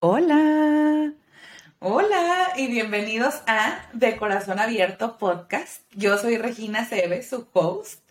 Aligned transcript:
Hola. 0.00 1.14
Hola 1.78 2.52
y 2.54 2.66
bienvenidos 2.66 3.36
a 3.46 3.88
De 3.94 4.18
Corazón 4.18 4.58
Abierto 4.58 5.16
Podcast. 5.16 5.84
Yo 5.94 6.18
soy 6.18 6.36
Regina 6.36 6.84
Cebes, 6.84 7.30
su 7.30 7.48
host, 7.54 8.06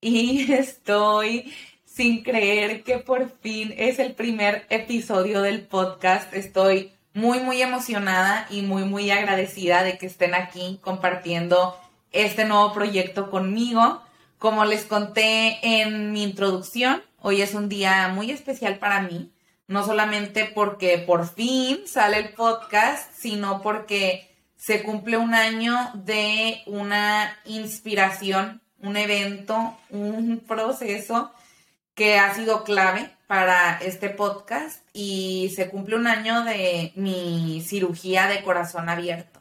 y 0.00 0.52
estoy 0.52 1.54
sin 1.84 2.24
creer 2.24 2.82
que 2.82 2.98
por 2.98 3.30
fin 3.30 3.72
es 3.76 4.00
el 4.00 4.14
primer 4.14 4.66
episodio 4.70 5.40
del 5.40 5.60
podcast. 5.60 6.34
Estoy 6.34 6.92
muy, 7.12 7.38
muy 7.38 7.62
emocionada 7.62 8.48
y 8.50 8.62
muy, 8.62 8.82
muy 8.82 9.12
agradecida 9.12 9.84
de 9.84 9.96
que 9.98 10.06
estén 10.06 10.34
aquí 10.34 10.80
compartiendo 10.82 11.78
este 12.10 12.44
nuevo 12.44 12.72
proyecto 12.72 13.30
conmigo. 13.30 14.02
Como 14.38 14.64
les 14.64 14.84
conté 14.84 15.60
en 15.62 16.10
mi 16.10 16.24
introducción, 16.24 17.04
hoy 17.20 17.40
es 17.40 17.54
un 17.54 17.68
día 17.68 18.08
muy 18.08 18.32
especial 18.32 18.78
para 18.78 19.00
mí 19.00 19.30
no 19.66 19.84
solamente 19.84 20.50
porque 20.54 20.98
por 20.98 21.28
fin 21.32 21.86
sale 21.86 22.18
el 22.18 22.34
podcast, 22.34 23.12
sino 23.16 23.62
porque 23.62 24.30
se 24.56 24.82
cumple 24.82 25.16
un 25.16 25.34
año 25.34 25.90
de 25.94 26.62
una 26.66 27.38
inspiración, 27.44 28.62
un 28.78 28.96
evento, 28.96 29.76
un 29.90 30.42
proceso 30.46 31.32
que 31.94 32.18
ha 32.18 32.34
sido 32.34 32.64
clave 32.64 33.10
para 33.26 33.78
este 33.78 34.10
podcast 34.10 34.80
y 34.92 35.52
se 35.54 35.68
cumple 35.68 35.96
un 35.96 36.06
año 36.06 36.44
de 36.44 36.92
mi 36.96 37.62
cirugía 37.66 38.26
de 38.26 38.42
corazón 38.42 38.88
abierto. 38.88 39.40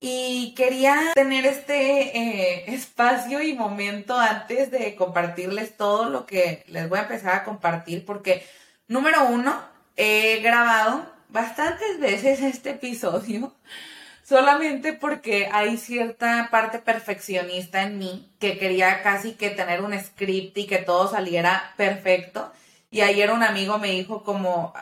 Y 0.00 0.54
quería 0.56 1.12
tener 1.14 1.46
este 1.46 2.18
eh, 2.18 2.74
espacio 2.74 3.40
y 3.40 3.54
momento 3.54 4.18
antes 4.18 4.72
de 4.72 4.96
compartirles 4.96 5.76
todo 5.76 6.08
lo 6.08 6.26
que 6.26 6.64
les 6.66 6.88
voy 6.88 6.98
a 6.98 7.02
empezar 7.02 7.34
a 7.34 7.44
compartir 7.44 8.04
porque 8.04 8.44
Número 8.92 9.24
uno, 9.24 9.58
he 9.96 10.40
grabado 10.42 11.06
bastantes 11.30 11.98
veces 11.98 12.42
este 12.42 12.72
episodio 12.72 13.54
solamente 14.22 14.92
porque 14.92 15.48
hay 15.50 15.78
cierta 15.78 16.48
parte 16.50 16.78
perfeccionista 16.78 17.84
en 17.84 17.96
mí 17.96 18.30
que 18.38 18.58
quería 18.58 19.02
casi 19.02 19.32
que 19.32 19.48
tener 19.48 19.80
un 19.80 19.98
script 19.98 20.58
y 20.58 20.66
que 20.66 20.76
todo 20.76 21.10
saliera 21.10 21.72
perfecto. 21.78 22.52
Y 22.90 23.00
ayer 23.00 23.30
un 23.30 23.42
amigo 23.42 23.78
me 23.78 23.92
dijo 23.92 24.24
como, 24.24 24.74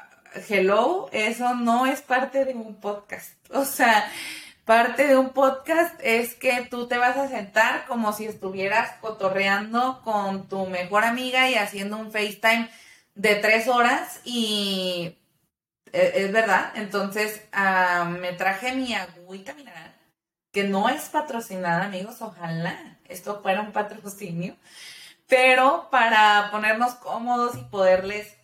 hello, 0.49 1.09
eso 1.13 1.55
no 1.55 1.87
es 1.87 2.03
parte 2.03 2.45
de 2.45 2.55
un 2.55 2.81
podcast. 2.81 3.31
O 3.53 3.65
sea, 3.65 4.11
parte 4.65 5.07
de 5.07 5.17
un 5.17 5.31
podcast 5.31 5.95
es 6.03 6.35
que 6.35 6.67
tú 6.69 6.89
te 6.89 6.99
vas 6.99 7.17
a 7.17 7.29
sentar 7.29 7.87
como 7.87 8.13
si 8.13 8.27
estuvieras 8.27 8.91
cotorreando 9.01 10.01
con 10.03 10.49
tu 10.49 10.67
mejor 10.67 11.05
amiga 11.05 11.49
y 11.49 11.55
haciendo 11.55 11.97
un 11.97 12.11
FaceTime 12.11 12.69
de 13.15 13.37
tres 13.37 13.69
horas 13.69 14.21
y 14.25 15.17
e, 15.93 16.13
es, 16.17 16.33
verdad. 16.33 16.73
Entonces 16.75 17.43
ah, 17.53 18.05
me 18.05 18.33
traje 18.33 18.73
mi 18.75 18.95
agüita 18.95 19.55
mineral, 19.55 19.95
que 20.53 20.65
no 20.65 20.89
es 20.89 21.09
patrocinada, 21.09 21.85
amigos. 21.85 22.23
Ojalá 22.23 22.99
esto 23.09 23.41
fuera 23.43 23.61
un 23.61 23.73
patrocinio. 23.73 24.57
Pero 25.27 25.89
para 25.91 26.49
ponernos 26.51 26.95
cómodos 26.95 27.57
y 27.57 27.63
poderles 27.65 28.37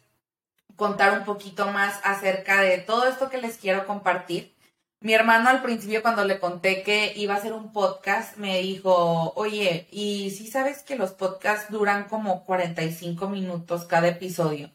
contar 0.76 1.18
un 1.18 1.24
poquito 1.24 1.66
más 1.70 1.98
acerca 2.04 2.60
de 2.60 2.78
todo 2.78 3.08
esto 3.08 3.30
que 3.30 3.38
les 3.38 3.56
quiero 3.56 3.86
compartir. 3.86 4.55
Mi 5.00 5.12
hermano 5.12 5.50
al 5.50 5.62
principio 5.62 6.02
cuando 6.02 6.24
le 6.24 6.40
conté 6.40 6.82
que 6.82 7.12
iba 7.16 7.34
a 7.34 7.36
hacer 7.36 7.52
un 7.52 7.72
podcast 7.72 8.38
me 8.38 8.60
dijo, 8.62 9.32
oye, 9.36 9.86
¿y 9.90 10.30
si 10.30 10.46
sabes 10.46 10.82
que 10.82 10.96
los 10.96 11.12
podcasts 11.12 11.70
duran 11.70 12.04
como 12.08 12.44
45 12.44 13.28
minutos 13.28 13.84
cada 13.84 14.08
episodio? 14.08 14.70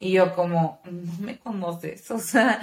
Y 0.00 0.12
yo 0.12 0.34
como, 0.34 0.80
no 0.84 1.12
me 1.20 1.38
conoces, 1.38 2.10
o 2.10 2.18
sea, 2.18 2.60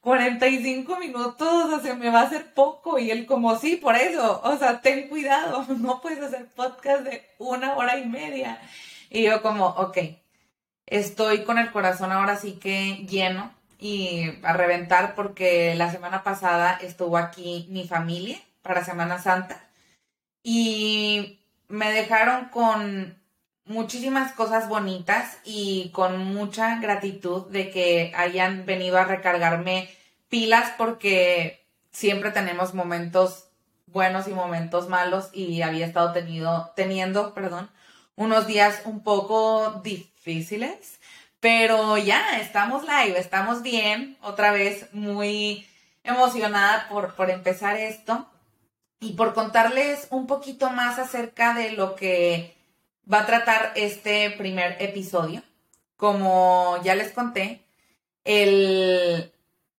45 0.00 0.98
minutos, 0.98 1.48
o 1.48 1.68
sea, 1.70 1.80
se 1.80 1.94
me 1.96 2.10
va 2.10 2.20
a 2.20 2.24
hacer 2.26 2.52
poco. 2.54 2.98
Y 2.98 3.10
él 3.10 3.26
como, 3.26 3.58
sí, 3.58 3.76
por 3.76 3.96
eso, 3.96 4.40
o 4.44 4.56
sea, 4.58 4.80
ten 4.82 5.08
cuidado, 5.08 5.64
no 5.78 6.00
puedes 6.02 6.22
hacer 6.22 6.46
podcast 6.54 7.02
de 7.04 7.26
una 7.38 7.76
hora 7.76 7.98
y 7.98 8.06
media. 8.06 8.60
Y 9.10 9.24
yo 9.24 9.42
como, 9.42 9.66
ok, 9.66 9.98
estoy 10.86 11.44
con 11.44 11.58
el 11.58 11.72
corazón 11.72 12.12
ahora 12.12 12.36
sí 12.36 12.52
que 12.52 13.06
lleno 13.08 13.55
y 13.78 14.38
a 14.42 14.52
reventar 14.52 15.14
porque 15.14 15.74
la 15.74 15.90
semana 15.90 16.22
pasada 16.22 16.78
estuvo 16.80 17.16
aquí 17.16 17.66
mi 17.70 17.86
familia 17.86 18.38
para 18.62 18.84
Semana 18.84 19.18
Santa 19.18 19.68
y 20.42 21.40
me 21.68 21.90
dejaron 21.92 22.46
con 22.50 23.18
muchísimas 23.64 24.32
cosas 24.32 24.68
bonitas 24.68 25.38
y 25.44 25.90
con 25.92 26.18
mucha 26.18 26.78
gratitud 26.80 27.46
de 27.46 27.70
que 27.70 28.12
hayan 28.16 28.64
venido 28.64 28.98
a 28.98 29.04
recargarme 29.04 29.88
pilas 30.28 30.72
porque 30.78 31.66
siempre 31.90 32.30
tenemos 32.30 32.74
momentos 32.74 33.48
buenos 33.86 34.28
y 34.28 34.32
momentos 34.32 34.88
malos 34.88 35.30
y 35.32 35.62
había 35.62 35.86
estado 35.86 36.12
tenido, 36.12 36.72
teniendo, 36.76 37.34
perdón, 37.34 37.70
unos 38.14 38.46
días 38.46 38.82
un 38.84 39.02
poco 39.02 39.80
difíciles, 39.82 40.95
pero 41.40 41.96
ya 41.98 42.38
estamos 42.40 42.82
live, 42.82 43.18
estamos 43.18 43.62
bien, 43.62 44.16
otra 44.22 44.52
vez 44.52 44.92
muy 44.92 45.66
emocionada 46.04 46.88
por, 46.88 47.14
por 47.14 47.30
empezar 47.30 47.76
esto. 47.76 48.26
Y 48.98 49.12
por 49.12 49.34
contarles 49.34 50.06
un 50.10 50.26
poquito 50.26 50.70
más 50.70 50.98
acerca 50.98 51.52
de 51.52 51.72
lo 51.72 51.94
que 51.96 52.56
va 53.12 53.20
a 53.20 53.26
tratar 53.26 53.72
este 53.76 54.30
primer 54.30 54.76
episodio. 54.80 55.42
Como 55.96 56.78
ya 56.82 56.94
les 56.94 57.12
conté, 57.12 57.60
el 58.24 59.32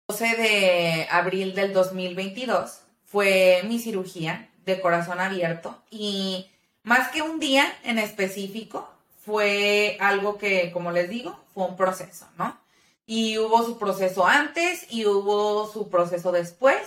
12 0.08 0.38
de 0.38 1.08
abril 1.12 1.56
del 1.56 1.74
2022 1.74 2.82
fue 3.06 3.62
mi 3.66 3.80
cirugía 3.80 4.50
de 4.66 4.80
corazón 4.80 5.20
abierto. 5.20 5.82
Y 5.90 6.48
más 6.84 7.10
que 7.10 7.22
un 7.22 7.40
día 7.40 7.66
en 7.84 7.98
específico, 8.00 8.90
fue 9.28 9.98
algo 10.00 10.38
que, 10.38 10.72
como 10.72 10.92
les 10.92 11.10
digo, 11.10 11.38
fue 11.54 11.66
un 11.66 11.76
proceso, 11.76 12.26
¿no? 12.38 12.58
Y 13.06 13.38
hubo 13.38 13.62
su 13.66 13.78
proceso 13.78 14.26
antes 14.26 14.88
y 14.90 15.06
hubo 15.06 15.70
su 15.70 15.90
proceso 15.90 16.32
después. 16.32 16.78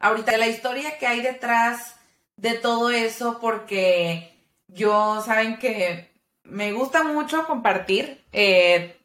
Ahorita 0.00 0.38
la 0.38 0.48
historia 0.48 0.96
que 0.98 1.06
hay 1.06 1.20
detrás 1.20 1.96
de 2.36 2.54
todo 2.54 2.88
eso, 2.90 3.38
porque 3.42 4.32
yo 4.68 5.20
saben 5.20 5.58
que 5.58 6.10
me 6.44 6.72
gusta 6.72 7.04
mucho 7.04 7.46
compartir 7.46 8.24
eh, 8.32 8.96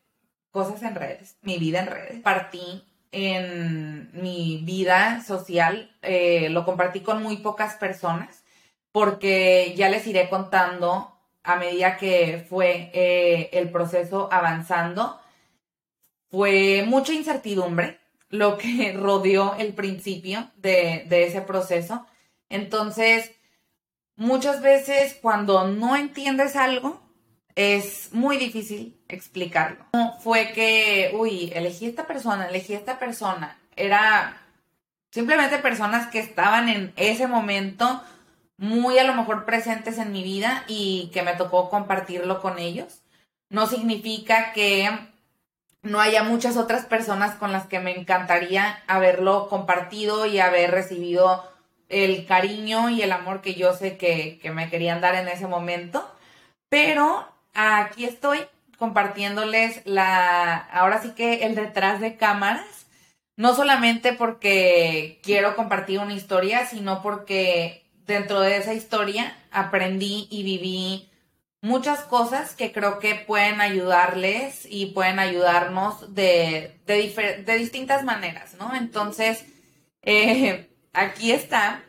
cosas 0.52 0.82
en 0.82 0.96
redes, 0.96 1.36
mi 1.42 1.58
vida 1.58 1.82
en 1.82 1.88
redes. 1.88 2.22
Partí 2.22 2.86
en 3.12 4.10
mi 4.14 4.62
vida 4.64 5.22
social, 5.26 5.94
eh, 6.04 6.48
lo 6.52 6.64
compartí 6.64 7.02
con 7.02 7.22
muy 7.22 7.36
pocas 7.36 7.76
personas 7.76 8.46
porque 8.94 9.74
ya 9.76 9.90
les 9.90 10.08
iré 10.08 10.30
contando 10.30 11.17
a 11.48 11.56
medida 11.56 11.96
que 11.96 12.46
fue 12.50 12.92
eh, 12.94 13.50
el 13.54 13.70
proceso 13.70 14.28
avanzando. 14.32 15.18
Fue 16.30 16.84
mucha 16.86 17.14
incertidumbre 17.14 18.00
lo 18.30 18.58
que 18.58 18.92
rodeó 19.00 19.56
el 19.56 19.74
principio 19.74 20.52
de, 20.58 21.06
de 21.08 21.26
ese 21.26 21.42
proceso. 21.42 22.06
Entonces, 22.50 23.32
muchas 24.18 24.62
veces 24.62 25.18
cuando 25.22 25.70
no 25.70 25.96
entiendes 25.96 26.58
algo, 26.58 27.02
es 27.56 28.14
muy 28.14 28.38
difícil 28.38 29.00
explicarlo. 29.08 29.86
Fue 30.20 30.52
que, 30.52 31.12
uy, 31.14 31.52
elegí 31.56 31.88
esta 31.88 32.06
persona, 32.06 32.50
elegí 32.50 32.74
esta 32.74 33.00
persona. 33.00 33.58
Era 33.78 34.38
simplemente 35.12 35.58
personas 35.60 36.08
que 36.08 36.20
estaban 36.20 36.68
en 36.68 36.94
ese 36.98 37.26
momento 37.26 38.04
muy 38.58 38.98
a 38.98 39.04
lo 39.04 39.14
mejor 39.14 39.46
presentes 39.46 39.98
en 40.00 40.12
mi 40.12 40.24
vida 40.24 40.64
y 40.68 41.10
que 41.14 41.22
me 41.22 41.36
tocó 41.36 41.70
compartirlo 41.70 42.42
con 42.42 42.60
ellos. 42.60 43.02
No 43.50 43.68
significa 43.68 44.52
que 44.54 44.90
no 45.84 46.00
haya 46.00 46.24
muchas 46.24 46.58
otras 46.58 46.86
personas 46.86 47.36
con 47.36 47.52
las 47.52 47.68
que 47.68 47.80
me 47.80 47.98
encantaría 47.98 48.84
haberlo 48.88 49.48
compartido 49.48 50.26
y 50.26 50.40
haber 50.40 50.72
recibido 50.72 51.44
el 51.90 52.26
cariño 52.26 52.90
y 52.90 53.02
el 53.02 53.12
amor 53.12 53.42
que 53.42 53.56
yo 53.56 53.74
sé 53.74 53.98
que, 53.98 54.40
me 54.54 54.70
querían 54.70 55.02
dar 55.02 55.16
en 55.16 55.28
ese 55.28 55.48
momento. 55.48 56.10
Pero 56.70 57.28
aquí 57.54 58.06
estoy 58.06 58.40
compartiéndoles 58.78 59.82
la, 59.86 60.56
ahora 60.56 61.02
sí 61.02 61.12
que 61.12 61.46
el 61.46 61.56
detrás 61.56 62.02
de 62.02 62.18
cámaras, 62.18 62.88
no 63.38 63.56
solamente 63.56 64.14
porque 64.14 65.20
quiero 65.24 65.56
compartir 65.56 66.00
una 66.00 66.14
historia, 66.14 66.66
sino 66.66 67.02
porque 67.02 67.87
dentro 68.08 68.40
de 68.40 68.58
esa 68.58 68.74
historia 68.74 69.38
aprendí 69.52 70.28
y 70.32 70.44
viví 70.44 71.10
muchas 71.62 72.02
cosas 72.02 72.56
que 72.56 72.72
creo 72.72 73.00
que 73.00 73.16
pueden 73.16 73.62
ayudarles 73.62 74.66
y 74.70 74.88
pueden 74.88 75.20
ayudarnos 75.20 76.16
de, 76.16 76.80
de, 76.86 77.58
distintas 77.58 78.04
maneras, 78.04 78.56
¿no? 78.56 78.74
Entonces, 78.76 79.46
eh, 80.02 80.70
aquí 80.94 81.32
está 81.32 81.84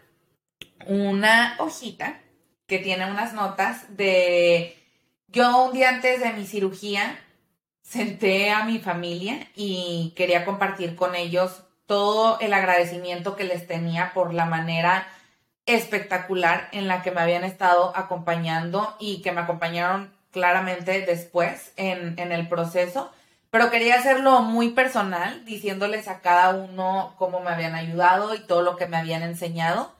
una 0.86 1.56
hojita 1.58 2.20
que 2.66 2.78
tiene 2.78 3.10
unas 3.10 3.32
notas 3.32 3.96
de 3.96 4.76
yo 5.28 5.66
un 5.66 5.72
día 5.72 5.90
antes 5.90 6.20
de 6.20 6.32
mi 6.32 6.46
cirugía 6.46 7.18
senté 7.82 8.50
a 8.50 8.64
mi 8.64 8.78
familia 8.78 9.48
y 9.54 10.12
quería 10.16 10.44
compartir 10.44 10.96
con 10.96 11.14
ellos 11.14 11.62
todo 11.86 12.38
el 12.40 12.52
agradecimiento 12.52 13.36
que 13.36 13.44
les 13.44 13.66
tenía 13.66 14.12
por 14.12 14.34
la 14.34 14.44
manera 14.44 15.06
espectacular 15.68 16.68
en 16.72 16.88
la 16.88 17.02
que 17.02 17.12
me 17.12 17.20
habían 17.20 17.44
estado 17.44 17.92
acompañando 17.94 18.96
y 18.98 19.22
que 19.22 19.32
me 19.32 19.42
acompañaron 19.42 20.10
claramente 20.32 21.04
después 21.06 21.72
en, 21.76 22.18
en, 22.18 22.32
el 22.32 22.48
proceso, 22.48 23.12
pero 23.50 23.70
quería 23.70 23.96
hacerlo 23.96 24.40
muy 24.42 24.70
personal, 24.70 25.44
diciéndoles 25.44 26.08
a 26.08 26.20
cada 26.20 26.54
uno 26.54 27.14
cómo 27.18 27.40
me 27.40 27.50
habían 27.50 27.74
ayudado 27.74 28.34
y 28.34 28.40
todo 28.40 28.62
lo 28.62 28.76
que 28.76 28.86
me 28.86 28.96
habían 28.96 29.22
enseñado. 29.22 29.94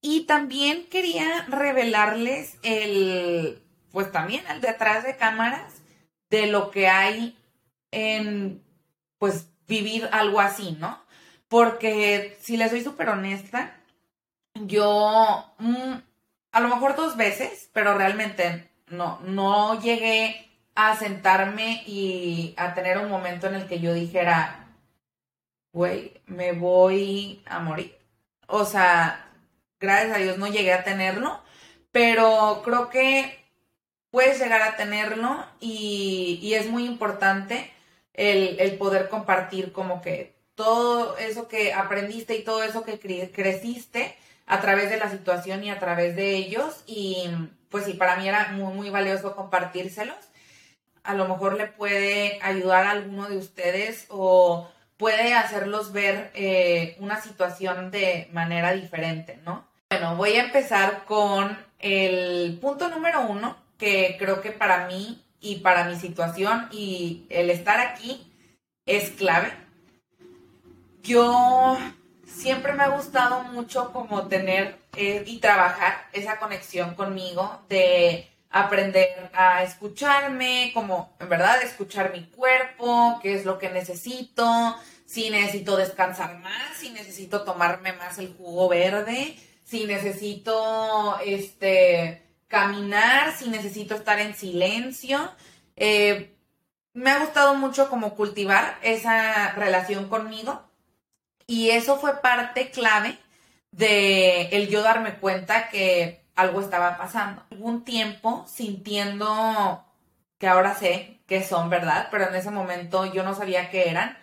Y 0.00 0.24
también 0.24 0.86
quería 0.90 1.44
revelarles 1.46 2.56
el, 2.62 3.62
pues 3.92 4.10
también 4.10 4.44
el 4.50 4.60
detrás 4.60 5.04
de 5.04 5.16
cámaras 5.16 5.82
de 6.30 6.46
lo 6.46 6.70
que 6.70 6.88
hay 6.88 7.38
en, 7.90 8.62
pues, 9.18 9.48
vivir 9.68 10.08
algo 10.10 10.40
así, 10.40 10.76
¿no? 10.80 11.02
Porque 11.48 12.36
si 12.40 12.56
les 12.56 12.70
soy 12.70 12.82
súper 12.82 13.10
honesta, 13.10 13.76
yo, 14.54 15.54
mm, 15.58 15.94
a 16.52 16.60
lo 16.60 16.68
mejor 16.68 16.96
dos 16.96 17.16
veces, 17.16 17.70
pero 17.72 17.96
realmente 17.96 18.70
no, 18.88 19.20
no 19.24 19.80
llegué 19.80 20.48
a 20.74 20.96
sentarme 20.96 21.82
y 21.86 22.54
a 22.56 22.74
tener 22.74 22.98
un 22.98 23.10
momento 23.10 23.46
en 23.46 23.54
el 23.54 23.66
que 23.66 23.80
yo 23.80 23.92
dijera, 23.94 24.68
güey, 25.72 26.20
me 26.26 26.52
voy 26.52 27.42
a 27.46 27.60
morir. 27.60 27.96
O 28.46 28.64
sea, 28.64 29.30
gracias 29.80 30.16
a 30.16 30.20
Dios 30.20 30.38
no 30.38 30.46
llegué 30.46 30.72
a 30.72 30.84
tenerlo, 30.84 31.40
pero 31.90 32.62
creo 32.64 32.90
que 32.90 33.42
puedes 34.10 34.38
llegar 34.38 34.62
a 34.62 34.76
tenerlo 34.76 35.44
y, 35.60 36.38
y 36.42 36.54
es 36.54 36.68
muy 36.68 36.84
importante 36.86 37.72
el, 38.14 38.60
el, 38.60 38.76
poder 38.76 39.08
compartir 39.08 39.72
como 39.72 40.02
que 40.02 40.36
todo 40.54 41.16
eso 41.18 41.48
que 41.48 41.72
aprendiste 41.72 42.36
y 42.36 42.44
todo 42.44 42.62
eso 42.62 42.84
que 42.84 42.98
creciste 42.98 44.16
a 44.46 44.60
través 44.60 44.90
de 44.90 44.98
la 44.98 45.10
situación 45.10 45.64
y 45.64 45.70
a 45.70 45.78
través 45.78 46.16
de 46.16 46.36
ellos. 46.36 46.82
Y 46.86 47.28
pues 47.68 47.84
sí, 47.84 47.94
para 47.94 48.16
mí 48.16 48.28
era 48.28 48.48
muy, 48.52 48.74
muy 48.74 48.90
valioso 48.90 49.34
compartírselos. 49.34 50.16
A 51.04 51.14
lo 51.14 51.26
mejor 51.26 51.56
le 51.56 51.66
puede 51.66 52.38
ayudar 52.42 52.86
a 52.86 52.92
alguno 52.92 53.28
de 53.28 53.36
ustedes 53.36 54.06
o 54.08 54.70
puede 54.96 55.34
hacerlos 55.34 55.92
ver 55.92 56.30
eh, 56.34 56.96
una 57.00 57.20
situación 57.20 57.90
de 57.90 58.28
manera 58.32 58.72
diferente, 58.72 59.40
¿no? 59.44 59.66
Bueno, 59.90 60.16
voy 60.16 60.34
a 60.34 60.44
empezar 60.44 61.04
con 61.04 61.58
el 61.80 62.58
punto 62.60 62.88
número 62.88 63.22
uno, 63.22 63.56
que 63.78 64.16
creo 64.18 64.40
que 64.40 64.52
para 64.52 64.86
mí 64.86 65.22
y 65.40 65.56
para 65.56 65.84
mi 65.84 65.96
situación 65.96 66.68
y 66.70 67.26
el 67.30 67.50
estar 67.50 67.80
aquí 67.80 68.32
es 68.86 69.10
clave. 69.10 69.52
Yo 71.02 71.76
siempre 72.34 72.72
me 72.72 72.82
ha 72.82 72.88
gustado 72.88 73.44
mucho 73.44 73.92
como 73.92 74.26
tener 74.28 74.78
eh, 74.96 75.24
y 75.26 75.38
trabajar 75.38 76.08
esa 76.12 76.38
conexión 76.38 76.94
conmigo 76.94 77.62
de 77.68 78.28
aprender 78.50 79.30
a 79.32 79.62
escucharme, 79.62 80.70
como 80.74 81.14
en 81.20 81.28
verdad 81.28 81.62
escuchar 81.62 82.12
mi 82.12 82.26
cuerpo, 82.26 83.18
qué 83.22 83.34
es 83.34 83.44
lo 83.44 83.58
que 83.58 83.70
necesito, 83.70 84.76
si 85.06 85.30
necesito 85.30 85.76
descansar 85.76 86.38
más, 86.38 86.76
si 86.78 86.90
necesito 86.90 87.42
tomarme 87.44 87.92
más 87.94 88.18
el 88.18 88.34
jugo 88.34 88.68
verde, 88.68 89.36
si 89.64 89.84
necesito 89.86 91.18
este 91.24 92.22
caminar, 92.48 93.34
si 93.34 93.48
necesito 93.48 93.94
estar 93.94 94.20
en 94.20 94.34
silencio. 94.34 95.18
Eh, 95.76 96.36
me 96.92 97.10
ha 97.10 97.20
gustado 97.20 97.54
mucho 97.54 97.88
como 97.88 98.14
cultivar 98.14 98.78
esa 98.82 99.52
relación 99.52 100.08
conmigo 100.10 100.71
y 101.52 101.68
eso 101.68 101.98
fue 101.98 102.22
parte 102.22 102.70
clave 102.70 103.18
de 103.72 104.44
el 104.52 104.68
yo 104.68 104.80
darme 104.80 105.16
cuenta 105.16 105.68
que 105.68 106.24
algo 106.34 106.62
estaba 106.62 106.96
pasando. 106.96 107.44
Algún 107.50 107.84
tiempo 107.84 108.46
sintiendo 108.48 109.84
que 110.38 110.48
ahora 110.48 110.74
sé 110.74 111.20
que 111.26 111.44
son 111.44 111.68
verdad, 111.68 112.08
pero 112.10 112.26
en 112.26 112.34
ese 112.36 112.50
momento 112.50 113.04
yo 113.04 113.22
no 113.22 113.34
sabía 113.34 113.68
qué 113.68 113.90
eran, 113.90 114.16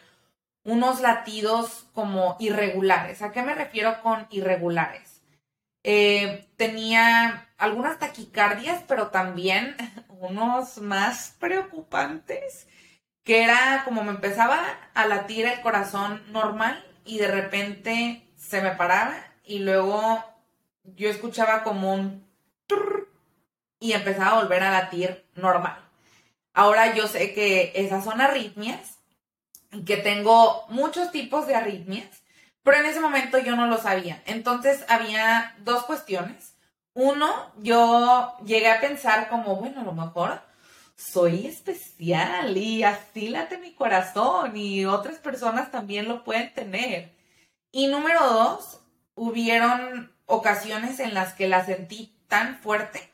unos 0.64 1.02
latidos 1.02 1.86
como 1.94 2.36
irregulares. 2.40 3.22
¿A 3.22 3.32
qué 3.32 3.44
me 3.44 3.54
refiero 3.54 4.02
con 4.02 4.26
irregulares? 4.32 5.22
Eh, 5.84 6.50
tenía 6.58 7.48
algunas 7.60 8.00
taquicardias, 8.00 8.84
pero 8.88 9.10
también 9.10 9.78
unos 10.10 10.80
más 10.80 11.36
preocupantes, 11.40 12.68
que 13.24 13.44
era 13.44 13.84
como 13.86 14.04
me 14.04 14.10
empezaba 14.14 14.60
a 14.96 15.06
latir 15.06 15.46
el 15.46 15.62
corazón 15.62 16.24
normal 16.32 16.89
y 17.10 17.18
de 17.18 17.28
repente 17.28 18.22
se 18.38 18.62
me 18.62 18.72
paraba 18.72 19.16
y 19.44 19.60
luego 19.60 20.24
yo 20.84 21.10
escuchaba 21.10 21.64
como 21.64 21.94
un 21.94 22.30
y 23.80 23.94
empezaba 23.94 24.38
a 24.38 24.44
volver 24.44 24.62
a 24.62 24.72
latir 24.72 25.26
normal. 25.34 25.80
Ahora 26.54 26.94
yo 26.94 27.08
sé 27.08 27.34
que 27.34 27.72
esas 27.74 28.04
son 28.04 28.22
arritmias 28.22 29.00
y 29.72 29.86
que 29.86 29.98
tengo 29.98 30.66
muchos 30.70 31.12
tipos 31.12 31.48
de 31.48 31.56
arritmias, 31.56 32.22
pero 32.62 32.78
en 32.78 32.86
ese 32.86 33.00
momento 33.00 33.40
yo 33.40 33.56
no 33.56 33.66
lo 33.66 33.78
sabía. 33.78 34.22
Entonces 34.28 34.86
había 34.88 35.56
dos 35.60 35.86
cuestiones. 35.86 36.58
Uno, 36.94 37.52
yo 37.58 38.36
llegué 38.46 38.70
a 38.70 38.82
pensar 38.82 39.30
como, 39.30 39.56
bueno, 39.56 39.82
a 39.82 39.86
lo 39.86 39.94
mejor 39.94 40.42
soy 41.00 41.48
especial 41.48 42.58
y 42.58 42.84
así 42.84 43.30
late 43.30 43.58
mi 43.58 43.74
corazón 43.74 44.58
y 44.58 44.86
otras 44.86 45.18
personas 45.18 45.72
también 45.72 46.10
lo 46.10 46.26
pueden 46.26 46.54
tener. 46.54 47.14
Y 47.72 47.88
número 47.88 48.20
dos, 48.22 48.82
hubieron 49.16 50.12
ocasiones 50.26 51.00
en 51.00 51.14
las 51.14 51.34
que 51.34 51.48
la 51.48 51.66
sentí 51.66 52.14
tan 52.28 52.58
fuerte 52.58 53.10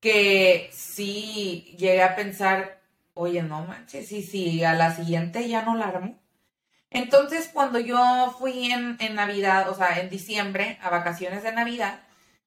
que 0.00 0.68
sí 0.72 1.76
llegué 1.78 2.02
a 2.02 2.16
pensar, 2.16 2.80
oye, 3.14 3.42
no 3.42 3.64
manches, 3.66 4.10
y 4.10 4.22
si 4.22 4.64
a 4.64 4.74
la 4.74 4.94
siguiente 4.94 5.48
ya 5.48 5.62
no 5.62 5.76
la 5.76 5.86
armo. 5.88 6.18
Entonces, 6.90 7.48
cuando 7.52 7.78
yo 7.78 8.34
fui 8.38 8.72
en, 8.72 8.96
en 8.98 9.14
Navidad, 9.14 9.68
o 9.70 9.74
sea, 9.74 10.00
en 10.00 10.10
diciembre, 10.10 10.78
a 10.82 10.90
vacaciones 10.90 11.44
de 11.44 11.52
Navidad, 11.52 12.00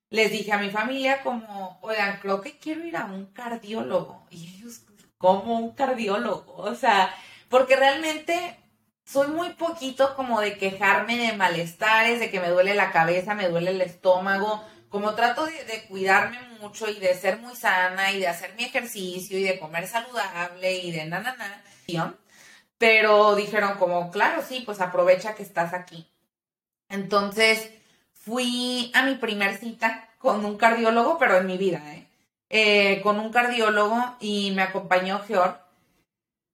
les 0.09 0.31
dije 0.31 0.51
a 0.51 0.57
mi 0.57 0.69
familia 0.69 1.21
como, 1.23 1.79
oigan, 1.81 2.19
creo 2.21 2.41
que 2.41 2.57
quiero 2.57 2.85
ir 2.85 2.97
a 2.97 3.05
un 3.05 3.27
cardiólogo. 3.27 4.25
Y 4.29 4.55
ellos, 4.55 4.81
¿cómo 5.17 5.57
un 5.57 5.71
cardiólogo? 5.71 6.55
O 6.57 6.75
sea, 6.75 7.13
porque 7.49 7.75
realmente 7.75 8.57
soy 9.05 9.27
muy 9.27 9.51
poquito 9.51 10.15
como 10.15 10.41
de 10.41 10.57
quejarme 10.57 11.17
de 11.17 11.33
malestares, 11.33 12.19
de 12.19 12.29
que 12.29 12.39
me 12.39 12.49
duele 12.49 12.75
la 12.75 12.91
cabeza, 12.91 13.35
me 13.35 13.49
duele 13.49 13.71
el 13.71 13.81
estómago. 13.81 14.63
Como 14.89 15.13
trato 15.15 15.45
de, 15.45 15.85
cuidarme 15.89 16.39
mucho 16.61 16.89
y 16.89 16.99
de 16.99 17.13
ser 17.15 17.37
muy 17.37 17.55
sana 17.55 18.11
y 18.11 18.19
de 18.19 18.27
hacer 18.27 18.55
mi 18.55 18.63
ejercicio 18.63 19.37
y 19.37 19.43
de 19.43 19.59
comer 19.59 19.87
saludable 19.87 20.77
y 20.77 20.91
de 20.91 21.05
na, 21.05 21.19
na, 21.19 21.35
na. 21.35 22.15
Pero 22.77 23.35
dijeron 23.35 23.77
como, 23.77 24.11
claro, 24.11 24.41
sí, 24.47 24.61
pues 24.65 24.81
aprovecha 24.81 25.35
que 25.35 25.43
estás 25.43 25.73
aquí. 25.73 26.11
Entonces, 26.89 27.71
fui 28.25 28.91
a 28.95 29.03
mi 29.03 29.15
primer 29.15 29.57
cita 29.57 30.09
con 30.17 30.43
un 30.43 30.57
cardiólogo, 30.57 31.17
pero 31.19 31.37
en 31.37 31.45
mi 31.45 31.57
vida, 31.57 31.81
¿eh? 31.93 32.07
¿eh? 32.49 33.01
con 33.01 33.19
un 33.19 33.31
cardiólogo 33.31 34.15
y 34.19 34.51
me 34.55 34.63
acompañó 34.63 35.19
Georg. 35.27 35.59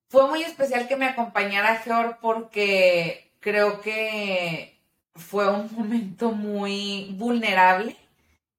Fue 0.09 0.27
muy 0.27 0.43
especial 0.43 0.89
que 0.89 0.97
me 0.97 1.07
acompañara 1.07 1.77
Georg 1.77 2.19
porque 2.19 3.31
creo 3.39 3.79
que 3.79 4.77
fue 5.15 5.49
un 5.49 5.73
momento 5.73 6.31
muy 6.31 7.15
vulnerable 7.17 7.95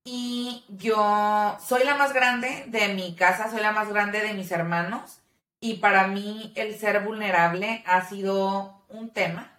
y 0.04 0.64
yo 0.68 1.58
soy 1.64 1.84
la 1.84 1.96
más 1.96 2.14
grande 2.14 2.64
de 2.68 2.88
mi 2.94 3.14
casa, 3.14 3.50
soy 3.50 3.60
la 3.60 3.72
más 3.72 3.90
grande 3.90 4.20
de 4.20 4.32
mis 4.32 4.50
hermanos 4.50 5.18
y 5.60 5.74
para 5.74 6.06
mí 6.06 6.52
el 6.56 6.78
ser 6.78 7.00
vulnerable 7.04 7.84
ha 7.86 8.08
sido 8.08 8.82
un 8.88 9.10
tema 9.10 9.52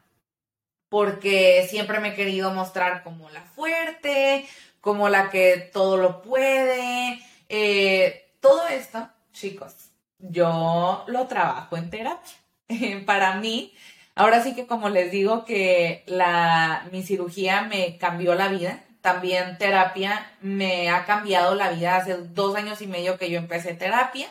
porque 0.94 1.66
siempre 1.72 2.00
me 2.00 2.10
he 2.10 2.14
querido 2.14 2.54
mostrar 2.54 3.02
como 3.02 3.28
la 3.32 3.42
fuerte, 3.42 4.48
como 4.80 5.10
la 5.10 5.32
que 5.32 5.58
todo 5.74 5.98
lo 5.98 6.22
puede. 6.22 7.20
Eh, 7.50 8.30
todo 8.40 8.68
esto, 8.68 9.10
chicos, 9.32 9.74
yo 10.20 11.04
lo 11.08 11.26
trabajo 11.26 11.78
en 11.78 11.90
terapia. 11.90 12.34
Para 13.08 13.38
mí, 13.38 13.74
ahora 14.14 14.44
sí 14.44 14.54
que 14.54 14.68
como 14.68 14.90
les 14.90 15.10
digo 15.10 15.46
que 15.46 16.04
la, 16.06 16.88
mi 16.92 17.02
cirugía 17.02 17.64
me 17.64 17.98
cambió 17.98 18.36
la 18.36 18.50
vida, 18.50 18.84
también 19.02 19.58
terapia 19.58 20.32
me 20.42 20.92
ha 20.92 21.06
cambiado 21.06 21.56
la 21.56 21.72
vida. 21.72 21.96
Hace 21.96 22.18
dos 22.18 22.56
años 22.56 22.84
y 22.84 22.86
medio 22.86 23.18
que 23.18 23.32
yo 23.32 23.40
empecé 23.40 23.74
terapia. 23.74 24.28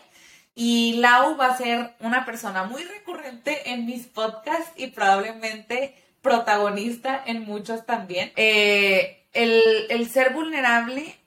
Y 0.54 0.98
Lau 0.98 1.36
va 1.36 1.46
a 1.46 1.56
ser 1.56 1.96
una 1.98 2.24
persona 2.24 2.62
muy 2.62 2.84
recurrente 2.84 3.72
en 3.72 3.84
mis 3.84 4.06
podcasts 4.06 4.70
y 4.76 4.86
probablemente 4.86 5.96
protagonista 6.22 7.22
en 7.26 7.42
muchos 7.44 7.84
también. 7.84 8.32
Eh, 8.36 9.26
el, 9.32 10.08
ser 10.08 10.32
vulnerable 10.32 11.18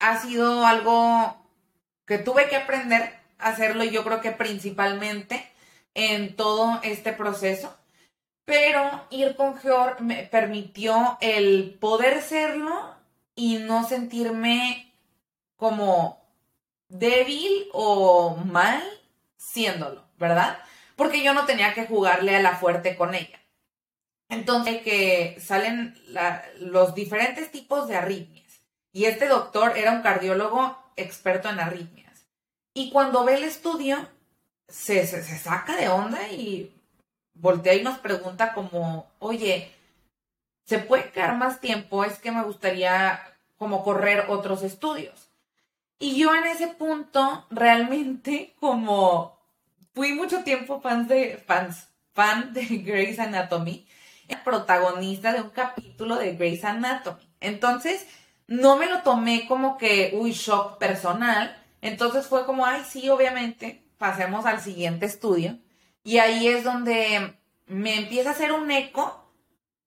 ha 0.00 0.20
sido 0.20 0.66
algo 0.66 1.36
que 2.06 2.18
tuve 2.18 2.48
que 2.48 2.56
aprender 2.56 3.24
hacerlo 3.38 3.84
yo 3.84 4.04
creo 4.04 4.20
que 4.20 4.32
principalmente 4.32 5.46
en 5.94 6.34
todo 6.34 6.80
este 6.82 7.12
proceso. 7.12 7.76
Pero 8.44 9.06
ir 9.10 9.36
con 9.36 9.56
Georg 9.56 10.00
me 10.02 10.24
permitió 10.24 11.16
el 11.20 11.76
poder 11.80 12.20
serlo 12.20 12.94
y 13.34 13.56
no 13.56 13.86
sentirme 13.88 14.92
como 15.56 16.22
débil 16.88 17.68
o 17.72 18.36
mal 18.36 18.82
siéndolo, 19.36 20.04
¿verdad? 20.18 20.58
Porque 20.96 21.22
yo 21.22 21.32
no 21.32 21.46
tenía 21.46 21.72
que 21.74 21.86
jugarle 21.86 22.36
a 22.36 22.42
la 22.42 22.56
fuerte 22.56 22.96
con 22.96 23.14
ella. 23.14 23.43
Entonces, 24.28 24.82
que 24.82 25.38
salen 25.40 25.96
los 26.58 26.94
diferentes 26.94 27.50
tipos 27.50 27.88
de 27.88 27.96
arritmias. 27.96 28.60
Y 28.92 29.04
este 29.06 29.26
doctor 29.26 29.76
era 29.76 29.92
un 29.92 30.02
cardiólogo 30.02 30.78
experto 30.96 31.48
en 31.48 31.60
arritmias. 31.60 32.26
Y 32.72 32.90
cuando 32.90 33.24
ve 33.24 33.34
el 33.34 33.44
estudio, 33.44 34.08
se, 34.68 35.06
se, 35.06 35.22
saca 35.38 35.76
de 35.76 35.88
onda 35.88 36.28
y 36.30 36.74
voltea 37.34 37.74
y 37.74 37.82
nos 37.82 37.98
pregunta 37.98 38.54
como, 38.54 39.10
oye, 39.18 39.70
¿se 40.64 40.78
puede 40.78 41.10
quedar 41.10 41.36
más 41.36 41.60
tiempo? 41.60 42.04
Es 42.04 42.18
que 42.18 42.32
me 42.32 42.42
gustaría 42.42 43.20
como 43.56 43.84
correr 43.84 44.26
otros 44.28 44.62
estudios. 44.62 45.28
Y 45.98 46.18
yo 46.18 46.34
en 46.34 46.44
ese 46.44 46.68
punto 46.68 47.46
realmente 47.50 48.54
como 48.58 49.38
fui 49.94 50.12
mucho 50.12 50.42
tiempo 50.42 50.80
fans 50.80 51.08
de, 51.08 51.42
fans, 51.46 51.88
fan 52.12 52.52
de 52.52 52.64
Grey's 52.64 53.18
Anatomy, 53.18 53.86
protagonista 54.44 55.32
de 55.32 55.42
un 55.42 55.50
capítulo 55.50 56.16
de 56.16 56.34
Grey's 56.34 56.64
Anatomy. 56.64 57.28
Entonces, 57.40 58.06
no 58.46 58.76
me 58.76 58.86
lo 58.86 59.02
tomé 59.02 59.46
como 59.46 59.78
que, 59.78 60.12
uy, 60.14 60.32
shock 60.32 60.78
personal. 60.78 61.56
Entonces 61.80 62.26
fue 62.26 62.46
como, 62.46 62.66
ay, 62.66 62.82
sí, 62.88 63.08
obviamente, 63.08 63.82
pasemos 63.98 64.46
al 64.46 64.60
siguiente 64.60 65.06
estudio. 65.06 65.58
Y 66.02 66.18
ahí 66.18 66.48
es 66.48 66.64
donde 66.64 67.36
me 67.66 67.96
empieza 67.96 68.30
a 68.30 68.32
hacer 68.32 68.52
un 68.52 68.70
eco 68.70 69.30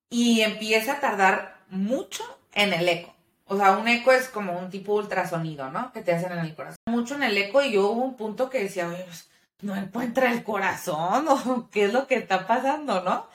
y 0.10 0.42
empieza 0.42 0.94
a 0.94 1.00
tardar 1.00 1.64
mucho 1.70 2.24
en 2.54 2.74
el 2.74 2.88
eco. 2.90 3.14
O 3.46 3.58
sea, 3.58 3.78
un 3.78 3.88
eco 3.88 4.12
es 4.12 4.28
como 4.28 4.60
un 4.60 4.70
tipo 4.70 4.94
ultrasonido, 4.94 5.70
¿no? 5.72 5.92
Que 5.94 6.02
te 6.02 6.14
hacen 6.14 6.32
en 6.34 6.40
el 6.40 6.56
corazón. 6.56 6.78
Mucho 6.88 7.16
en 7.16 7.24
el 7.24 7.38
eco 7.38 7.62
y 7.62 7.72
yo 7.72 7.88
hubo 7.90 8.04
un 8.04 8.18
punto 8.18 8.50
que 8.50 8.64
decía, 8.64 8.88
oye, 8.88 9.06
no 9.62 9.76
encuentra 9.76 10.32
el 10.32 10.44
corazón 10.44 11.28
o 11.30 11.70
qué 11.72 11.86
es 11.86 11.94
lo 11.94 12.08
que 12.08 12.16
está 12.16 12.46
pasando, 12.46 13.04
¿no? 13.04 13.28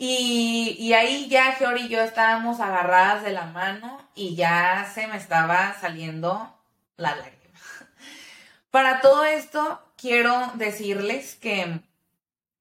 Y, 0.00 0.92
ahí 0.92 1.28
ya 1.28 1.52
George 1.54 1.86
y 1.86 1.88
yo 1.88 2.00
estábamos 2.00 2.60
agarradas 2.60 3.24
de 3.24 3.32
la 3.32 3.46
mano 3.46 4.00
y 4.14 4.36
ya 4.36 4.88
se 4.94 5.08
me 5.08 5.16
estaba 5.16 5.74
saliendo 5.80 6.54
la 6.96 7.16
lágrima. 7.16 7.58
Para 8.70 9.00
todo 9.00 9.24
esto, 9.24 9.82
quiero 9.96 10.52
decirles 10.54 11.34
que 11.34 11.80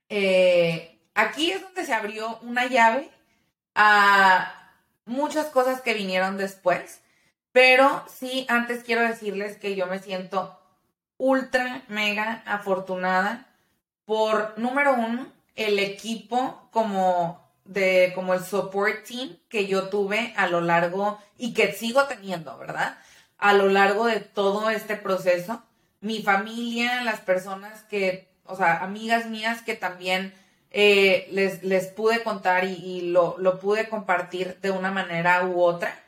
eh, 0.10 1.00
aquí 1.13 1.51
es 1.51 1.62
donde 1.62 1.86
se 1.86 1.94
abrió 1.94 2.39
una 2.41 2.65
llave 2.65 3.12
a 3.75 4.72
muchas 5.06 5.46
cosas 5.48 5.82
que 5.82 5.94
vinieron 5.94 6.38
después, 6.38 7.01
pero 7.51 8.03
sí, 8.08 8.48
antes 8.50 8.84
quiero 8.84 9.01
decirles 9.01 9.58
que 9.58 9.75
yo 9.75 9.86
me 9.86 10.00
siento 10.00 10.60
ultra, 11.17 11.84
mega 11.88 12.41
afortunada 12.48 13.46
por, 14.06 14.58
número 14.58 14.94
uno, 14.96 15.27
el 15.57 15.79
equipo 15.79 16.69
como 16.71 17.45
de 17.65 18.13
como 18.15 18.33
el 18.33 18.43
support 18.45 19.03
team 19.05 19.37
que 19.49 19.67
yo 19.67 19.89
tuve 19.89 20.33
a 20.37 20.47
lo 20.47 20.61
largo 20.61 21.19
y 21.37 21.53
que 21.53 21.73
sigo 21.73 22.05
teniendo, 22.05 22.57
¿verdad? 22.57 22.97
A 23.37 23.53
lo 23.53 23.67
largo 23.67 24.05
de 24.05 24.21
todo 24.21 24.69
este 24.69 24.95
proceso 24.95 25.61
mi 25.99 26.21
familia, 26.21 27.03
las 27.03 27.21
personas 27.21 27.83
que, 27.83 28.29
o 28.45 28.55
sea, 28.55 28.83
amigas 28.83 29.25
mías 29.25 29.61
que 29.61 29.75
también 29.75 30.33
eh, 30.71 31.27
les, 31.31 31.63
les, 31.63 31.87
pude 31.87 32.23
contar 32.23 32.65
y, 32.65 33.09
lo, 33.11 33.35
lo, 33.39 33.59
pude 33.59 33.89
compartir 33.89 34.59
de 34.61 34.71
una 34.71 34.91
manera 34.91 35.45
u 35.45 35.61
otra. 35.61 35.99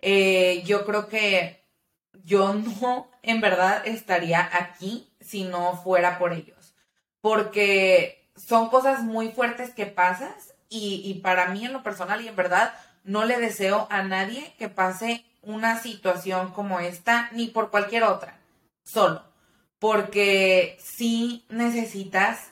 Eh, 0.00 0.62
yo 0.66 0.84
creo 0.84 1.08
que 1.08 1.64
yo 2.24 2.54
no 2.54 3.10
en 3.22 3.40
verdad 3.40 3.86
estaría 3.86 4.48
aquí 4.52 5.10
si 5.20 5.44
no 5.44 5.76
fuera 5.82 6.18
por 6.18 6.32
ellos, 6.32 6.74
porque 7.20 8.17
son 8.38 8.70
cosas 8.70 9.02
muy 9.02 9.30
fuertes 9.32 9.70
que 9.70 9.86
pasas 9.86 10.54
y, 10.68 11.02
y 11.04 11.20
para 11.20 11.48
mí 11.48 11.64
en 11.64 11.72
lo 11.72 11.82
personal 11.82 12.20
y 12.22 12.28
en 12.28 12.36
verdad 12.36 12.74
no 13.04 13.24
le 13.24 13.38
deseo 13.38 13.86
a 13.90 14.02
nadie 14.02 14.54
que 14.58 14.68
pase 14.68 15.24
una 15.42 15.80
situación 15.80 16.52
como 16.52 16.80
esta 16.80 17.28
ni 17.32 17.46
por 17.46 17.70
cualquier 17.70 18.04
otra, 18.04 18.38
solo 18.84 19.28
porque 19.78 20.76
sí 20.82 21.44
necesitas 21.48 22.50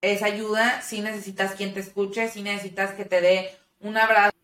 esa 0.00 0.26
ayuda, 0.26 0.80
sí 0.82 1.00
necesitas 1.00 1.54
quien 1.54 1.74
te 1.74 1.80
escuche, 1.80 2.28
sí 2.28 2.42
necesitas 2.42 2.92
que 2.92 3.04
te 3.04 3.20
dé 3.20 3.56
un 3.80 3.96
abrazo. 3.96 4.36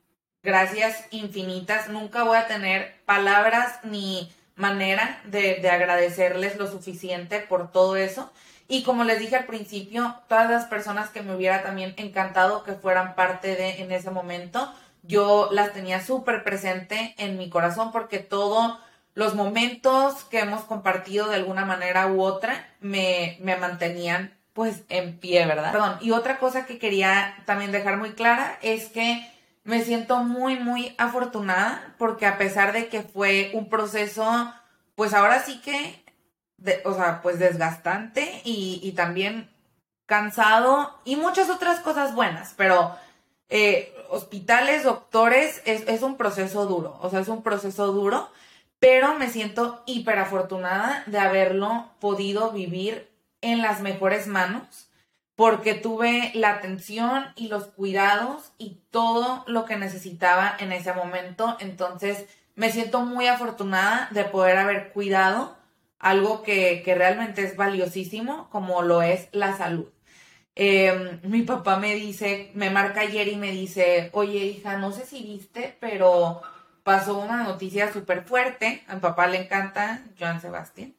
Gracias 0.43 1.05
infinitas. 1.11 1.89
Nunca 1.89 2.25
voy 2.25 2.37
a 2.37 2.47
tener 2.47 3.01
palabras 3.07 3.79
ni 3.83 4.31
manera 4.57 5.23
de, 5.25 5.57
de, 5.57 5.71
agradecerles 5.71 6.57
lo 6.57 6.71
suficiente 6.71 7.41
por 7.41 7.73
todo 7.73 7.97
eso. 7.97 8.31
Y 8.69 8.83
como 8.83 9.05
les 9.05 9.19
dije 9.19 9.37
al 9.37 9.45
principio, 9.45 10.17
todas 10.29 10.51
las 10.51 10.65
personas 10.67 11.11
que 11.11 11.23
me 11.23 11.35
hubiera 11.35 11.63
también 11.63 11.95
encantado 11.97 12.65
que 12.65 12.73
fueran 12.73 13.15
parte 13.15 13.57
de 13.57 13.83
en 13.83 13.93
ese 13.93 14.11
momento, 14.11 14.73
yo 15.03 15.49
las 15.53 15.73
tenía 15.73 16.01
súper 16.01 16.45
presente 16.45 17.15
en 17.19 17.37
mi 17.37 17.51
corazón 17.51 17.93
porque 17.93 18.19
todo 18.19 18.81
los 19.15 19.35
momentos 19.35 20.25
que 20.25 20.41
hemos 20.41 20.63
compartido 20.63 21.29
de 21.29 21.37
alguna 21.37 21.65
manera 21.65 22.07
u 22.09 22.23
otra 22.23 22.67
me, 22.81 23.39
me 23.41 23.57
mantenían 23.57 24.35
pues 24.55 24.85
en 24.89 25.19
pie, 25.19 25.47
¿verdad? 25.47 25.73
Perdón, 25.73 25.99
y 26.01 26.13
otra 26.13 26.39
cosa 26.39 26.65
que 26.65 26.79
quería 26.79 27.37
también 27.45 27.73
dejar 27.73 27.97
muy 27.97 28.13
clara 28.13 28.59
es 28.63 28.89
que 28.89 29.29
me 29.65 29.83
siento 29.83 30.19
muy, 30.19 30.57
muy 30.57 30.95
afortunada 30.99 31.95
porque 31.99 32.27
a 32.27 32.39
pesar 32.39 32.73
de 32.73 32.89
que 32.89 33.03
fue 33.03 33.51
un 33.55 33.69
proceso, 33.69 34.53
pues 34.95 35.13
ahora 35.13 35.43
sí 35.43 35.61
que, 35.61 36.04
o 36.85 36.95
sea, 36.95 37.21
pues 37.23 37.39
desgastante 37.39 38.41
y, 38.45 38.81
y, 38.83 38.93
también 38.93 39.51
cansado 40.07 40.99
y 41.05 41.17
muchas 41.17 41.51
otras 41.51 41.81
cosas 41.81 42.15
buenas, 42.15 42.55
pero 42.57 42.97
eh, 43.49 43.95
hospitales, 44.11 44.85
doctores, 44.85 45.63
es, 45.65 45.87
es 45.89 46.03
un 46.03 46.17
proceso 46.17 46.67
duro, 46.67 46.99
o 47.03 47.11
sea, 47.11 47.21
es 47.21 47.29
un 47.29 47.43
proceso 47.43 47.93
duro 47.93 48.29
pero 48.85 49.15
me 49.15 49.31
siento 49.31 49.83
hiper 49.87 50.19
afortunada 50.19 51.05
de 51.07 51.19
haberlo 51.19 51.89
podido 52.01 52.51
vivir 52.51 53.11
en 53.41 53.63
las 53.63 53.81
mejores 53.81 54.27
manos 54.27 54.91
porque 55.37 55.73
tuve 55.73 56.31
la 56.35 56.51
atención 56.51 57.25
y 57.35 57.49
los 57.49 57.65
cuidados 57.69 58.53
y 58.59 58.83
todo 58.91 59.43
lo 59.47 59.65
que 59.65 59.77
necesitaba 59.77 60.55
en 60.59 60.71
ese 60.71 60.93
momento. 60.93 61.57
Entonces 61.61 62.27
me 62.57 62.71
siento 62.71 63.01
muy 63.01 63.27
afortunada 63.27 64.09
de 64.11 64.25
poder 64.25 64.59
haber 64.59 64.93
cuidado 64.93 65.57
algo 66.05 66.43
que, 66.43 66.83
realmente 66.87 67.43
es 67.43 67.57
valiosísimo 67.57 68.51
como 68.51 68.83
lo 68.83 69.03
es 69.03 69.29
la 69.33 69.57
salud. 69.57 69.89
Em, 70.55 71.21
mi 71.25 71.43
papá 71.43 71.79
me 71.79 71.95
dice, 71.95 72.51
me 72.55 72.71
marca 72.71 73.01
ayer 73.01 73.29
y 73.29 73.37
me 73.37 73.51
dice, 73.53 74.11
oye 74.13 74.45
hija, 74.45 74.77
no 74.77 74.93
sé 74.93 75.07
si 75.07 75.23
viste, 75.23 75.77
pero 75.81 76.43
pasó 76.83 77.19
una 77.19 77.43
noticia 77.43 77.91
súper 77.93 78.23
fuerte. 78.25 78.85
A 78.87 78.97
mi 78.97 79.01
papá 79.01 79.27
le 79.29 79.39
encanta 79.45 80.05
Joan 80.19 80.41
Sebastián. 80.43 80.95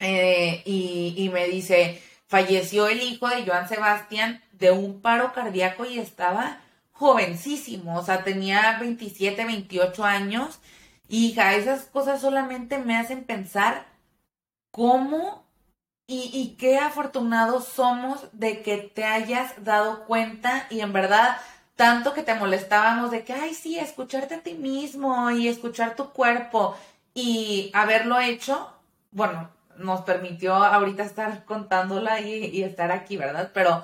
Eh, 0.00 0.62
y, 0.66 1.30
me 1.32 1.46
dice, 1.46 2.02
falleció 2.26 2.88
el 2.88 3.02
hijo 3.02 3.28
de 3.28 3.46
Joan 3.46 3.68
Sebastián 3.68 4.42
de 4.52 4.72
un 4.72 5.00
paro 5.02 5.32
cardíaco 5.32 5.86
y 5.86 6.00
estaba 6.00 6.60
jovencísimo, 6.92 7.98
o 7.98 8.04
sea, 8.04 8.24
tenía 8.24 8.78
27, 8.80 9.44
28 9.44 10.04
años. 10.04 10.60
Hija, 11.08 11.54
esas 11.54 11.84
cosas 11.86 12.20
solamente 12.20 12.78
me 12.78 12.96
hacen 12.96 13.24
pensar 13.24 13.95
cómo 14.76 15.46
y, 16.06 16.54
qué 16.58 16.78
afortunados 16.78 17.64
somos 17.64 18.28
de 18.32 18.62
que 18.62 18.76
te 18.76 19.04
hayas 19.04 19.64
dado 19.64 20.04
cuenta 20.04 20.66
y 20.70 20.80
en 20.80 20.92
verdad 20.92 21.38
tanto 21.74 22.14
que 22.14 22.22
te 22.22 22.34
molestábamos 22.34 23.10
de 23.10 23.24
que, 23.24 23.32
ay, 23.32 23.54
sí, 23.54 23.78
escucharte 23.78 24.34
a 24.36 24.42
ti 24.42 24.54
mismo 24.54 25.30
y 25.30 25.48
escuchar 25.48 25.96
tu 25.96 26.10
cuerpo 26.10 26.76
y 27.12 27.70
haberlo 27.74 28.20
hecho, 28.20 28.72
bueno, 29.10 29.50
nos 29.78 30.02
permitió 30.02 30.54
ahorita 30.54 31.02
estar 31.02 31.44
contándola 31.44 32.20
y, 32.20 32.62
estar 32.62 32.92
aquí, 32.92 33.16
¿verdad? 33.16 33.50
Pero 33.52 33.82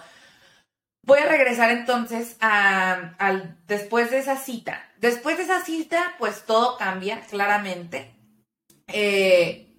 voy 1.04 1.18
a 1.20 1.26
regresar 1.26 1.70
entonces 1.70 2.36
a, 2.40 3.14
después 3.66 4.10
de 4.10 4.18
esa 4.18 4.36
cita. 4.36 4.84
Después 4.98 5.38
de 5.38 5.44
esa 5.44 5.64
cita, 5.64 6.14
pues 6.18 6.44
todo 6.46 6.76
cambia 6.76 7.20
claramente. 7.22 8.14
Eh, 8.88 9.71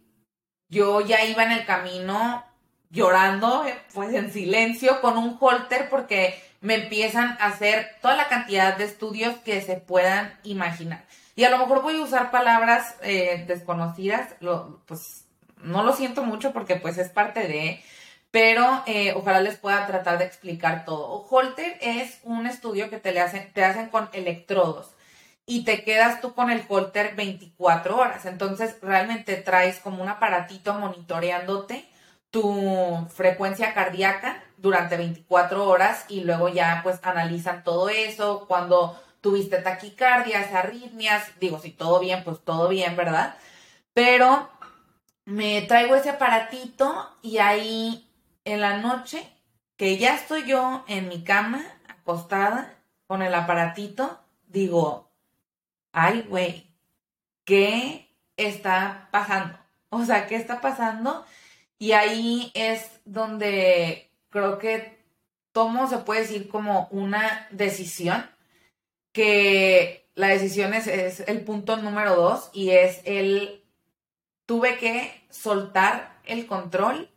yo 0.73 1.01
ya 1.01 1.23
iba 1.23 1.43
en 1.43 1.51
el 1.51 1.65
camino 1.65 2.43
llorando, 2.89 3.63
pues 3.93 4.13
en 4.13 4.31
silencio, 4.31 5.01
con 5.01 5.17
un 5.17 5.37
holter, 5.39 5.89
porque 5.89 6.41
me 6.61 6.75
empiezan 6.75 7.37
a 7.39 7.47
hacer 7.47 7.95
toda 8.01 8.15
la 8.15 8.27
cantidad 8.27 8.75
de 8.75 8.85
estudios 8.85 9.35
que 9.37 9.61
se 9.61 9.75
puedan 9.75 10.33
imaginar. 10.43 11.05
Y 11.35 11.43
a 11.43 11.49
lo 11.49 11.57
mejor 11.57 11.81
voy 11.81 11.97
a 11.97 12.03
usar 12.03 12.31
palabras 12.31 12.95
eh, 13.01 13.45
desconocidas, 13.47 14.35
lo, 14.39 14.81
pues 14.85 15.25
no 15.57 15.83
lo 15.83 15.93
siento 15.93 16.23
mucho 16.23 16.53
porque 16.53 16.75
pues 16.75 16.97
es 16.97 17.09
parte 17.09 17.47
de, 17.47 17.81
pero 18.31 18.83
eh, 18.85 19.13
ojalá 19.15 19.41
les 19.41 19.57
pueda 19.57 19.85
tratar 19.87 20.17
de 20.17 20.25
explicar 20.25 20.85
todo. 20.85 21.25
Holter 21.29 21.77
es 21.81 22.19
un 22.23 22.47
estudio 22.47 22.89
que 22.89 22.97
te, 22.97 23.11
le 23.11 23.21
hacen, 23.21 23.51
te 23.53 23.63
hacen 23.63 23.89
con 23.89 24.09
electrodos 24.13 24.92
y 25.45 25.65
te 25.65 25.83
quedas 25.83 26.21
tú 26.21 26.33
con 26.33 26.49
el 26.49 26.63
holter 26.67 27.15
24 27.15 27.97
horas. 27.97 28.25
Entonces 28.25 28.77
realmente 28.81 29.35
traes 29.35 29.79
como 29.79 30.01
un 30.01 30.09
aparatito 30.09 30.73
monitoreándote 30.75 31.89
tu 32.31 33.07
frecuencia 33.13 33.73
cardíaca 33.73 34.43
durante 34.57 34.97
24 34.97 35.67
horas 35.67 36.05
y 36.09 36.21
luego 36.21 36.49
ya 36.49 36.79
pues 36.81 36.99
analizan 37.03 37.63
todo 37.63 37.89
eso, 37.89 38.47
cuando 38.47 38.99
tuviste 39.21 39.57
taquicardias, 39.57 40.51
arritmias, 40.51 41.31
digo, 41.39 41.59
si 41.59 41.71
todo 41.71 41.99
bien, 41.99 42.23
pues 42.23 42.39
todo 42.43 42.69
bien, 42.69 42.95
¿verdad? 42.95 43.35
Pero 43.93 44.49
me 45.25 45.61
traigo 45.61 45.95
ese 45.95 46.09
aparatito 46.09 47.09
y 47.21 47.37
ahí 47.37 48.09
en 48.45 48.61
la 48.61 48.77
noche, 48.77 49.29
que 49.77 49.97
ya 49.97 50.15
estoy 50.15 50.45
yo 50.45 50.83
en 50.87 51.07
mi 51.09 51.23
cama, 51.23 51.63
acostada, 51.87 52.73
con 53.05 53.21
el 53.21 53.35
aparatito, 53.35 54.19
digo, 54.47 55.02
ay, 55.93 56.25
güey, 56.27 56.67
¿qué 57.45 58.09
está 58.35 59.07
pasando? 59.11 59.57
O 59.89 60.03
sea, 60.03 60.27
¿qué 60.27 60.35
está 60.35 60.59
pasando? 60.59 61.25
Y 61.79 61.93
ahí 61.93 62.51
es 62.55 62.99
donde 63.05 64.11
creo 64.29 64.57
que 64.57 64.97
tomo, 65.53 65.87
se 65.87 65.99
puede 65.99 66.21
decir, 66.21 66.49
como 66.49 66.87
una 66.91 67.47
decisión 67.51 68.29
que 69.13 70.09
la 70.15 70.27
decisión 70.27 70.73
es, 70.73 70.87
el 70.87 71.41
punto 71.41 71.77
número 71.77 72.15
dos 72.15 72.49
y 72.53 72.71
es 72.71 73.01
el, 73.05 73.63
tuve 74.45 74.77
que 74.77 75.25
soltar 75.29 76.19
el 76.25 76.47
control 76.47 77.09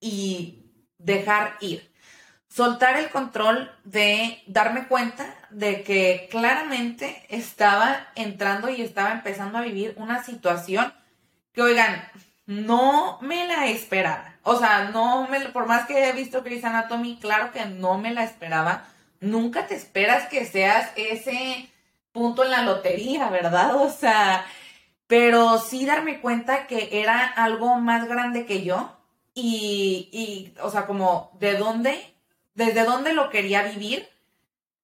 y 0.00 0.64
dejar 0.98 1.56
ir. 1.60 1.93
Soltar 2.54 2.96
el 2.98 3.10
control 3.10 3.70
de 3.82 4.42
darme 4.46 4.86
cuenta 4.86 5.26
de 5.50 5.82
que 5.82 6.28
claramente 6.30 7.26
estaba 7.28 8.08
entrando 8.14 8.68
y 8.68 8.82
estaba 8.82 9.12
empezando 9.12 9.58
a 9.58 9.62
vivir 9.62 9.94
una 9.96 10.22
situación 10.22 10.92
que, 11.52 11.62
oigan, 11.62 12.06
no 12.46 13.18
me 13.22 13.48
la 13.48 13.66
esperaba. 13.66 14.36
O 14.42 14.56
sea, 14.56 14.90
no 14.92 15.26
me, 15.28 15.40
por 15.48 15.66
más 15.66 15.86
que 15.86 16.08
he 16.08 16.12
visto 16.12 16.42
Grey's 16.42 16.64
Anatomy, 16.64 17.18
claro 17.20 17.50
que 17.50 17.64
no 17.64 17.98
me 17.98 18.12
la 18.12 18.24
esperaba 18.24 18.84
nunca 19.24 19.66
te 19.66 19.74
esperas 19.74 20.28
que 20.28 20.44
seas 20.44 20.90
ese 20.96 21.68
punto 22.12 22.44
en 22.44 22.50
la 22.50 22.62
lotería, 22.62 23.28
¿verdad? 23.30 23.76
O 23.76 23.90
sea, 23.90 24.44
pero 25.06 25.58
sí 25.58 25.84
darme 25.86 26.20
cuenta 26.20 26.66
que 26.66 27.00
era 27.00 27.24
algo 27.24 27.76
más 27.80 28.06
grande 28.06 28.46
que 28.46 28.62
yo 28.62 28.96
y, 29.34 30.08
y 30.12 30.60
o 30.60 30.70
sea, 30.70 30.86
como 30.86 31.32
de 31.40 31.56
dónde, 31.56 32.13
desde 32.54 32.84
dónde 32.84 33.12
lo 33.12 33.30
quería 33.30 33.62
vivir, 33.62 34.08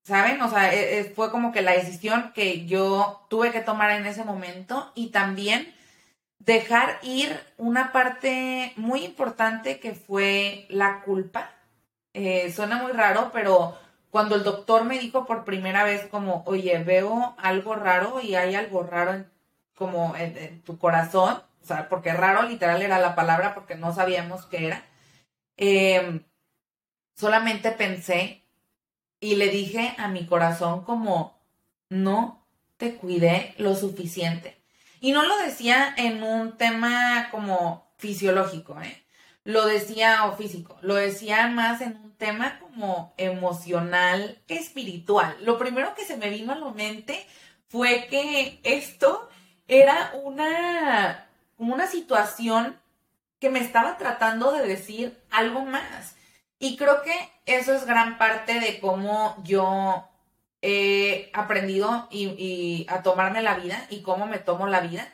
¿saben? 0.03 0.41
O 0.43 0.51
sea, 0.51 0.75
e, 0.75 1.01
e, 1.01 1.05
fue 1.05 1.31
como 1.31 1.53
que 1.53 1.63
la 1.63 1.73
decisión 1.73 2.33
que 2.35 2.67
yo 2.67 3.27
tuve 3.29 3.53
que 3.53 3.61
tomar 3.61 3.91
en 3.93 4.07
ese 4.07 4.25
momento 4.25 4.93
y 4.95 5.09
también 5.09 5.75
dejar 6.39 6.99
ir 7.03 7.39
una 7.59 7.93
parte 7.93 8.73
muy 8.77 9.05
importante 9.05 9.79
que 9.79 9.95
fue 9.95 10.67
la 10.69 11.03
culpa. 11.03 11.51
Eh, 12.15 12.53
suena 12.53 12.83
muy 12.83 12.93
raro, 12.93 13.31
pero 13.33 13.77
cuando 14.11 14.35
el 14.35 14.43
doctor 14.43 14.85
me 14.85 14.99
dijo 14.99 15.27
por 15.27 15.45
primera 15.45 15.85
vez 15.85 16.07
como, 16.09 16.43
oye, 16.47 16.83
veo 16.83 17.35
algo 17.39 17.75
raro 17.77 18.21
y 18.21 18.35
hay 18.35 18.55
algo 18.57 18.83
raro 18.83 19.13
en, 19.13 19.31
como 19.75 20.17
en, 20.17 20.63
tu 20.63 20.79
corazón, 20.79 21.43
o 21.63 21.65
sea, 21.65 21.89
porque 21.89 22.13
raro 22.13 22.43
literal 22.43 22.83
era 22.83 22.99
la 22.99 23.15
palabra 23.15 23.55
porque 23.55 23.77
no 23.77 23.95
sabíamos 23.95 24.47
qué 24.47 24.67
era, 24.67 24.85
em, 25.57 26.25
solamente 27.21 27.71
pensé 27.71 28.43
y 29.21 29.37
le 29.37 29.49
dije 29.49 29.95
a 29.99 30.09
mi 30.09 30.27
corazón 30.27 30.85
como, 30.85 31.39
no 31.91 32.47
te 32.79 32.97
cuidé 32.97 33.55
lo 33.59 33.77
suficiente. 33.77 34.59
Y 35.01 35.13
no 35.13 35.23
lo 35.23 35.37
decía 35.39 35.95
en 35.97 36.23
un 36.23 36.57
tema 36.57 37.29
como 37.31 37.93
fisiológico, 37.99 38.81
¿eh? 38.81 39.05
Lo 39.45 39.67
decía 39.67 40.27
o 40.27 40.37
físico, 40.37 40.79
lo 40.83 40.95
decía 40.95 41.49
más 41.49 41.81
en 41.81 41.97
un 41.97 42.13
tema 42.13 42.59
como 42.61 43.15
emocional, 43.17 44.39
espiritual. 44.49 45.37
Lo 45.43 45.59
primero 45.59 45.95
que 45.95 46.05
se 46.05 46.17
me 46.17 46.31
vino 46.31 46.53
a 46.53 46.59
la 46.59 46.71
mente 46.73 47.27
fue 47.69 48.07
que 48.09 48.61
esto 48.63 49.29
era 49.69 50.13
una, 50.23 51.27
una 51.57 51.87
situación 51.87 52.79
que 53.39 53.51
me 53.51 53.61
estaba 53.61 53.97
tratando 53.97 54.53
de 54.53 54.67
decir 54.67 55.19
algo 55.31 55.65
más. 55.65 56.17
Y 56.61 56.77
creo 56.77 57.03
que 57.03 57.13
eso 57.47 57.75
es 57.75 57.85
gran 57.85 58.19
parte 58.19 58.61
de 58.61 58.79
cómo 58.79 59.37
yo 59.43 60.09
he 60.63 61.31
aprendido 61.33 62.07
y 62.13 62.87
a 62.89 63.03
tomarme 63.03 63.43
la 63.43 63.57
vida 63.57 63.85
y 63.91 64.03
cómo 64.03 64.27
me 64.27 64.39
tomo 64.39 64.69
la 64.69 64.81
vida 64.81 65.09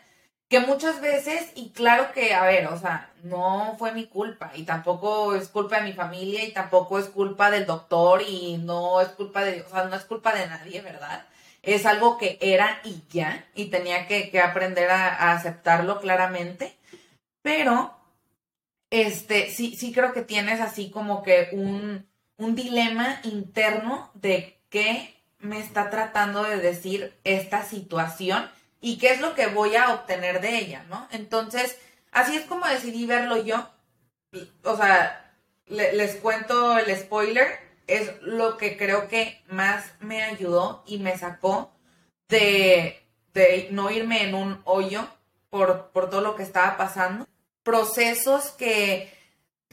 que 0.48 0.60
muchas 0.60 1.00
veces, 1.00 1.50
y 1.56 1.70
claro 1.70 2.12
que, 2.12 2.32
a 2.34 2.44
ver, 2.44 2.68
o 2.68 2.78
sea, 2.78 3.10
no 3.24 3.74
fue 3.78 3.92
mi 3.92 4.06
culpa 4.06 4.52
y 4.54 4.62
tampoco 4.62 5.34
es 5.34 5.48
culpa 5.48 5.78
de 5.78 5.86
mi 5.86 5.92
familia 5.92 6.44
y 6.44 6.52
tampoco 6.52 6.98
es 6.98 7.06
culpa 7.06 7.50
del 7.50 7.66
doctor 7.66 8.22
y 8.22 8.58
no 8.58 9.00
es 9.00 9.08
culpa 9.08 9.44
de, 9.44 9.62
o 9.62 9.68
sea, 9.68 9.84
no 9.84 9.96
es 9.96 10.04
culpa 10.04 10.32
de 10.34 10.46
nadie, 10.46 10.80
¿verdad? 10.82 11.26
Es 11.62 11.84
algo 11.84 12.16
que 12.16 12.38
era 12.40 12.80
y 12.84 13.02
ya, 13.10 13.44
y 13.56 13.66
tenía 13.66 14.06
que, 14.06 14.40
aprender 14.40 14.90
a, 14.90 15.32
aceptarlo 15.32 16.00
claramente, 16.00 16.76
pero, 17.42 17.95
este, 18.90 19.50
sí, 19.50 19.76
sí 19.76 19.92
creo 19.92 20.12
que 20.12 20.22
tienes 20.22 20.60
así 20.60 20.90
como 20.90 21.22
que 21.22 21.48
un, 21.52 22.06
un 22.36 22.54
dilema 22.54 23.20
interno 23.24 24.10
de 24.14 24.60
qué 24.68 25.14
me 25.38 25.60
está 25.60 25.90
tratando 25.90 26.42
de 26.42 26.58
decir 26.58 27.14
esta 27.24 27.64
situación 27.64 28.48
y 28.80 28.98
qué 28.98 29.12
es 29.12 29.20
lo 29.20 29.34
que 29.34 29.46
voy 29.46 29.76
a 29.76 29.94
obtener 29.94 30.40
de 30.40 30.58
ella, 30.58 30.84
¿no? 30.88 31.08
Entonces, 31.10 31.78
así 32.12 32.36
es 32.36 32.44
como 32.46 32.66
decidí 32.66 33.06
verlo 33.06 33.36
yo. 33.36 33.68
O 34.64 34.76
sea, 34.76 35.34
les 35.66 36.16
cuento 36.16 36.78
el 36.78 36.94
spoiler, 36.96 37.58
es 37.86 38.20
lo 38.22 38.56
que 38.56 38.76
creo 38.76 39.08
que 39.08 39.42
más 39.48 39.84
me 40.00 40.22
ayudó 40.22 40.82
y 40.86 40.98
me 40.98 41.16
sacó 41.16 41.72
de, 42.28 43.02
de 43.32 43.68
no 43.70 43.90
irme 43.90 44.24
en 44.24 44.34
un 44.34 44.60
hoyo 44.64 45.06
por, 45.50 45.90
por 45.90 46.10
todo 46.10 46.20
lo 46.20 46.36
que 46.36 46.42
estaba 46.42 46.76
pasando. 46.76 47.26
Procesos 47.66 48.52
que, 48.52 49.12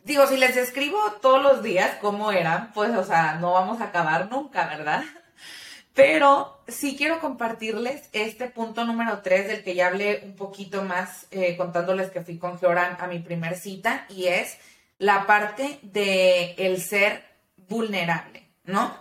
digo, 0.04 0.26
si 0.26 0.36
les 0.36 0.58
escribo 0.58 0.98
todos 1.22 1.44
los 1.44 1.62
días 1.62 1.96
cómo 2.02 2.32
eran, 2.32 2.74
pues, 2.74 2.90
o 2.98 3.04
sea, 3.04 3.36
no 3.36 3.54
vamos 3.54 3.82
a 3.82 3.86
acabar 3.86 4.32
nunca, 4.32 4.66
¿verdad? 4.66 5.04
Pero 5.94 6.64
sí 6.68 6.96
quiero 6.98 7.20
compartirles 7.20 8.10
este 8.12 8.50
punto 8.50 8.84
número 8.84 9.20
tres 9.22 9.48
del 9.48 9.64
que 9.64 9.76
ya 9.76 9.90
hablé 9.90 10.22
un 10.26 10.36
poquito 10.36 10.82
más 10.82 11.28
eh, 11.30 11.56
contándoles 11.56 12.10
que 12.10 12.22
fui 12.22 12.40
con 12.40 12.58
Georan 12.58 12.98
a 13.00 13.06
mi 13.06 13.20
primer 13.20 13.56
cita 13.56 14.08
y 14.10 14.26
es 14.26 14.58
la 14.98 15.28
parte 15.28 15.78
de 15.84 16.56
el 16.58 16.82
ser 16.82 17.24
vulnerable, 17.58 18.50
¿no? 18.64 18.92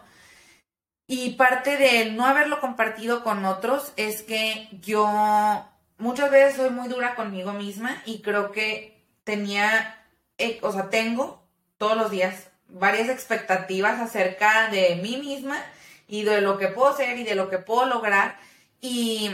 Y 1.07 1.31
parte 1.31 1.79
de 1.79 2.11
no 2.11 2.27
haberlo 2.27 2.61
compartido 2.61 3.25
con 3.25 3.47
otros 3.47 3.95
es 3.97 4.21
que 4.21 4.69
yo 4.83 5.67
muchas 6.03 6.33
veces 6.33 6.57
soy 6.57 6.71
muy 6.71 6.89
dura 6.89 7.15
conmigo 7.15 7.53
misma 7.53 8.03
y 8.05 8.23
creo 8.23 8.51
que 8.51 9.01
tenía, 9.23 10.05
eh, 10.37 10.59
o 10.63 10.73
sea, 10.73 10.91
tengo 10.91 11.47
todos 11.79 11.97
los 11.97 12.11
días 12.11 12.49
varias 12.67 13.09
expectativas 13.09 14.01
acerca 14.01 14.69
de 14.69 14.97
mí 14.97 15.17
misma 15.17 15.63
y 16.09 16.25
de 16.25 16.41
lo 16.41 16.59
que 16.59 16.69
puedo 16.69 16.97
ser 16.97 17.17
y 17.19 17.23
de 17.23 17.37
lo 17.37 17.49
que 17.49 17.59
puedo 17.59 17.87
lograr. 17.87 18.37
Y 18.81 19.31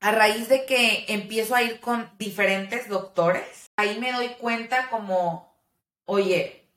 a 0.00 0.12
raíz 0.12 0.50
de 0.50 0.66
que 0.66 1.06
empiezo 1.08 1.54
a 1.54 1.62
ir 1.62 1.80
con 1.80 2.10
diferentes 2.18 2.88
doctores, 2.88 3.70
ahí 3.76 3.98
me 3.98 4.12
doy 4.12 4.28
cuenta 4.40 4.90
como, 4.90 5.56
oye, 6.04 6.68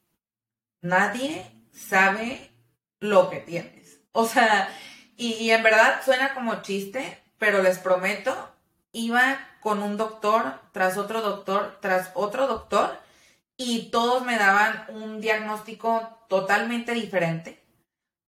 nadie 0.80 1.46
sabe 1.74 2.50
lo 3.02 3.30
que 3.30 3.40
tienes. 3.42 4.00
O 4.14 4.26
sea, 4.26 4.70
y, 5.18 5.52
en 5.52 5.64
verdad 5.64 6.02
suena 6.04 6.34
como 6.34 6.62
chiste, 6.62 7.20
pero 7.38 7.62
les 7.62 7.78
prometo, 7.78 8.51
iba 8.92 9.40
con 9.60 9.84
un 9.84 9.98
doctor, 9.98 10.60
tras 10.72 10.98
otro 10.98 11.22
doctor, 11.22 11.78
tras 11.82 12.12
otro 12.14 12.48
doctor, 12.48 13.00
y 13.58 13.90
todos 13.92 14.26
me 14.26 14.38
daban 14.38 14.86
un 14.90 15.22
diagnóstico 15.22 16.10
totalmente 16.28 16.94
diferente 16.94 17.62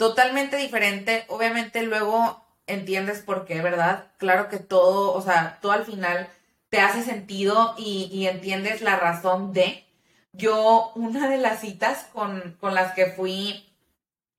totalmente 0.04 0.58
diferente. 0.58 1.26
Obviamente 1.30 1.82
luego 1.84 2.46
entiendes 2.68 3.22
por 3.22 3.46
qué, 3.46 3.62
¿verdad? 3.62 4.08
Claro 4.18 4.50
que 4.50 4.58
todo, 4.58 5.14
o 5.14 5.22
sea, 5.22 5.60
todo 5.62 5.72
al 5.72 5.86
final 5.86 6.28
te 6.70 6.80
hace 6.82 7.04
sentido 7.04 7.76
y, 7.78 8.28
entiendes 8.28 8.82
la 8.82 8.98
razón 8.98 9.54
de. 9.54 9.86
Yo, 10.34 10.92
una 10.96 11.30
de 11.30 11.38
las 11.38 11.62
citas 11.62 12.08
con, 12.12 12.58
las 12.62 12.94
que 12.94 13.08
fui 13.08 13.66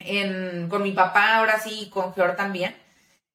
en, 0.00 0.68
con 0.68 0.82
mi 0.82 0.92
papá, 0.92 1.36
ahora 1.36 1.60
sí, 1.60 1.82
y 1.82 1.90
con 1.90 2.12
George 2.14 2.36
también, 2.36 2.76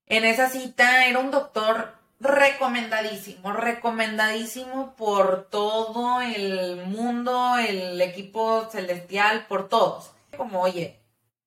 en 0.05 0.25
esa 0.25 0.49
cita 0.49 1.07
era 1.07 1.19
un 1.19 1.31
doctor 1.31 1.93
recomendadísimo, 2.19 3.51
recomendadísimo 3.53 4.95
por 4.95 5.47
todo 5.49 6.21
el 6.21 6.85
mundo, 6.87 7.57
el 7.57 7.99
equipo 8.01 8.69
celestial, 8.71 9.45
por 9.47 9.69
todos. 9.69 10.11
Como, 10.35 10.61
oye, 10.61 10.99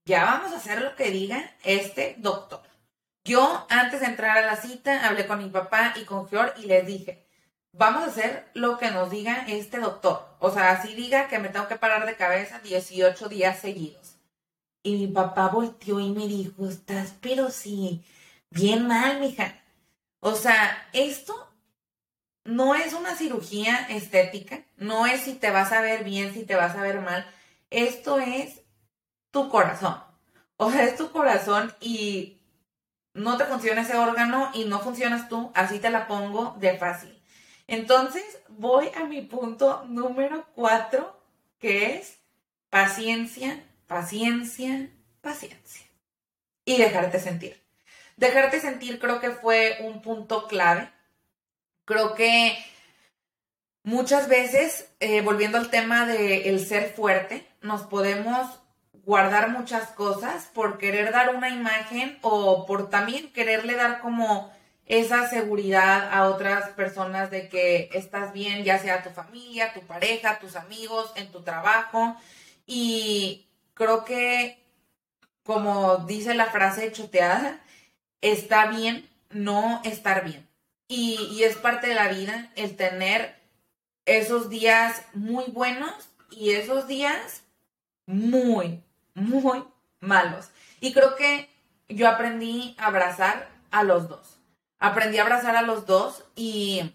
ya 0.04 0.24
vamos 0.24 0.52
a 0.52 0.56
hacer 0.56 0.82
lo 0.82 0.96
que 0.96 1.10
diga 1.10 1.54
este 1.62 2.16
doctor. 2.18 2.62
Yo, 3.24 3.66
antes 3.68 4.00
de 4.00 4.06
entrar 4.06 4.38
a 4.38 4.46
la 4.46 4.56
cita, 4.56 5.06
hablé 5.06 5.26
con 5.26 5.38
mi 5.38 5.48
papá 5.48 5.94
y 5.96 6.04
con 6.04 6.28
Fior 6.28 6.54
y 6.56 6.66
les 6.66 6.86
dije, 6.86 7.24
vamos 7.72 8.02
a 8.02 8.06
hacer 8.06 8.50
lo 8.54 8.78
que 8.78 8.90
nos 8.90 9.10
diga 9.10 9.44
este 9.46 9.78
doctor. 9.78 10.26
O 10.40 10.50
sea, 10.50 10.72
así 10.72 10.94
diga 10.94 11.28
que 11.28 11.38
me 11.38 11.48
tengo 11.48 11.68
que 11.68 11.76
parar 11.76 12.06
de 12.06 12.16
cabeza 12.16 12.58
18 12.58 13.28
días 13.28 13.60
seguidos. 13.60 14.16
Y 14.82 14.96
mi 14.96 15.06
papá 15.06 15.48
volteó 15.48 16.00
y 16.00 16.10
me 16.10 16.26
dijo, 16.26 16.66
estás, 16.66 17.14
pero 17.20 17.50
sí, 17.50 18.04
bien 18.50 18.88
mal, 18.88 19.20
mija. 19.20 19.61
O 20.24 20.36
sea, 20.36 20.88
esto 20.92 21.34
no 22.44 22.76
es 22.76 22.92
una 22.92 23.16
cirugía 23.16 23.88
estética, 23.90 24.62
no 24.76 25.04
es 25.04 25.22
si 25.22 25.34
te 25.34 25.50
vas 25.50 25.72
a 25.72 25.80
ver 25.80 26.04
bien, 26.04 26.32
si 26.32 26.44
te 26.44 26.54
vas 26.54 26.76
a 26.76 26.82
ver 26.82 27.00
mal. 27.00 27.26
Esto 27.70 28.20
es 28.20 28.60
tu 29.32 29.48
corazón. 29.48 29.96
O 30.58 30.70
sea, 30.70 30.84
es 30.84 30.96
tu 30.96 31.10
corazón 31.10 31.74
y 31.80 32.40
no 33.14 33.36
te 33.36 33.46
funciona 33.46 33.82
ese 33.82 33.96
órgano 33.96 34.52
y 34.54 34.64
no 34.64 34.78
funcionas 34.78 35.28
tú, 35.28 35.50
así 35.56 35.80
te 35.80 35.90
la 35.90 36.06
pongo 36.06 36.54
de 36.60 36.78
fácil. 36.78 37.20
Entonces, 37.66 38.22
voy 38.48 38.90
a 38.94 39.02
mi 39.02 39.22
punto 39.22 39.84
número 39.88 40.46
cuatro, 40.54 41.20
que 41.58 41.96
es 41.96 42.20
paciencia, 42.70 43.64
paciencia, 43.88 44.88
paciencia. 45.20 45.84
Y 46.64 46.76
dejarte 46.76 47.18
sentir. 47.18 47.61
Dejarte 48.16 48.60
sentir 48.60 48.98
creo 48.98 49.20
que 49.20 49.30
fue 49.30 49.78
un 49.80 50.02
punto 50.02 50.46
clave. 50.46 50.90
Creo 51.84 52.14
que 52.14 52.56
muchas 53.82 54.28
veces, 54.28 54.88
eh, 55.00 55.20
volviendo 55.22 55.58
al 55.58 55.70
tema 55.70 56.06
del 56.06 56.42
el 56.46 56.66
ser 56.66 56.92
fuerte, 56.92 57.46
nos 57.60 57.82
podemos 57.82 58.60
guardar 59.04 59.50
muchas 59.50 59.90
cosas 59.90 60.46
por 60.54 60.78
querer 60.78 61.12
dar 61.12 61.34
una 61.34 61.48
imagen 61.48 62.18
o 62.22 62.66
por 62.66 62.88
también 62.88 63.32
quererle 63.32 63.74
dar 63.74 64.00
como 64.00 64.52
esa 64.86 65.28
seguridad 65.28 66.08
a 66.12 66.28
otras 66.28 66.70
personas 66.70 67.30
de 67.30 67.48
que 67.48 67.88
estás 67.92 68.32
bien, 68.32 68.64
ya 68.64 68.78
sea 68.78 69.02
tu 69.02 69.10
familia, 69.10 69.72
tu 69.72 69.80
pareja, 69.80 70.38
tus 70.38 70.56
amigos, 70.56 71.12
en 71.16 71.30
tu 71.30 71.42
trabajo. 71.42 72.16
Y 72.66 73.48
creo 73.74 74.04
que, 74.04 74.62
como 75.44 75.98
dice 75.98 76.34
la 76.34 76.46
frase 76.46 76.92
choteada, 76.92 77.61
está 78.22 78.66
bien 78.66 79.08
no 79.30 79.80
estar 79.84 80.24
bien. 80.24 80.48
Y, 80.88 81.42
es 81.42 81.56
parte 81.56 81.88
de 81.88 81.94
la 81.94 82.08
vida 82.08 82.50
el 82.54 82.76
tener 82.76 83.40
esos 84.04 84.48
días 84.48 85.04
muy 85.14 85.44
buenos 85.44 85.92
y 86.30 86.50
esos 86.50 86.86
días 86.86 87.42
muy, 88.06 88.82
muy 89.14 89.64
malos. 90.00 90.50
Y 90.80 90.92
creo 90.92 91.16
que 91.16 91.48
yo 91.88 92.08
aprendí 92.08 92.74
a 92.78 92.86
abrazar 92.86 93.48
a 93.70 93.84
los 93.84 94.08
dos. 94.08 94.38
Aprendí 94.78 95.18
a 95.18 95.22
abrazar 95.22 95.56
a 95.56 95.62
los 95.62 95.86
dos 95.86 96.24
y, 96.34 96.94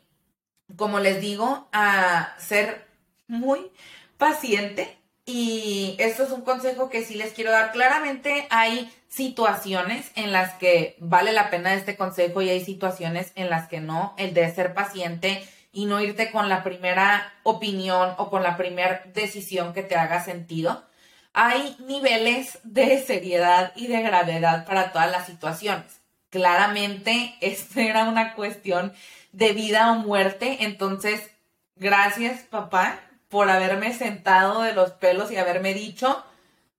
como 0.76 1.00
les 1.00 1.22
digo, 1.22 1.68
a 1.72 2.36
ser 2.38 2.88
muy 3.28 3.72
paciente. 4.18 4.98
Y 5.30 5.98
esto 6.00 6.24
es 6.24 6.32
un 6.32 6.40
consejo 6.40 6.90
que 6.90 7.04
sí 7.04 7.16
les 7.16 7.34
quiero 7.34 7.52
dar. 7.52 7.74
Claramente 7.74 8.48
hay 8.50 8.90
situaciones 9.10 10.10
en 10.16 10.32
las 10.32 10.54
que 10.54 10.96
vale 11.00 11.34
la 11.34 11.50
pena 11.50 11.74
este 11.74 11.98
consejo 11.98 12.42
y 12.42 12.50
hay 12.50 12.64
situaciones 12.64 13.34
en 13.36 13.50
las 13.50 13.68
que 13.68 13.82
no. 13.82 14.16
El 14.18 14.34
de 14.34 14.50
ser 14.56 14.74
paciente 14.74 15.46
y 15.74 15.86
no 15.86 16.00
irte 16.00 16.32
con 16.32 16.48
la 16.48 16.64
primera 16.64 17.34
opinión 17.44 18.14
o 18.18 18.30
con 18.30 18.42
la 18.42 18.56
primera 18.56 19.04
decisión 19.14 19.74
que 19.74 19.84
te 19.84 19.98
haga 19.98 20.24
sentido. 20.24 20.86
Hay 21.34 21.76
niveles 21.86 22.60
de 22.64 22.98
seriedad 23.04 23.74
y 23.76 23.88
de 23.88 24.02
gravedad 24.02 24.66
para 24.66 24.94
todas 24.94 25.12
las 25.12 25.26
situaciones. 25.26 26.00
Claramente, 26.30 27.36
esto 27.42 27.82
era 27.82 28.06
una 28.06 28.34
cuestión 28.34 28.94
de 29.34 29.52
vida 29.52 29.92
o 29.92 29.96
muerte, 29.96 30.60
entonces, 30.62 31.32
gracias 31.76 32.44
papá 32.44 33.02
por 33.30 33.50
haberme 33.50 33.94
sentado 33.94 34.62
de 34.62 34.74
los 34.74 34.92
pelos 34.92 35.32
y 35.32 35.38
haberme 35.38 35.74
dicho, 35.74 36.24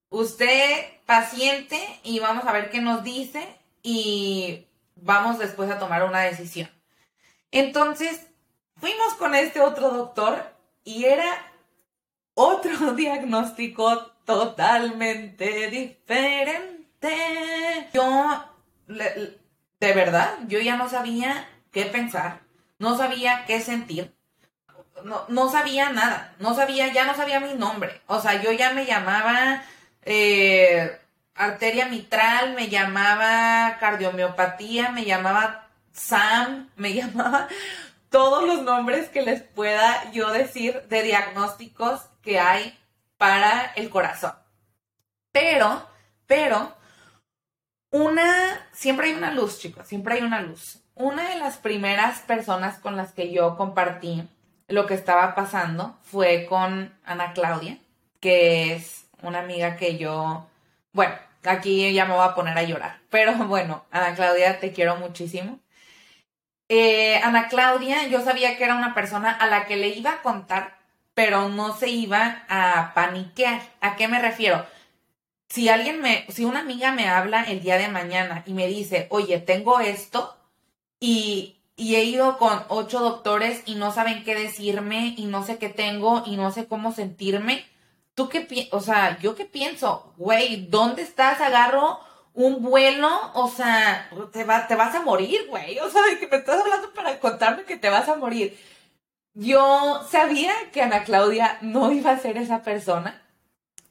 usted 0.09 0.87
paciente 1.07 1.79
y 2.03 2.19
vamos 2.19 2.45
a 2.47 2.53
ver 2.53 2.71
qué 2.71 2.81
nos 2.81 3.03
dice 3.05 3.47
y 3.83 4.67
vamos 4.97 5.39
después 5.39 5.71
a 5.71 5.79
tomar 5.79 6.05
una 6.05 6.21
decisión. 6.21 6.69
Entonces, 7.51 8.27
fuimos 8.77 9.15
con 9.15 9.35
este 9.35 9.61
otro 9.61 9.91
doctor 9.91 10.55
y 10.85 11.05
era 11.05 11.53
otro 12.35 12.93
diagnóstico 12.95 14.13
totalmente 14.25 15.71
diferente. 15.71 17.09
Yo, 17.93 18.45
de 18.87 19.93
verdad, 19.93 20.39
yo 20.47 20.61
ya 20.61 20.77
no 20.77 20.89
sabía 20.89 21.49
qué 21.73 21.85
pensar, 21.87 22.43
no 22.79 22.97
sabía 22.97 23.45
qué 23.47 23.61
sentir. 23.61 24.18
No, 25.05 25.25
no 25.29 25.51
sabía 25.51 25.91
nada, 25.91 26.35
no 26.39 26.55
sabía, 26.55 26.93
ya 26.93 27.05
no 27.05 27.15
sabía 27.15 27.41
mi 27.41 27.55
nombre. 27.55 28.01
O 28.07 28.21
sea, 28.21 28.43
yo 28.43 28.53
ya 28.53 28.73
me 28.73 28.87
llamaba 28.87 29.63
eh, 30.03 30.99
arteria 31.35 31.87
mitral, 31.87 32.55
me 32.55 32.69
llamaba 32.69 33.79
cardiomiopatía, 33.79 34.91
me 34.91 35.05
llamaba 35.05 35.69
Sam, 35.93 36.71
me 36.77 36.95
llamaba 36.95 37.49
todos 38.11 38.45
los 38.45 38.63
nombres 38.63 39.09
que 39.09 39.23
les 39.23 39.43
pueda 39.43 40.11
yo 40.13 40.31
decir 40.31 40.83
de 40.89 41.03
diagnósticos 41.03 42.03
que 42.23 42.39
hay 42.41 42.79
para 43.17 43.73
el 43.77 43.91
corazón. 43.91 44.33
Pero, 45.33 45.87
pero, 46.27 46.75
una, 47.91 48.67
siempre 48.73 49.09
hay 49.09 49.15
una 49.15 49.33
luz, 49.33 49.59
chicos, 49.59 49.87
siempre 49.87 50.15
hay 50.15 50.23
una 50.23 50.41
luz. 50.41 50.81
Una 50.95 51.29
de 51.29 51.37
las 51.37 51.59
primeras 51.59 52.21
personas 52.21 52.79
con 52.79 52.97
las 52.97 53.13
que 53.13 53.33
yo 53.33 53.57
compartí 53.57 54.29
lo 54.69 54.87
que 54.87 54.95
estaba 54.95 55.35
pasando 55.35 55.99
fue 56.03 56.47
con 56.47 56.95
Ana 57.05 57.33
Claudia, 57.33 57.79
que 58.21 58.75
es 58.75 59.07
una 59.23 59.41
amiga 59.41 59.77
que 59.77 59.97
yo, 59.97 60.47
bueno, 60.93 61.15
aquí 61.45 61.93
ya 61.93 62.05
me 62.05 62.15
voy 62.15 62.27
a 62.27 62.35
poner 62.35 62.57
a 62.57 62.63
llorar, 62.63 63.01
pero 63.11 63.35
bueno, 63.47 63.85
Ana 63.91 64.15
Claudia, 64.15 64.61
te 64.61 64.73
quiero 64.73 64.97
muchísimo. 64.97 65.59
Eh, 66.69 67.19
Ana 67.25 67.49
Claudia, 67.49 68.07
yo 68.09 68.21
sabía 68.23 68.57
que 68.59 68.65
era 68.65 68.77
una 68.77 68.95
persona 68.95 69.33
a 69.33 69.47
la 69.47 69.67
que 69.67 69.77
le 69.77 69.89
iba 69.89 70.13
a 70.13 70.23
contar, 70.23 70.79
pero 71.15 71.49
no 71.49 71.75
se 71.75 71.89
iba 71.89 72.45
a 72.49 72.93
paniquear. 72.95 73.63
¿A 73.81 73.97
qué 73.97 74.07
me 74.07 74.21
refiero? 74.21 74.67
Si 75.49 75.71
alguien 75.71 76.03
me, 76.03 76.27
si 76.29 76.45
una 76.45 76.61
amiga 76.61 76.93
me 76.93 77.09
habla 77.09 77.43
el 77.45 77.63
día 77.63 77.79
de 77.79 77.89
mañana 77.89 78.43
y 78.47 78.53
me 78.53 78.67
dice, 78.67 79.07
oye, 79.11 79.39
tengo 79.41 79.81
esto 79.81 80.37
y, 81.01 81.58
y 81.79 81.95
he 81.95 82.03
ido 82.03 82.39
con 82.39 82.65
ocho 82.69 82.99
doctores 82.99 83.63
y 83.65 83.77
no 83.77 83.93
saben 83.93 84.25
qué 84.25 84.35
decirme 84.35 85.15
y 85.17 85.27
no 85.27 85.47
sé 85.47 85.59
qué 85.59 85.69
tengo 85.69 86.25
y 86.27 86.37
no 86.37 86.51
sé 86.51 86.67
cómo 86.67 86.93
sentirme, 86.93 87.65
¿tú 88.15 88.29
qué 88.29 88.69
O 88.73 88.81
sea, 88.81 89.17
¿yo 89.21 89.37
qué 89.37 89.45
pienso? 89.45 90.13
Güey, 90.17 90.67
¿dónde 90.67 91.03
estás? 91.03 91.41
Agarro 91.41 92.01
un 92.35 92.63
vuelo, 92.63 93.09
o 93.35 93.49
sea, 93.49 94.11
te, 94.33 94.43
va, 94.43 94.67
te 94.67 94.75
vas 94.75 94.95
a 94.97 95.03
morir, 95.03 95.47
güey. 95.49 95.79
O 95.79 95.89
sea, 95.89 96.03
de 96.03 96.19
que 96.19 96.27
me 96.27 96.39
estás 96.39 96.61
hablando 96.61 96.93
para 96.93 97.21
contarme 97.21 97.63
que 97.63 97.77
te 97.77 97.89
vas 97.89 98.09
a 98.09 98.17
morir. 98.17 98.59
Yo 99.35 100.05
sabía 100.11 100.53
que 100.73 100.83
Ana 100.83 101.05
Claudia 101.05 101.59
no 101.61 101.93
iba 101.93 102.11
a 102.11 102.19
ser 102.19 102.39
esa 102.39 102.63
persona 102.63 103.23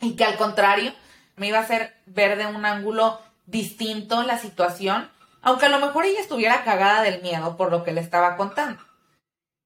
y 0.02 0.18
que 0.18 0.26
al 0.26 0.36
contrario, 0.36 0.94
me 1.38 1.48
iba 1.48 1.60
a 1.60 1.62
hacer 1.62 1.96
ver 2.06 2.38
de 2.38 2.48
un 2.48 2.66
ángulo 2.66 3.22
distinto 3.46 4.24
la 4.24 4.38
situación, 4.38 5.10
aunque 5.48 5.68
a 5.68 5.70
lo 5.70 5.80
mejor 5.80 6.04
ella 6.04 6.20
estuviera 6.20 6.66
cagada 6.66 7.04
del 7.04 7.22
miedo 7.22 7.56
por 7.56 7.72
lo 7.72 7.86
que 7.86 7.94
le 7.94 8.02
estaba 8.02 8.36
contando. 8.36 8.84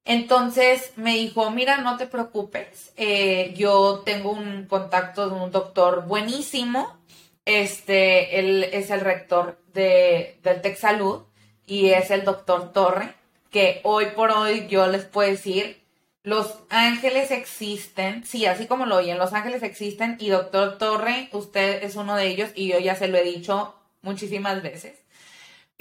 Entonces 0.06 0.94
me 0.96 1.16
dijo, 1.16 1.50
mira, 1.50 1.78
no 1.78 1.98
te 1.98 2.06
preocupes, 2.06 2.94
eh, 2.98 3.52
yo 3.58 4.04
tengo 4.06 4.30
un 4.30 4.68
contacto 4.68 5.28
de 5.28 5.36
un 5.36 5.50
doctor 5.50 6.06
buenísimo, 6.06 7.00
este, 7.46 8.38
él 8.38 8.64
es 8.66 8.92
el 8.92 9.00
rector 9.00 9.60
de, 9.74 10.40
del 10.44 10.62
Tech 10.62 10.78
Salud 10.78 11.24
y 11.66 11.90
es 11.90 12.12
el 12.12 12.26
doctor 12.26 12.72
Torre, 12.74 13.16
que 13.50 13.82
hoy 13.84 14.06
por 14.16 14.30
hoy 14.30 14.68
yo 14.68 14.86
les 14.86 15.06
puedo 15.06 15.32
decir, 15.32 15.82
los 16.22 16.60
ángeles 16.70 17.32
existen, 17.32 18.24
sí, 18.24 18.46
así 18.46 18.68
como 18.68 18.86
lo 18.86 18.98
oyen, 18.98 19.18
los 19.18 19.34
ángeles 19.34 19.64
existen 19.64 20.16
y 20.20 20.30
doctor 20.30 20.78
Torre, 20.78 21.30
usted 21.32 21.84
es 21.84 21.96
uno 21.96 22.16
de 22.16 22.28
ellos 22.28 22.52
y 22.54 22.68
yo 22.68 22.78
ya 22.78 22.94
se 22.94 23.08
lo 23.08 23.18
he 23.18 23.24
dicho 23.24 23.74
muchísimas 24.04 24.62
veces. 24.62 25.01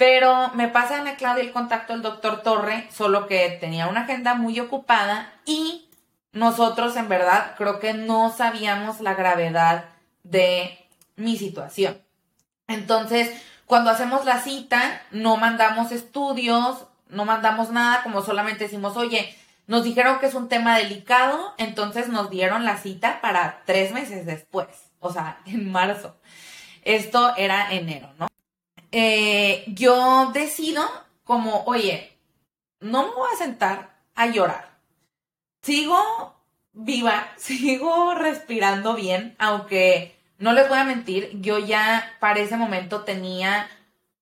Pero 0.01 0.49
me 0.55 0.67
pasa 0.67 0.97
Ana 0.97 1.15
Claudia 1.15 1.43
el 1.43 1.51
contacto 1.51 1.93
del 1.93 2.01
doctor 2.01 2.41
Torre, 2.41 2.87
solo 2.91 3.27
que 3.27 3.55
tenía 3.61 3.85
una 3.85 4.01
agenda 4.01 4.33
muy 4.33 4.59
ocupada 4.59 5.31
y 5.45 5.91
nosotros 6.31 6.95
en 6.95 7.07
verdad 7.07 7.53
creo 7.55 7.79
que 7.79 7.93
no 7.93 8.31
sabíamos 8.35 8.99
la 8.99 9.13
gravedad 9.13 9.85
de 10.23 10.89
mi 11.17 11.37
situación. 11.37 12.01
Entonces, 12.67 13.29
cuando 13.67 13.91
hacemos 13.91 14.25
la 14.25 14.41
cita, 14.41 15.03
no 15.11 15.37
mandamos 15.37 15.91
estudios, 15.91 16.87
no 17.07 17.23
mandamos 17.25 17.69
nada, 17.69 18.01
como 18.01 18.23
solamente 18.23 18.63
decimos, 18.63 18.97
oye, 18.97 19.37
nos 19.67 19.83
dijeron 19.83 20.17
que 20.17 20.25
es 20.25 20.33
un 20.33 20.49
tema 20.49 20.79
delicado, 20.79 21.53
entonces 21.59 22.07
nos 22.07 22.31
dieron 22.31 22.65
la 22.65 22.77
cita 22.77 23.21
para 23.21 23.61
tres 23.67 23.91
meses 23.91 24.25
después, 24.25 24.67
o 24.99 25.13
sea, 25.13 25.37
en 25.45 25.71
marzo. 25.71 26.17
Esto 26.81 27.35
era 27.37 27.71
enero, 27.71 28.09
¿no? 28.17 28.31
Eh, 28.91 29.63
yo 29.67 30.31
decido 30.33 30.83
como, 31.23 31.63
oye, 31.65 32.17
no 32.79 33.07
me 33.07 33.13
voy 33.13 33.29
a 33.33 33.37
sentar 33.37 33.97
a 34.15 34.27
llorar. 34.27 34.77
Sigo 35.61 36.35
viva, 36.73 37.27
sigo 37.37 38.13
respirando 38.15 38.95
bien, 38.95 39.35
aunque 39.39 40.15
no 40.37 40.53
les 40.53 40.67
voy 40.67 40.79
a 40.79 40.83
mentir, 40.83 41.39
yo 41.41 41.59
ya 41.59 42.15
para 42.19 42.39
ese 42.39 42.57
momento 42.57 43.01
tenía 43.01 43.69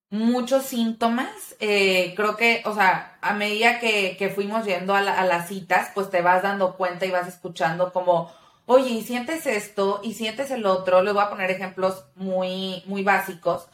muchos 0.09 0.65
síntomas. 0.65 1.55
Eh, 1.59 2.13
creo 2.15 2.35
que, 2.35 2.61
o 2.65 2.75
sea, 2.75 3.17
a 3.21 3.33
medida 3.33 3.79
que, 3.79 4.31
fuimos 4.35 4.65
yendo 4.65 4.95
a, 4.95 4.99
a, 4.99 5.25
las 5.25 5.47
citas, 5.47 5.91
pues 5.93 6.09
te 6.09 6.21
vas 6.21 6.43
dando 6.43 6.75
cuenta 6.75 7.05
y 7.05 7.11
vas 7.11 7.27
escuchando 7.27 7.93
como, 7.93 8.31
oye, 8.65 8.89
y 8.89 9.03
sientes 9.03 9.45
esto 9.47 10.01
y 10.03 10.13
sientes 10.13 10.51
el 10.51 10.65
otro. 10.65 11.01
Les 11.01 11.13
voy 11.13 11.23
a 11.23 11.29
poner 11.29 11.51
ejemplos 11.51 12.05
muy, 12.15 12.83
muy 12.85 13.03
básicos, 13.03 13.67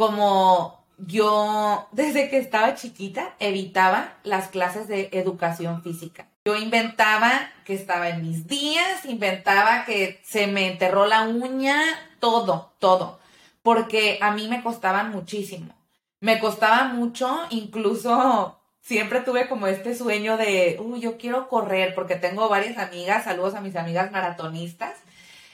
como 0.00 0.82
yo 0.96 1.86
desde 1.92 2.30
que 2.30 2.38
estaba 2.38 2.74
chiquita 2.74 3.34
evitaba 3.38 4.14
las 4.22 4.48
clases 4.48 4.88
de 4.88 5.10
educación 5.12 5.82
física. 5.82 6.26
Yo 6.46 6.56
inventaba 6.56 7.30
que 7.66 7.74
estaba 7.74 8.08
en 8.08 8.22
mis 8.22 8.46
días, 8.46 9.04
inventaba 9.04 9.84
que 9.84 10.18
se 10.24 10.46
me 10.46 10.72
enterró 10.72 11.04
la 11.04 11.28
uña, 11.28 11.78
todo, 12.18 12.72
todo, 12.78 13.20
porque 13.62 14.18
a 14.22 14.30
mí 14.30 14.48
me 14.48 14.62
costaban 14.62 15.10
muchísimo. 15.10 15.74
Me 16.20 16.38
costaba 16.38 16.84
mucho, 16.84 17.38
incluso 17.50 18.58
siempre 18.80 19.20
tuve 19.20 19.50
como 19.50 19.66
este 19.66 19.94
sueño 19.94 20.38
de, 20.38 20.78
uy, 20.80 21.00
yo 21.00 21.18
quiero 21.18 21.50
correr, 21.50 21.94
porque 21.94 22.16
tengo 22.16 22.48
varias 22.48 22.78
amigas, 22.78 23.24
saludos 23.24 23.54
a 23.54 23.60
mis 23.60 23.76
amigas 23.76 24.10
maratonistas. 24.12 24.96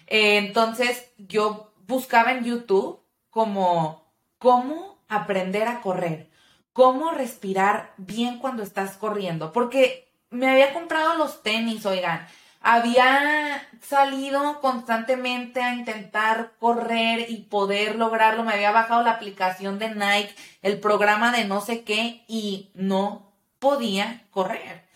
Eh, 0.07 0.37
entonces 0.37 1.11
yo 1.19 1.73
buscaba 1.89 2.31
en 2.31 2.45
YouTube 2.45 3.01
como 3.29 4.06
cómo 4.47 4.97
aprender 5.09 5.67
a 5.67 5.81
correr, 5.81 6.31
cómo 6.73 7.11
respirar 7.11 7.93
bien 7.97 8.39
cuando 8.39 8.63
estás 8.63 8.97
corriendo, 8.97 9.51
porque 9.51 10.09
me 10.31 10.49
había 10.49 10.73
comprado 10.73 11.17
los 11.17 11.43
tenis, 11.43 11.85
oigan, 11.85 12.25
había 12.61 13.61
salido 13.83 14.61
constantemente 14.61 15.61
a 15.63 15.75
intentar 15.75 16.53
correr 16.61 17.29
y 17.29 17.39
poder 17.39 17.97
lograrlo. 17.97 18.45
Me 18.45 18.53
había 18.53 18.71
bajado 18.71 19.03
la 19.03 19.11
aplicación 19.11 19.81
de 19.81 19.97
Nike, 19.97 20.37
el 20.63 20.79
programa 20.79 21.33
de 21.33 21.45
no 21.45 21.61
sé 21.61 21.83
qué 21.83 22.23
y 22.29 22.71
no 22.75 23.33
podía 23.59 24.23
correr. 24.31 24.87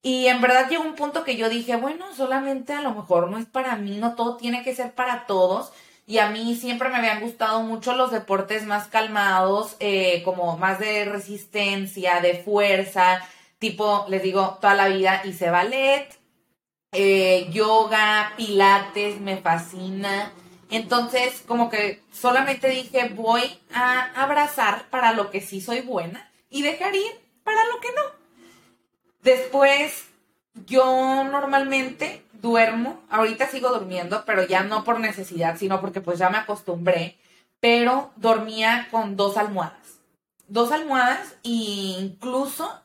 Y 0.00 0.28
en 0.28 0.40
verdad 0.40 0.70
llegó 0.70 0.84
un 0.84 0.94
punto 0.94 1.24
que 1.24 1.36
yo 1.36 1.50
dije, 1.50 1.76
bueno, 1.76 2.06
solamente 2.14 2.72
a 2.72 2.80
lo 2.80 2.94
mejor 2.94 3.30
no 3.30 3.36
es 3.36 3.44
para 3.44 3.76
mí, 3.76 3.98
no 3.98 4.14
todo 4.14 4.38
tiene 4.38 4.62
que 4.62 4.74
ser 4.74 4.94
para 4.94 5.26
todos. 5.26 5.74
Y 6.08 6.20
a 6.20 6.30
mí 6.30 6.54
siempre 6.54 6.88
me 6.88 6.96
habían 6.96 7.20
gustado 7.20 7.60
mucho 7.60 7.94
los 7.94 8.10
deportes 8.10 8.64
más 8.64 8.88
calmados, 8.88 9.76
eh, 9.78 10.22
como 10.24 10.56
más 10.56 10.78
de 10.78 11.04
resistencia, 11.04 12.22
de 12.22 12.42
fuerza, 12.42 13.22
tipo, 13.58 14.06
les 14.08 14.22
digo, 14.22 14.56
toda 14.58 14.74
la 14.74 14.88
vida 14.88 15.20
hice 15.26 15.50
ballet, 15.50 16.08
eh, 16.92 17.50
yoga, 17.52 18.32
pilates, 18.38 19.20
me 19.20 19.36
fascina. 19.36 20.32
Entonces, 20.70 21.42
como 21.46 21.68
que 21.68 22.00
solamente 22.10 22.70
dije, 22.70 23.10
voy 23.10 23.42
a 23.74 24.10
abrazar 24.14 24.88
para 24.88 25.12
lo 25.12 25.30
que 25.30 25.42
sí 25.42 25.60
soy 25.60 25.82
buena 25.82 26.32
y 26.48 26.62
dejar 26.62 26.94
ir 26.94 27.20
para 27.44 27.62
lo 27.66 27.80
que 27.80 27.88
no. 27.88 28.02
Después, 29.20 30.06
yo 30.64 31.22
normalmente 31.24 32.22
duermo, 32.40 33.00
ahorita 33.10 33.46
sigo 33.46 33.70
durmiendo, 33.70 34.24
pero 34.24 34.44
ya 34.44 34.62
no 34.62 34.84
por 34.84 35.00
necesidad, 35.00 35.56
sino 35.56 35.80
porque 35.80 36.00
pues 36.00 36.18
ya 36.18 36.30
me 36.30 36.38
acostumbré, 36.38 37.18
pero 37.60 38.10
dormía 38.16 38.88
con 38.90 39.16
dos 39.16 39.36
almohadas. 39.36 40.00
Dos 40.46 40.72
almohadas 40.72 41.36
e 41.44 41.96
incluso 42.00 42.82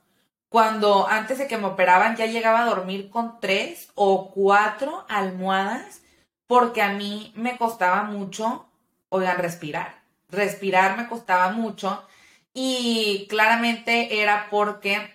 cuando 0.49 1.07
antes 1.07 1.39
de 1.39 1.47
que 1.47 1.57
me 1.57 1.67
operaban 1.67 2.15
ya 2.15 2.25
llegaba 2.25 2.61
a 2.61 2.65
dormir 2.65 3.09
con 3.09 3.39
tres 3.39 3.89
o 3.95 4.31
cuatro 4.31 5.05
almohadas 5.09 6.01
porque 6.47 6.81
a 6.81 6.93
mí 6.93 7.31
me 7.35 7.57
costaba 7.57 8.03
mucho, 8.03 8.67
oigan, 9.09 9.37
respirar. 9.37 10.03
Respirar 10.29 10.97
me 10.97 11.07
costaba 11.07 11.51
mucho 11.51 12.05
y 12.53 13.25
claramente 13.29 14.21
era 14.21 14.47
porque 14.51 15.11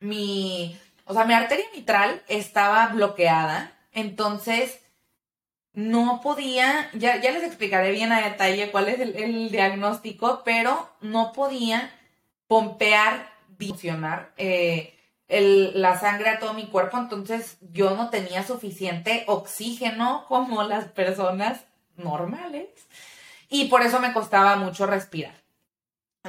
mi, 0.00 0.78
o 1.10 1.12
sea, 1.12 1.24
mi 1.24 1.34
arteria 1.34 1.66
mitral 1.74 2.22
estaba 2.28 2.86
bloqueada, 2.86 3.72
entonces 3.92 4.78
no 5.72 6.20
podía, 6.22 6.88
ya, 6.94 7.20
ya 7.20 7.32
les 7.32 7.42
explicaré 7.42 7.90
bien 7.90 8.12
a 8.12 8.22
detalle 8.22 8.70
cuál 8.70 8.88
es 8.88 9.00
el, 9.00 9.50
diagnóstico, 9.50 10.42
pero 10.44 10.88
no 11.00 11.32
podía 11.32 11.90
pompear 12.46 13.28
funcionar 13.58 14.32
eh, 14.38 14.96
la 15.28 15.98
sangre 15.98 16.30
a 16.30 16.38
todo 16.38 16.54
mi 16.54 16.66
cuerpo, 16.66 16.96
entonces 16.96 17.58
yo 17.72 17.96
no 17.96 18.08
tenía 18.08 18.44
suficiente 18.44 19.24
oxígeno 19.26 20.24
como 20.28 20.62
las 20.62 20.86
personas 20.86 21.60
normales 21.96 22.68
y 23.48 23.66
por 23.66 23.82
eso 23.82 24.00
me 24.00 24.12
costaba 24.12 24.56
mucho 24.56 24.86
respirar, 24.86 25.34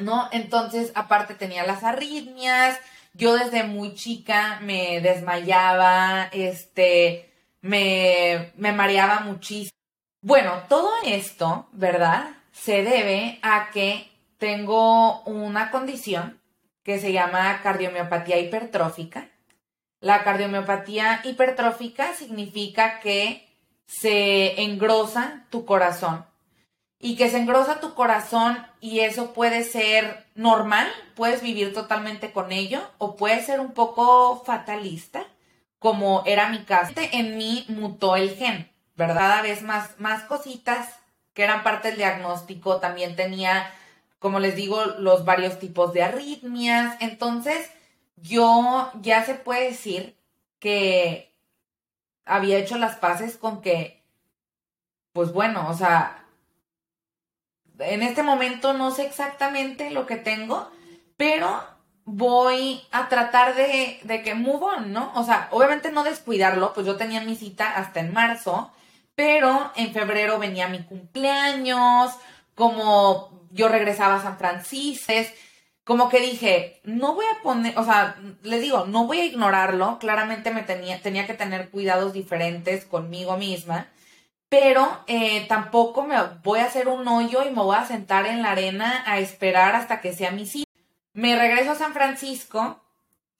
¿no? 0.01 0.27
Entonces, 0.31 0.91
aparte 0.95 1.35
tenía 1.35 1.65
las 1.65 1.83
arritmias, 1.83 2.77
yo 3.13 3.35
desde 3.35 3.63
muy 3.63 3.93
chica 3.93 4.59
me 4.61 5.01
desmayaba, 5.01 6.29
este, 6.31 7.31
me, 7.61 8.51
me 8.55 8.71
mareaba 8.71 9.21
muchísimo. 9.21 9.71
Bueno, 10.21 10.63
todo 10.69 10.89
esto, 11.05 11.67
¿verdad? 11.71 12.31
Se 12.51 12.83
debe 12.83 13.39
a 13.41 13.69
que 13.71 14.09
tengo 14.37 15.21
una 15.23 15.71
condición 15.71 16.39
que 16.83 16.99
se 16.99 17.11
llama 17.11 17.61
cardiomiopatía 17.61 18.39
hipertrófica. 18.39 19.29
La 19.99 20.23
cardiomiopatía 20.23 21.21
hipertrófica 21.23 22.13
significa 22.13 22.99
que 22.99 23.47
se 23.85 24.61
engrosa 24.63 25.45
tu 25.49 25.65
corazón 25.65 26.25
y 27.01 27.15
que 27.15 27.29
se 27.29 27.39
engrosa 27.39 27.79
tu 27.79 27.93
corazón 27.93 28.65
y 28.79 28.99
eso 28.99 29.33
puede 29.33 29.63
ser 29.63 30.25
normal, 30.35 30.87
puedes 31.15 31.41
vivir 31.41 31.73
totalmente 31.73 32.31
con 32.31 32.51
ello 32.51 32.81
o 32.97 33.15
puede 33.15 33.43
ser 33.43 33.59
un 33.59 33.73
poco 33.73 34.43
fatalista, 34.45 35.25
como 35.79 36.23
era 36.25 36.49
mi 36.49 36.63
caso. 36.63 36.93
En 36.95 37.37
mí 37.37 37.65
mutó 37.67 38.15
el 38.15 38.35
gen, 38.35 38.71
¿verdad? 38.95 39.15
Cada 39.15 39.41
vez 39.41 39.63
más, 39.63 39.99
más 39.99 40.23
cositas 40.23 40.87
que 41.33 41.43
eran 41.43 41.63
parte 41.63 41.89
del 41.89 41.97
diagnóstico, 41.97 42.77
también 42.77 43.15
tenía 43.15 43.71
como 44.21 44.39
les 44.39 44.55
digo, 44.55 44.85
los 44.99 45.25
varios 45.25 45.57
tipos 45.57 45.93
de 45.93 46.03
arritmias. 46.03 46.95
Entonces, 46.99 47.71
yo 48.17 48.91
ya 49.01 49.25
se 49.25 49.33
puede 49.33 49.71
decir 49.71 50.15
que 50.59 51.35
había 52.23 52.59
hecho 52.59 52.77
las 52.77 52.97
paces 52.97 53.35
con 53.35 53.61
que, 53.63 54.05
pues 55.11 55.33
bueno, 55.33 55.67
o 55.67 55.73
sea, 55.73 56.20
en 57.81 58.03
este 58.03 58.23
momento 58.23 58.73
no 58.73 58.91
sé 58.91 59.05
exactamente 59.05 59.89
lo 59.91 60.05
que 60.05 60.15
tengo, 60.15 60.69
pero 61.17 61.63
voy 62.05 62.81
a 62.91 63.09
tratar 63.09 63.55
de, 63.55 63.99
de 64.03 64.21
que 64.23 64.33
move 64.33 64.81
¿no? 64.87 65.11
O 65.15 65.23
sea, 65.23 65.47
obviamente 65.51 65.91
no 65.91 66.03
descuidarlo, 66.03 66.73
pues 66.73 66.85
yo 66.85 66.97
tenía 66.97 67.21
mi 67.21 67.35
cita 67.35 67.75
hasta 67.75 67.99
en 67.99 68.13
marzo, 68.13 68.71
pero 69.15 69.71
en 69.75 69.93
febrero 69.93 70.39
venía 70.39 70.67
mi 70.67 70.83
cumpleaños, 70.83 72.11
como 72.55 73.47
yo 73.51 73.67
regresaba 73.67 74.15
a 74.15 74.21
San 74.21 74.37
Francisco, 74.37 75.13
como 75.83 76.09
que 76.09 76.19
dije, 76.19 76.79
no 76.83 77.15
voy 77.15 77.25
a 77.25 77.41
poner, 77.41 77.77
o 77.77 77.83
sea, 77.83 78.15
le 78.43 78.59
digo, 78.59 78.85
no 78.85 79.07
voy 79.07 79.19
a 79.19 79.25
ignorarlo, 79.25 79.97
claramente 79.99 80.51
me 80.51 80.63
tenía, 80.63 81.01
tenía 81.01 81.25
que 81.25 81.33
tener 81.33 81.69
cuidados 81.69 82.13
diferentes 82.13 82.85
conmigo 82.85 83.35
misma, 83.37 83.87
pero 84.51 85.01
eh, 85.07 85.45
tampoco 85.47 86.03
me 86.03 86.17
voy 86.43 86.59
a 86.59 86.65
hacer 86.65 86.89
un 86.89 87.07
hoyo 87.07 87.41
y 87.47 87.51
me 87.51 87.61
voy 87.61 87.77
a 87.77 87.85
sentar 87.85 88.25
en 88.25 88.41
la 88.41 88.51
arena 88.51 89.01
a 89.07 89.17
esperar 89.19 89.75
hasta 89.75 90.01
que 90.01 90.11
sea 90.11 90.31
mi 90.31 90.45
cita. 90.45 90.69
Me 91.13 91.39
regreso 91.39 91.71
a 91.71 91.75
San 91.75 91.93
Francisco 91.93 92.83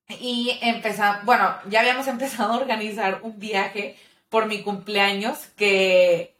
y 0.07 0.57
empezamos, 0.61 1.25
bueno, 1.25 1.53
ya 1.67 1.81
habíamos 1.81 2.07
empezado 2.15 2.53
a 2.53 2.57
organizar 2.57 3.19
un 3.23 3.37
viaje 3.37 3.97
por 4.29 4.45
mi 4.45 4.63
cumpleaños 4.63 5.47
que 5.57 6.33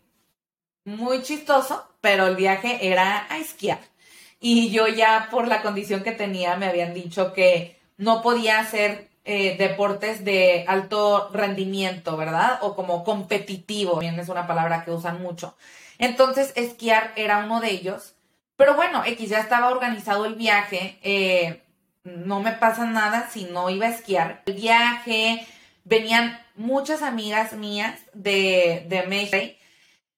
muy 0.86 1.22
chistoso, 1.22 1.86
pero 2.00 2.28
el 2.28 2.38
viaje 2.38 2.88
era 2.88 3.28
a 3.30 3.40
esquiar. 3.40 3.80
Y 4.40 4.72
yo 4.72 4.88
ya 4.88 5.28
por 5.30 5.50
la 5.50 5.64
condición 5.64 6.02
que 6.02 6.14
tenía 6.14 6.56
me 6.56 6.68
habían 6.68 6.94
dicho 6.94 7.34
que 7.34 7.78
no 7.98 8.22
podía 8.22 8.60
hacer 8.60 9.11
eh, 9.24 9.56
deportes 9.58 10.26
de 10.26 10.66
alto 10.68 11.30
rendimiento, 11.32 12.18
¿verdad? 12.18 12.60
O 12.62 12.76
como 12.76 13.04
competitivo, 13.04 13.94
también 13.94 14.20
es 14.20 14.30
una 14.30 14.48
palabra 14.48 14.84
que 14.84 14.92
usan 14.92 15.22
mucho. 15.22 15.56
Entonces, 16.00 16.54
esquiar 16.56 17.14
era 17.16 17.40
uno 17.40 17.60
de 17.62 17.72
ellos. 17.72 18.16
Pero 18.56 18.76
bueno, 18.76 19.04
X 19.06 19.30
ya 19.30 19.40
estaba 19.40 19.70
organizado 19.70 20.26
el 20.26 20.36
viaje. 20.36 20.98
Eh, 21.04 21.62
no 22.04 22.40
me 22.42 22.54
pasa 22.54 22.86
nada 22.86 23.30
si 23.30 23.46
no 23.46 23.70
iba 23.70 23.86
a 23.86 23.92
esquiar. 23.92 24.42
El 24.46 24.56
viaje, 24.56 25.46
venían 25.84 26.40
muchas 26.56 27.02
amigas 27.04 27.54
mías 27.54 28.00
de, 28.14 28.86
de 28.88 29.04
México, 29.04 29.56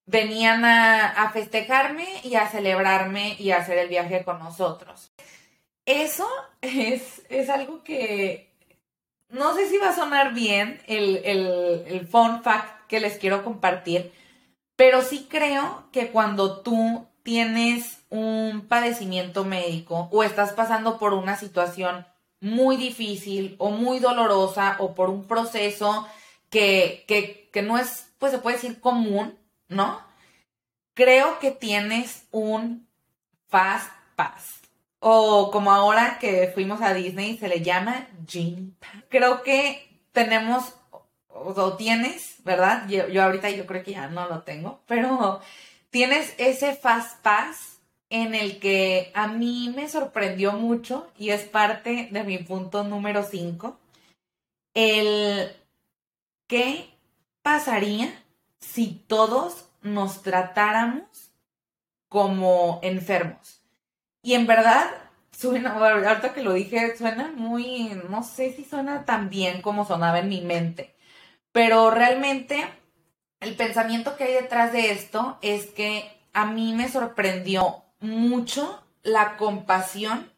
venían 0.05 0.65
a, 0.65 1.09
a 1.09 1.31
festejarme 1.31 2.07
y 2.23 2.35
a 2.35 2.47
celebrarme 2.47 3.35
y 3.39 3.51
a 3.51 3.57
hacer 3.57 3.77
el 3.77 3.89
viaje 3.89 4.23
con 4.23 4.39
nosotros. 4.39 5.11
Eso 5.85 6.27
es, 6.61 7.21
es 7.29 7.49
algo 7.49 7.83
que 7.83 8.52
no 9.33 9.55
sé 9.55 9.67
si 9.67 9.77
va 9.77 9.89
a 9.89 9.95
sonar 9.95 10.33
bien 10.33 10.81
el, 10.87 11.17
el, 11.25 11.83
el 11.87 12.07
fun 12.07 12.43
fact 12.43 12.87
que 12.87 12.99
les 12.99 13.17
quiero 13.17 13.43
compartir, 13.43 14.13
pero 14.75 15.01
sí 15.01 15.27
creo 15.29 15.89
que 15.91 16.09
cuando 16.09 16.61
tú 16.61 17.07
tienes 17.23 18.03
un 18.09 18.67
padecimiento 18.67 19.43
médico 19.43 20.07
o 20.11 20.23
estás 20.23 20.53
pasando 20.53 20.99
por 20.99 21.13
una 21.13 21.35
situación 21.35 22.05
muy 22.41 22.77
difícil 22.77 23.55
o 23.57 23.71
muy 23.71 23.99
dolorosa 23.99 24.75
o 24.79 24.93
por 24.93 25.09
un 25.09 25.25
proceso 25.25 26.07
que, 26.49 27.03
que, 27.07 27.49
que 27.51 27.61
no 27.63 27.79
es, 27.79 28.13
pues 28.19 28.31
se 28.31 28.37
puede 28.37 28.57
decir 28.57 28.79
común, 28.79 29.39
¿no? 29.67 29.99
Creo 30.93 31.39
que 31.39 31.49
tienes 31.49 32.27
un 32.31 32.87
fast 33.47 33.89
pass. 34.15 34.62
O 35.05 35.51
como 35.51 35.73
ahora 35.73 36.17
que 36.17 36.49
fuimos 36.53 36.81
a 36.81 36.93
Disney, 36.93 37.37
se 37.37 37.49
le 37.49 37.61
llama 37.61 38.07
Genie 38.25 38.71
Creo 39.09 39.43
que 39.43 39.99
tenemos, 40.13 40.75
o, 41.27 41.73
tienes, 41.73 42.37
¿verdad? 42.45 42.87
Yo, 42.87 43.09
yo 43.09 43.21
ahorita 43.21 43.49
yo 43.49 43.65
creo 43.65 43.83
que 43.83 43.91
ya 43.91 44.07
no 44.07 44.29
lo 44.29 44.43
tengo, 44.43 44.81
pero 44.87 45.41
tienes 45.89 46.33
ese 46.37 46.73
fast 46.73 47.21
pass 47.21 47.81
en 48.09 48.33
el 48.33 48.59
que 48.59 49.11
a 49.13 49.27
mí 49.27 49.73
me 49.75 49.89
sorprendió 49.89 50.53
mucho 50.53 51.11
y 51.17 51.31
es 51.31 51.41
parte 51.41 52.07
de 52.09 52.23
mi 52.23 52.37
punto 52.37 52.85
número 52.85 53.23
5, 53.23 53.77
el 54.73 55.51
qué 56.47 56.89
pasaría 57.41 58.23
si 58.59 59.03
todos 59.07 59.65
nos 59.81 60.21
tratáramos 60.21 61.33
como 62.07 62.79
enfermos. 62.83 63.62
Y 64.23 64.33
en 64.35 64.47
verdad, 64.47 64.89
suena, 65.37 65.73
ahorita 65.73 66.33
que 66.33 66.41
lo 66.41 66.53
dije, 66.53 66.97
suena 66.97 67.31
muy, 67.35 67.89
no 68.09 68.23
sé 68.23 68.53
si 68.53 68.63
suena 68.63 69.05
tan 69.05 69.29
bien 69.29 69.61
como 69.61 69.85
sonaba 69.85 70.19
en 70.19 70.29
mi 70.29 70.41
mente, 70.41 70.95
pero 71.51 71.91
realmente 71.91 72.65
el 73.41 73.55
pensamiento 73.55 74.15
que 74.15 74.23
hay 74.23 74.33
detrás 74.33 74.71
de 74.71 74.91
esto 74.91 75.37
es 75.41 75.65
que 75.67 76.09
a 76.31 76.45
mí 76.45 76.73
me 76.73 76.89
sorprendió 76.89 77.83
mucho 77.99 78.81
la 79.03 79.35
compasión 79.35 80.31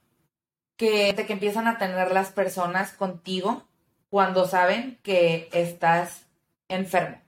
que, 0.78 1.13
que 1.28 1.34
empiezan 1.34 1.67
a 1.67 1.78
tener 1.78 2.12
las 2.12 2.32
personas 2.32 2.91
contigo 2.91 3.63
cuando 4.10 4.48
saben 4.48 4.98
que 5.04 5.48
estás 5.52 6.26
enfermo. 6.67 7.21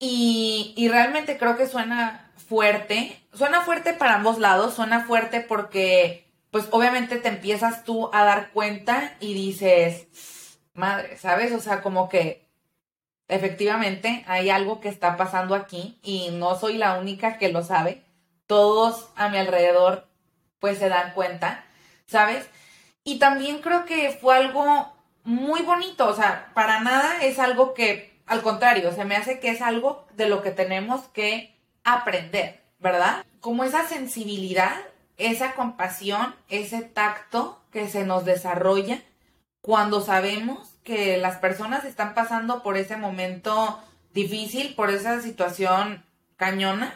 Y, 0.00 0.74
y 0.76 0.88
realmente 0.88 1.38
creo 1.38 1.56
que 1.56 1.66
suena 1.66 2.30
fuerte, 2.48 3.20
suena 3.38 3.62
fuerte 3.62 3.92
para 3.94 4.16
ambos 4.16 4.38
lados, 4.38 4.74
suena 4.74 5.04
fuerte 5.04 5.40
porque 5.40 6.26
pues 6.50 6.66
obviamente 6.72 7.16
te 7.16 7.28
empiezas 7.28 7.84
tú 7.84 8.10
a 8.12 8.24
dar 8.24 8.50
cuenta 8.50 9.14
y 9.20 9.34
dices, 9.34 10.08
madre, 10.74 11.16
¿sabes? 11.16 11.52
O 11.52 11.60
sea, 11.60 11.80
como 11.80 12.08
que 12.08 12.48
efectivamente 13.28 14.24
hay 14.26 14.50
algo 14.50 14.80
que 14.80 14.88
está 14.88 15.16
pasando 15.16 15.54
aquí 15.54 15.98
y 16.02 16.30
no 16.32 16.58
soy 16.58 16.78
la 16.78 16.98
única 16.98 17.38
que 17.38 17.50
lo 17.50 17.62
sabe. 17.62 18.02
Todos 18.46 19.10
a 19.14 19.28
mi 19.28 19.38
alrededor 19.38 20.08
pues 20.58 20.78
se 20.78 20.88
dan 20.88 21.12
cuenta, 21.12 21.64
¿sabes? 22.06 22.48
Y 23.04 23.18
también 23.18 23.60
creo 23.60 23.84
que 23.84 24.10
fue 24.10 24.36
algo 24.36 24.92
muy 25.22 25.62
bonito, 25.62 26.08
o 26.08 26.14
sea, 26.14 26.50
para 26.54 26.80
nada 26.80 27.22
es 27.22 27.38
algo 27.38 27.74
que, 27.74 28.18
al 28.26 28.42
contrario, 28.42 28.92
se 28.92 29.04
me 29.04 29.14
hace 29.14 29.38
que 29.38 29.50
es 29.50 29.62
algo 29.62 30.06
de 30.14 30.28
lo 30.28 30.42
que 30.42 30.50
tenemos 30.50 31.02
que 31.08 31.54
aprender, 31.84 32.62
¿verdad? 32.78 33.24
Como 33.40 33.64
esa 33.64 33.86
sensibilidad, 33.86 34.76
esa 35.16 35.54
compasión, 35.54 36.34
ese 36.48 36.82
tacto 36.82 37.60
que 37.70 37.88
se 37.88 38.04
nos 38.04 38.24
desarrolla 38.24 39.02
cuando 39.60 40.00
sabemos 40.00 40.78
que 40.84 41.18
las 41.18 41.36
personas 41.36 41.84
están 41.84 42.14
pasando 42.14 42.62
por 42.62 42.76
ese 42.76 42.96
momento 42.96 43.78
difícil, 44.12 44.74
por 44.74 44.90
esa 44.90 45.20
situación 45.20 46.04
cañona. 46.36 46.94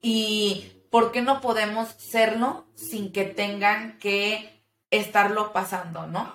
Y 0.00 0.72
¿por 0.90 1.12
qué 1.12 1.20
no 1.20 1.40
podemos 1.40 1.88
serlo 1.98 2.64
sin 2.74 3.12
que 3.12 3.24
tengan 3.24 3.98
que 3.98 4.62
estarlo 4.90 5.52
pasando, 5.52 6.06
no? 6.06 6.34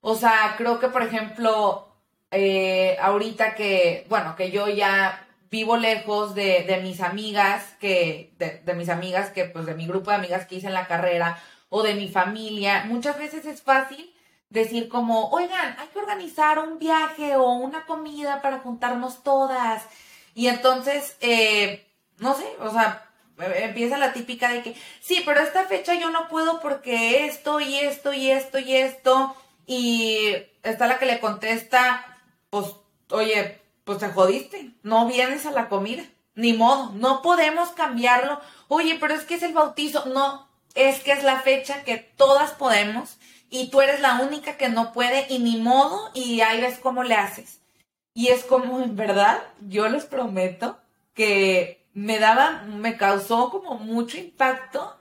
O 0.00 0.16
sea, 0.16 0.54
creo 0.58 0.80
que, 0.80 0.88
por 0.88 1.02
ejemplo, 1.02 1.88
eh, 2.30 2.96
ahorita 3.00 3.54
que, 3.54 4.04
bueno, 4.08 4.34
que 4.36 4.50
yo 4.50 4.68
ya 4.68 5.26
vivo 5.52 5.76
lejos 5.76 6.34
de, 6.34 6.80
mis 6.82 7.02
amigas, 7.02 7.76
que, 7.78 8.32
de, 8.38 8.62
de, 8.64 8.74
mis 8.74 8.88
amigas, 8.88 9.28
que 9.30 9.44
pues 9.44 9.66
de 9.66 9.74
mi 9.74 9.86
grupo 9.86 10.10
de 10.10 10.16
amigas 10.16 10.46
que 10.46 10.56
hice 10.56 10.68
en 10.68 10.72
la 10.72 10.86
carrera, 10.86 11.38
o 11.68 11.82
de 11.82 11.94
mi 11.94 12.08
familia, 12.08 12.84
muchas 12.86 13.18
veces 13.18 13.44
es 13.44 13.60
fácil 13.60 14.14
decir 14.48 14.88
como, 14.88 15.28
oigan, 15.28 15.76
hay 15.78 15.88
que 15.88 15.98
organizar 15.98 16.58
un 16.58 16.78
viaje 16.78 17.36
o 17.36 17.52
una 17.52 17.84
comida 17.84 18.40
para 18.40 18.60
juntarnos 18.60 19.22
todas. 19.22 19.84
Y 20.34 20.48
entonces, 20.48 21.16
eh, 21.20 21.86
no 22.18 22.34
sé, 22.34 22.46
o 22.60 22.70
sea, 22.70 23.10
empieza 23.38 23.98
la 23.98 24.14
típica 24.14 24.50
de 24.50 24.62
que, 24.62 24.74
sí, 25.00 25.22
pero 25.26 25.40
esta 25.40 25.64
fecha 25.64 25.94
yo 25.94 26.08
no 26.08 26.28
puedo 26.28 26.60
porque 26.60 27.26
esto 27.26 27.60
y 27.60 27.78
esto 27.78 28.14
y 28.14 28.30
esto 28.30 28.58
y 28.58 28.74
esto. 28.74 29.36
Y 29.66 30.34
está 30.62 30.86
la 30.86 30.98
que 30.98 31.06
le 31.06 31.20
contesta, 31.20 32.06
pues, 32.48 32.66
oye, 33.10 33.61
pues 33.84 33.98
te 33.98 34.08
jodiste, 34.08 34.72
no 34.82 35.06
vienes 35.06 35.46
a 35.46 35.50
la 35.50 35.68
comida. 35.68 36.04
Ni 36.34 36.54
modo, 36.54 36.92
no 36.94 37.20
podemos 37.20 37.70
cambiarlo. 37.70 38.40
Oye, 38.68 38.96
pero 38.98 39.14
es 39.14 39.24
que 39.24 39.34
es 39.34 39.42
el 39.42 39.52
bautizo. 39.52 40.06
No, 40.06 40.48
es 40.74 41.00
que 41.00 41.12
es 41.12 41.22
la 41.24 41.40
fecha 41.40 41.84
que 41.84 41.98
todas 41.98 42.52
podemos 42.52 43.18
y 43.50 43.68
tú 43.68 43.82
eres 43.82 44.00
la 44.00 44.20
única 44.20 44.56
que 44.56 44.70
no 44.70 44.92
puede 44.92 45.26
y 45.28 45.38
ni 45.38 45.58
modo 45.58 46.10
y 46.14 46.40
ahí 46.40 46.60
ves 46.60 46.78
cómo 46.78 47.02
le 47.04 47.14
haces. 47.14 47.60
Y 48.14 48.28
es 48.28 48.44
como, 48.44 48.80
en 48.80 48.96
verdad, 48.96 49.42
yo 49.60 49.88
les 49.88 50.04
prometo 50.06 50.78
que 51.14 51.86
me 51.92 52.18
daba, 52.18 52.62
me 52.62 52.96
causó 52.96 53.50
como 53.50 53.74
mucho 53.78 54.16
impacto 54.16 54.98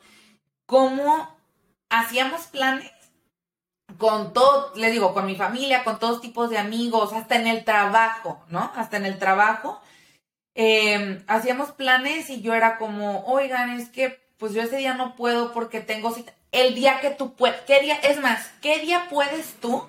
cómo 0.65 1.37
hacíamos 1.89 2.47
planes 2.47 2.91
con 3.97 4.33
todo, 4.33 4.71
le 4.75 4.91
digo, 4.91 5.13
con 5.13 5.25
mi 5.25 5.35
familia, 5.35 5.83
con 5.83 5.99
todos 5.99 6.21
tipos 6.21 6.49
de 6.49 6.57
amigos, 6.57 7.13
hasta 7.13 7.35
en 7.35 7.47
el 7.47 7.63
trabajo, 7.63 8.43
¿no? 8.49 8.71
Hasta 8.75 8.97
en 8.97 9.05
el 9.05 9.17
trabajo. 9.19 9.81
Em, 10.55 11.23
hacíamos 11.27 11.71
planes 11.71 12.29
y 12.29 12.41
yo 12.41 12.53
era 12.53 12.77
como, 12.77 13.23
oigan, 13.25 13.69
es 13.71 13.89
que 13.89 14.21
pues 14.37 14.53
yo 14.53 14.61
ese 14.61 14.77
día 14.77 14.95
no 14.95 15.15
puedo 15.15 15.53
porque 15.53 15.81
tengo 15.81 16.11
cita 16.13 16.33
el 16.51 16.75
día 16.75 16.99
que 16.99 17.11
tú 17.11 17.35
puedes, 17.35 17.61
qué 17.61 17.79
día, 17.79 17.95
es 17.95 18.19
más, 18.19 18.51
qué 18.61 18.79
día 18.79 19.07
puedes 19.09 19.53
tú 19.61 19.85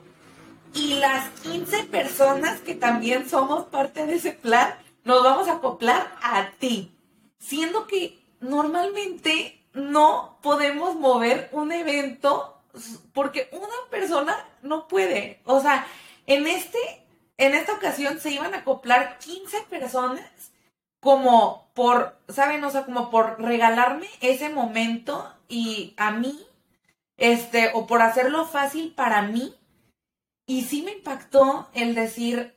y 0.74 0.94
las 0.94 1.28
15 1.40 1.84
personas 1.84 2.60
que 2.60 2.74
también 2.74 3.28
somos 3.28 3.64
parte 3.66 4.06
de 4.06 4.14
ese 4.14 4.32
plan, 4.32 4.74
nos 5.04 5.22
vamos 5.22 5.48
a 5.48 5.54
acoplar 5.54 6.14
a 6.22 6.50
ti, 6.58 6.96
siendo 7.38 7.86
que 7.86 8.18
normalmente 8.40 9.66
no 9.74 10.38
podemos 10.42 10.94
mover 10.96 11.48
un 11.52 11.72
evento 11.72 12.51
porque 13.12 13.48
una 13.52 13.68
persona 13.90 14.36
no 14.62 14.88
puede. 14.88 15.40
O 15.44 15.60
sea, 15.60 15.86
en 16.26 16.46
este, 16.46 16.78
en 17.36 17.54
esta 17.54 17.74
ocasión 17.74 18.20
se 18.20 18.30
iban 18.30 18.54
a 18.54 18.58
acoplar 18.58 19.18
15 19.18 19.62
personas 19.62 20.52
como 21.00 21.70
por, 21.74 22.18
¿saben? 22.28 22.62
O 22.64 22.70
sea, 22.70 22.84
como 22.84 23.10
por 23.10 23.40
regalarme 23.40 24.06
ese 24.20 24.48
momento 24.48 25.34
y 25.48 25.94
a 25.96 26.12
mí 26.12 26.46
este, 27.16 27.70
o 27.74 27.86
por 27.86 28.02
hacerlo 28.02 28.46
fácil 28.46 28.94
para 28.94 29.22
mí. 29.22 29.54
Y 30.46 30.62
sí 30.62 30.82
me 30.82 30.92
impactó 30.92 31.68
el 31.72 31.94
decir 31.94 32.56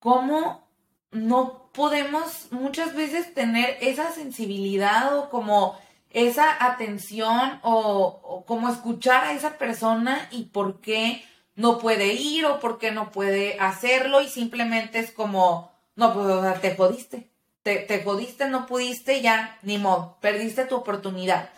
cómo 0.00 0.66
no 1.10 1.70
podemos 1.72 2.50
muchas 2.52 2.94
veces 2.94 3.34
tener 3.34 3.76
esa 3.80 4.12
sensibilidad 4.12 5.16
o 5.18 5.28
como 5.28 5.78
esa 6.10 6.64
atención 6.64 7.60
o, 7.62 8.44
como 8.46 8.68
escuchar 8.68 9.24
a 9.24 9.32
esa 9.32 9.58
persona 9.58 10.28
y 10.30 10.44
por 10.44 10.80
qué 10.80 11.24
no 11.54 11.78
puede 11.78 12.14
ir 12.14 12.46
o 12.46 12.60
por 12.60 12.78
qué 12.78 12.90
no 12.90 13.10
puede 13.12 13.58
hacerlo 13.60 14.20
y 14.20 14.28
simplemente 14.28 14.98
es 14.98 15.12
como, 15.12 15.72
no, 15.94 16.14
pues 16.14 16.60
te 16.60 16.74
jodiste, 16.74 17.30
te, 17.62 17.76
te 17.76 18.02
jodiste, 18.02 18.48
no 18.48 18.66
pudiste, 18.66 19.20
ya, 19.20 19.58
ni 19.62 19.78
modo, 19.78 20.18
perdiste 20.20 20.64
tu 20.64 20.76
oportunidad. 20.76 21.50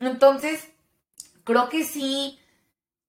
Entonces, 0.00 0.68
creo 1.44 1.68
que 1.68 1.84
sí 1.84 2.38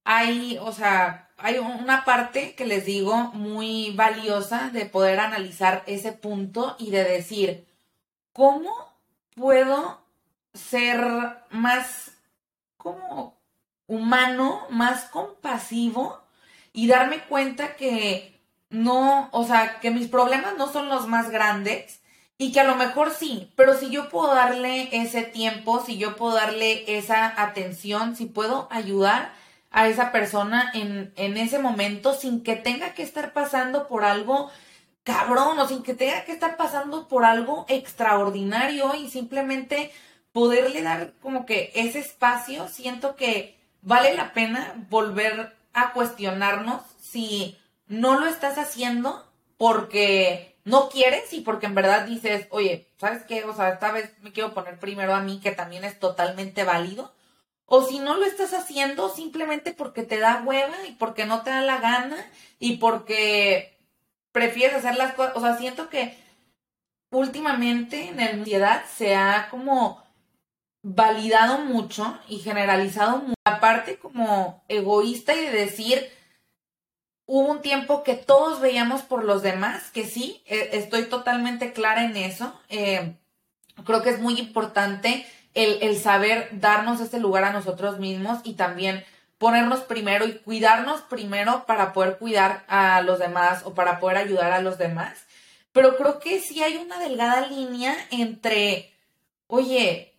hay, 0.03 0.57
o 0.61 0.71
sea, 0.71 1.29
hay 1.37 1.57
una 1.57 2.05
parte 2.05 2.55
que 2.55 2.65
les 2.65 2.85
digo 2.85 3.15
muy 3.33 3.91
valiosa 3.91 4.69
de 4.71 4.85
poder 4.85 5.19
analizar 5.19 5.83
ese 5.85 6.11
punto 6.11 6.75
y 6.79 6.91
de 6.91 7.03
decir, 7.03 7.67
¿cómo 8.31 8.71
puedo 9.35 10.06
ser 10.57 10.99
más, 11.49 12.11
como, 12.77 13.37
humano, 13.87 14.67
más 14.69 15.05
compasivo 15.05 16.21
y 16.73 16.87
darme 16.87 17.19
cuenta 17.21 17.75
que 17.75 18.41
no, 18.69 19.29
o 19.31 19.45
sea, 19.45 19.79
que 19.79 19.91
mis 19.91 20.07
problemas 20.07 20.57
no 20.57 20.71
son 20.71 20.89
los 20.89 21.07
más 21.07 21.29
grandes 21.29 22.01
y 22.37 22.51
que 22.51 22.59
a 22.59 22.65
lo 22.65 22.75
mejor 22.75 23.11
sí, 23.11 23.51
pero 23.55 23.75
si 23.77 23.89
yo 23.89 24.09
puedo 24.09 24.35
darle 24.35 24.89
ese 24.91 25.23
tiempo, 25.23 25.83
si 25.83 25.97
yo 25.97 26.15
puedo 26.15 26.35
darle 26.35 26.97
esa 26.97 27.41
atención, 27.41 28.15
si 28.15 28.25
puedo 28.25 28.67
ayudar 28.69 29.31
a 29.71 29.87
esa 29.87 30.11
persona 30.11 30.71
en, 30.73 31.13
en 31.15 31.37
ese 31.37 31.59
momento 31.59 32.13
sin 32.13 32.43
que 32.43 32.55
tenga 32.55 32.93
que 32.93 33.03
estar 33.03 33.33
pasando 33.33 33.87
por 33.87 34.05
algo 34.05 34.51
cabrón 35.03 35.57
o 35.57 35.67
sin 35.67 35.83
que 35.83 35.93
tenga 35.93 36.25
que 36.25 36.33
estar 36.33 36.57
pasando 36.57 37.07
por 37.07 37.25
algo 37.25 37.65
extraordinario 37.69 38.93
y 38.95 39.09
simplemente 39.09 39.91
poderle 40.37 40.83
dar 40.83 41.13
como 41.19 41.47
que 41.47 41.71
ese 41.73 41.97
espacio, 41.97 42.67
siento 42.67 43.15
que 43.15 43.57
vale 43.81 44.13
la 44.13 44.33
pena 44.33 44.75
volver 44.87 45.57
a 45.73 45.93
cuestionarnos 45.93 46.83
si 47.01 47.57
no 47.87 48.19
lo 48.19 48.27
estás 48.27 48.59
haciendo 48.59 49.27
porque 49.57 50.55
no 50.63 50.89
quieres 50.89 51.33
y 51.33 51.41
porque 51.41 51.65
en 51.65 51.73
verdad 51.73 52.05
dices, 52.05 52.45
oye, 52.51 52.87
¿sabes 52.99 53.23
qué? 53.23 53.45
O 53.45 53.55
sea, 53.55 53.69
esta 53.69 53.91
vez 53.91 54.13
me 54.21 54.31
quiero 54.31 54.53
poner 54.53 54.77
primero 54.77 55.15
a 55.15 55.21
mí, 55.21 55.39
que 55.39 55.53
también 55.53 55.83
es 55.83 55.97
totalmente 55.99 56.63
válido. 56.63 57.15
O 57.65 57.81
si 57.81 57.97
no 57.97 58.15
lo 58.15 58.25
estás 58.25 58.53
haciendo 58.53 59.09
simplemente 59.09 59.73
porque 59.73 60.03
te 60.03 60.19
da 60.19 60.43
hueva 60.45 60.85
y 60.87 60.91
porque 60.91 61.25
no 61.25 61.41
te 61.41 61.49
da 61.49 61.61
la 61.61 61.79
gana 61.79 62.23
y 62.59 62.77
porque 62.77 63.75
prefieres 64.31 64.75
hacer 64.75 64.97
las 64.97 65.15
cosas. 65.15 65.35
O 65.35 65.41
sea, 65.41 65.57
siento 65.57 65.89
que 65.89 66.15
últimamente 67.09 68.09
en 68.09 68.17
la 68.17 68.37
sociedad 68.37 68.83
se 68.95 69.15
ha 69.15 69.49
como 69.49 70.05
validado 70.89 71.59
mucho 71.59 72.17
y 72.29 72.39
generalizado 72.39 73.17
mucho. 73.17 73.33
Aparte 73.43 73.97
como 73.97 74.63
egoísta 74.69 75.35
y 75.35 75.45
de 75.45 75.51
decir, 75.51 76.09
hubo 77.25 77.51
un 77.51 77.61
tiempo 77.61 78.03
que 78.03 78.15
todos 78.15 78.61
veíamos 78.61 79.01
por 79.01 79.25
los 79.25 79.41
demás, 79.41 79.91
que 79.91 80.05
sí, 80.05 80.41
e, 80.45 80.69
estoy 80.73 81.03
totalmente 81.03 81.73
clara 81.73 82.05
en 82.05 82.15
eso. 82.15 82.57
Eh, 82.69 83.15
creo 83.85 84.01
que 84.01 84.11
es 84.11 84.19
muy 84.19 84.39
importante 84.39 85.25
el, 85.53 85.79
el, 85.81 85.97
saber 85.97 86.49
darnos 86.53 87.01
ese 87.01 87.19
lugar 87.19 87.43
a 87.43 87.51
nosotros 87.51 87.99
mismos 87.99 88.39
y 88.43 88.53
también 88.53 89.03
ponernos 89.37 89.81
primero 89.81 90.25
y 90.25 90.37
cuidarnos 90.39 91.01
primero 91.01 91.65
para 91.65 91.91
poder 91.91 92.17
cuidar 92.17 92.63
a 92.69 93.01
los 93.01 93.19
demás 93.19 93.61
o 93.65 93.73
para 93.73 93.99
poder 93.99 94.17
ayudar 94.17 94.53
a 94.53 94.61
los 94.61 94.77
demás. 94.77 95.25
Pero 95.73 95.97
creo 95.97 96.19
que 96.19 96.39
sí 96.39 96.63
hay 96.63 96.77
una 96.77 96.97
delgada 96.97 97.45
línea 97.47 97.93
entre, 98.09 98.93
oye, 99.47 100.16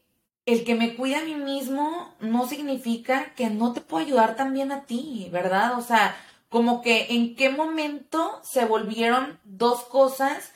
el 0.48 0.64
que 0.64 0.74
me 0.74 0.94
cuide 0.94 1.16
a 1.16 1.24
mí 1.24 1.34
mismo 1.34 2.14
no 2.20 2.48
significa 2.48 3.34
que 3.36 3.50
no 3.50 3.74
te 3.74 3.82
puedo 3.82 4.06
ayudar 4.06 4.34
también 4.34 4.72
a 4.72 4.84
ti, 4.84 5.28
¿verdad? 5.30 5.76
O 5.76 5.82
sea, 5.82 6.16
como 6.48 6.80
que 6.80 7.08
en 7.10 7.36
qué 7.36 7.50
momento 7.50 8.40
se 8.42 8.64
volvieron 8.64 9.38
dos 9.44 9.82
cosas 9.84 10.52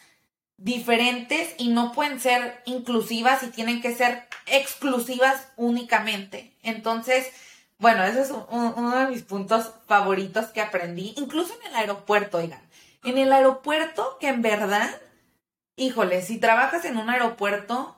diferentes 0.57 1.55
y 1.59 1.69
no 1.69 1.93
pueden 1.93 2.21
ser 2.21 2.63
inclusivas 2.65 3.43
y 3.43 3.49
tienen 3.49 3.83
que 3.83 3.95
ser 3.95 4.29
exclusivas 4.47 5.49
únicamente. 5.57 6.57
Entonces, 6.63 7.29
bueno, 7.77 8.03
ese 8.05 8.23
es 8.23 8.33
uno 8.51 8.97
de 8.97 9.09
mis 9.09 9.23
puntos 9.23 9.73
favoritos 9.87 10.47
que 10.47 10.63
aprendí, 10.63 11.13
incluso 11.19 11.53
en 11.61 11.69
el 11.69 11.77
aeropuerto, 11.77 12.39
oigan. 12.39 12.63
En 13.05 13.19
el 13.19 13.31
aeropuerto, 13.31 14.17
que 14.19 14.29
en 14.29 14.41
verdad, 14.41 14.89
híjole, 15.77 16.23
si 16.23 16.39
trabajas 16.39 16.87
en 16.87 16.97
un 16.97 17.11
aeropuerto, 17.11 17.95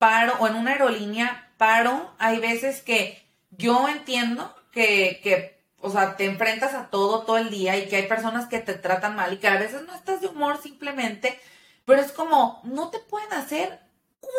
paro, 0.00 0.32
o 0.40 0.48
en 0.48 0.56
una 0.56 0.70
aerolínea, 0.72 1.52
paro, 1.58 2.14
hay 2.18 2.40
veces 2.40 2.80
que 2.80 3.22
yo 3.50 3.86
entiendo 3.86 4.56
que, 4.72 5.20
que 5.22 5.62
o 5.78 5.90
sea, 5.90 6.16
te 6.16 6.24
enfrentas 6.24 6.72
a 6.72 6.88
todo 6.88 7.24
todo 7.24 7.36
el 7.36 7.50
día 7.50 7.76
y 7.76 7.86
que 7.86 7.96
hay 7.96 8.06
personas 8.06 8.46
que 8.46 8.60
te 8.60 8.72
tratan 8.72 9.14
mal 9.14 9.34
y 9.34 9.36
que 9.36 9.48
a 9.48 9.58
veces 9.58 9.82
no 9.86 9.94
estás 9.94 10.22
de 10.22 10.28
humor 10.28 10.58
simplemente, 10.62 11.38
pero 11.84 12.00
es 12.00 12.12
como, 12.12 12.62
no 12.64 12.88
te 12.88 12.98
pueden 12.98 13.30
hacer 13.34 13.78
un 14.22 14.30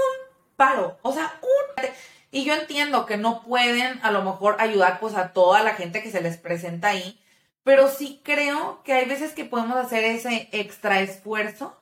paro, 0.55 0.97
o 1.03 1.13
sea, 1.13 1.31
un... 1.43 1.85
Y 2.31 2.43
yo 2.43 2.55
entiendo 2.55 3.05
que 3.05 3.17
no 3.17 3.43
pueden 3.43 3.99
a 4.01 4.09
lo 4.09 4.23
mejor 4.23 4.55
ayudar 4.57 4.99
pues 4.99 5.13
a 5.13 5.31
toda 5.31 5.61
la 5.61 5.75
gente 5.75 6.01
que 6.01 6.09
se 6.09 6.21
les 6.21 6.37
presenta 6.37 6.87
ahí, 6.87 7.21
pero 7.63 7.87
sí 7.87 8.19
creo 8.23 8.81
que 8.83 8.93
hay 8.93 9.05
veces 9.05 9.33
que 9.33 9.45
podemos 9.45 9.77
hacer 9.77 10.05
ese 10.05 10.49
extra 10.53 11.01
esfuerzo 11.01 11.77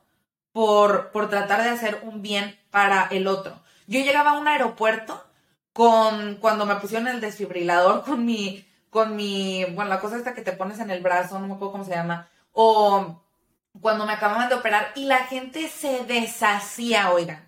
por, 0.52 1.12
por 1.12 1.30
tratar 1.30 1.64
de 1.64 1.70
hacer 1.70 2.02
un 2.04 2.22
bien 2.22 2.60
para 2.72 3.08
el 3.12 3.28
otro. 3.28 3.62
Yo 3.90 4.00
llegaba 4.00 4.32
a 4.32 4.40
un 4.40 4.48
aeropuerto 4.48 5.22
con, 5.74 6.36
cuando 6.36 6.68
me 6.68 6.76
pusieron 6.76 7.08
el 7.08 7.22
desfibrilador 7.22 8.04
con 8.06 8.24
mi 8.26 8.66
con 8.90 9.16
mi, 9.16 9.66
bueno, 9.66 9.90
la 9.90 10.00
cosa 10.00 10.18
esta 10.18 10.34
que 10.34 10.42
te 10.42 10.52
pones 10.52 10.80
en 10.80 10.90
el 10.90 11.02
brazo, 11.02 11.40
no 11.40 11.48
me 11.48 11.54
acuerdo 11.54 11.74
cómo 11.74 11.84
se 11.84 11.92
llama, 11.92 12.28
o 12.52 13.22
cuando 13.82 14.06
me 14.06 14.14
acababan 14.14 14.50
de 14.50 14.56
operar 14.56 14.92
y 14.96 15.06
la 15.06 15.26
gente 15.26 15.68
se 15.68 16.06
deshacía, 16.06 17.12
oigan, 17.12 17.48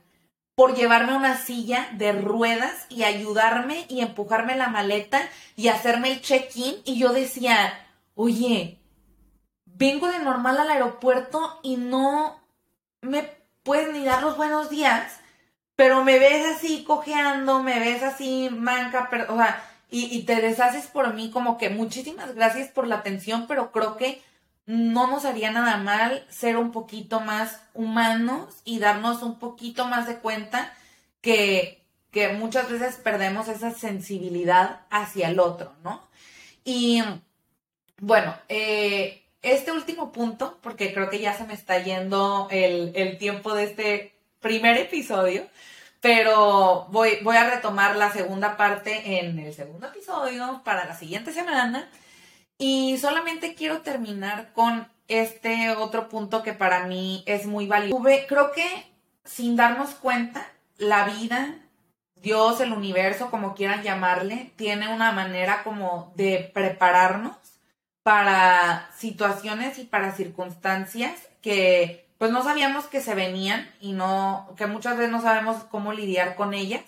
por 0.54 0.76
llevarme 0.76 1.16
una 1.16 1.38
silla 1.38 1.90
de 1.94 2.12
ruedas 2.12 2.86
y 2.90 3.04
ayudarme 3.04 3.86
y 3.90 4.02
empujarme 4.02 4.56
la 4.56 4.68
maleta 4.68 5.20
y 5.56 5.70
hacerme 5.70 6.12
el 6.12 6.22
check-in 6.22 6.76
y 6.86 7.00
yo 7.00 7.12
decía, 7.12 7.74
oye, 8.14 8.80
vengo 9.66 10.08
de 10.12 10.20
normal 10.20 10.60
al 10.60 10.70
aeropuerto 10.70 11.60
y 11.64 11.78
no 11.78 12.40
me 13.02 13.24
puedes 13.64 13.92
ni 13.94 14.06
dar 14.06 14.22
los 14.22 14.38
buenos 14.38 14.70
días, 14.70 15.21
pero 15.82 16.04
me 16.04 16.20
ves 16.20 16.46
así 16.46 16.84
cojeando, 16.84 17.64
me 17.64 17.80
ves 17.80 18.04
así 18.04 18.50
manca, 18.52 19.08
pero, 19.10 19.34
o 19.34 19.36
sea, 19.36 19.68
y, 19.90 20.22
te 20.26 20.36
deshaces 20.36 20.86
por 20.86 21.12
mí 21.16 21.32
como 21.32 21.58
que 21.58 21.72
muchísimas 21.72 22.36
gracias 22.36 22.70
por 22.70 22.86
la 22.86 22.98
atención, 22.98 23.48
pero 23.48 23.72
creo 23.72 23.98
que 23.98 24.22
no 24.68 25.08
nos 25.08 25.26
haría 25.26 25.50
nada 25.50 25.78
mal 25.78 26.24
ser 26.30 26.58
un 26.58 26.72
poquito 26.72 27.20
más 27.20 27.64
humanos 27.74 28.62
y 28.64 28.78
darnos 28.78 29.24
un 29.24 29.40
poquito 29.40 29.86
más 29.86 30.06
de 30.06 30.18
cuenta 30.18 30.72
que, 31.20 31.84
que 32.12 32.30
muchas 32.30 32.70
veces 32.70 32.98
perdemos 32.98 33.48
esa 33.48 33.72
sensibilidad 33.72 34.82
hacia 34.92 35.30
el 35.30 35.40
otro, 35.40 35.74
¿no? 35.84 36.08
Y 36.64 37.02
bueno, 37.98 38.36
eh, 38.50 39.24
este 39.42 39.72
último 39.72 40.12
punto, 40.12 40.60
porque 40.62 40.94
creo 40.94 41.10
que 41.10 41.18
ya 41.18 41.34
se 41.36 41.46
me 41.46 41.56
está 41.56 41.80
yendo 41.80 42.50
el, 42.52 42.92
el 42.94 43.18
tiempo 43.18 43.56
de 43.56 43.64
este 43.64 44.21
primer 44.42 44.78
episodio, 44.78 45.48
pero 46.02 46.88
voy, 46.90 47.20
voy 47.24 47.38
a 47.38 47.50
retomar 47.50 47.96
la 47.96 48.12
segunda 48.12 48.58
parte 48.58 49.20
en 49.20 49.40
el 49.40 49.54
segundo 49.54 49.88
episodio 49.88 50.62
para 50.66 50.86
la 50.86 50.96
siguiente 50.96 51.32
semana. 51.32 51.88
Y 52.58 52.98
solamente 52.98 53.56
quiero 53.56 53.82
terminar 53.82 54.52
con 54.54 54.88
este 55.08 55.70
otro 55.72 56.10
punto 56.10 56.44
que 56.44 56.54
para 56.54 56.86
mí 56.86 57.24
es 57.26 57.46
muy 57.46 57.68
valioso. 57.68 58.04
Creo 58.28 58.52
que 58.52 58.92
sin 59.24 59.56
darnos 59.56 59.92
cuenta, 59.92 60.48
la 60.78 61.06
vida, 61.06 61.56
Dios, 62.16 62.60
el 62.62 62.74
universo, 62.74 63.30
como 63.30 63.56
quieran 63.56 63.84
llamarle, 63.84 64.52
tiene 64.56 64.94
una 64.94 65.12
manera 65.12 65.64
como 65.64 66.12
de 66.16 66.52
prepararnos 66.54 67.36
para 68.04 68.90
situaciones 68.98 69.78
y 69.78 69.84
para 69.84 70.14
circunstancias 70.14 71.14
que 71.42 72.08
pues 72.22 72.30
no 72.30 72.44
sabíamos 72.44 72.86
que 72.86 73.02
se 73.02 73.16
venían 73.16 73.68
y 73.80 73.94
no, 73.94 74.54
que 74.56 74.68
muchas 74.68 74.96
veces 74.96 75.12
no 75.12 75.24
sabemos 75.24 75.64
cómo 75.72 75.92
lidiar 75.92 76.36
con 76.36 76.54
ellas, 76.54 76.84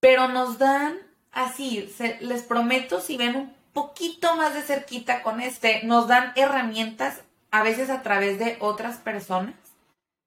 pero 0.00 0.26
nos 0.26 0.58
dan 0.58 0.98
así, 1.30 1.88
les 2.18 2.42
prometo, 2.42 3.00
si 3.00 3.16
ven 3.16 3.36
un 3.36 3.54
poquito 3.72 4.34
más 4.34 4.54
de 4.54 4.62
cerquita 4.62 5.22
con 5.22 5.40
este, 5.40 5.84
nos 5.84 6.08
dan 6.08 6.32
herramientas, 6.34 7.20
a 7.52 7.62
veces 7.62 7.90
a 7.90 8.02
través 8.02 8.40
de 8.40 8.56
otras 8.58 8.96
personas, 8.96 9.54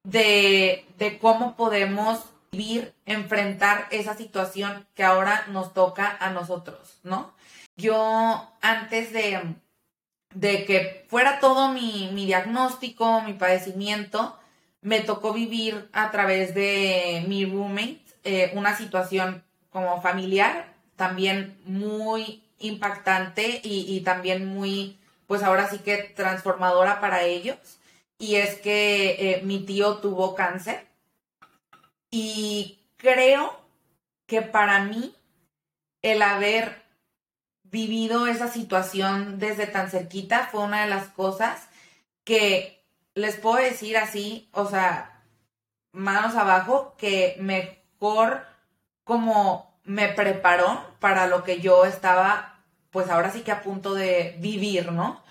de, 0.04 0.86
de 0.96 1.18
cómo 1.18 1.54
podemos 1.54 2.24
vivir, 2.50 2.94
enfrentar 3.04 3.86
esa 3.90 4.16
situación 4.16 4.86
que 4.94 5.04
ahora 5.04 5.44
nos 5.48 5.74
toca 5.74 6.16
a 6.18 6.30
nosotros, 6.30 6.98
¿no? 7.02 7.34
Yo 7.76 8.50
antes 8.62 9.12
de, 9.12 9.54
de 10.34 10.64
que 10.64 11.04
fuera 11.10 11.40
todo 11.40 11.68
mi, 11.68 12.08
mi 12.14 12.24
diagnóstico, 12.24 13.20
mi 13.20 13.34
padecimiento, 13.34 14.38
me 14.86 15.00
tocó 15.00 15.32
vivir 15.32 15.88
a 15.92 16.12
través 16.12 16.54
de 16.54 17.24
mi 17.26 17.44
roommate 17.44 18.04
eh, 18.22 18.52
una 18.54 18.76
situación 18.76 19.42
como 19.68 20.00
familiar, 20.00 20.72
también 20.94 21.58
muy 21.64 22.44
impactante 22.60 23.60
y, 23.64 24.00
también 24.02 24.46
muy, 24.46 24.96
pues 25.26 25.42
ahora 25.42 25.68
sí 25.68 25.78
que 25.78 25.96
transformadora 25.96 27.00
para 27.00 27.24
ellos. 27.24 27.56
Y 28.16 28.36
es 28.36 28.60
que 28.60 29.16
eh, 29.18 29.40
mi 29.42 29.58
tío 29.64 29.96
tuvo 29.96 30.36
cáncer. 30.36 30.86
Y 32.08 32.78
creo 32.96 33.58
que 34.26 34.40
para 34.40 34.84
mí 34.84 35.16
el 36.00 36.22
haber 36.22 36.84
vivido 37.64 38.28
esa 38.28 38.46
situación 38.46 39.40
desde 39.40 39.66
tan 39.66 39.90
cerquita 39.90 40.46
fue 40.52 40.62
una 40.62 40.84
de 40.84 40.90
las 40.90 41.08
cosas 41.08 41.68
que 42.22 42.75
les 43.16 43.36
puedo 43.36 43.56
decir 43.56 43.96
así, 43.96 44.48
o 44.52 44.66
sea, 44.66 45.24
manos 45.92 46.36
abajo, 46.36 46.94
que 46.98 47.36
mejor 47.40 48.46
como 49.04 49.80
me 49.84 50.08
preparó 50.08 50.84
para 51.00 51.26
lo 51.26 51.42
que 51.42 51.60
yo 51.60 51.84
estaba 51.84 52.56
pues 52.90 53.10
ahora 53.10 53.30
sí 53.30 53.42
que 53.42 53.52
a 53.52 53.62
punto 53.62 53.94
de 53.94 54.36
vivir, 54.38 54.90
¿no? 54.90 55.22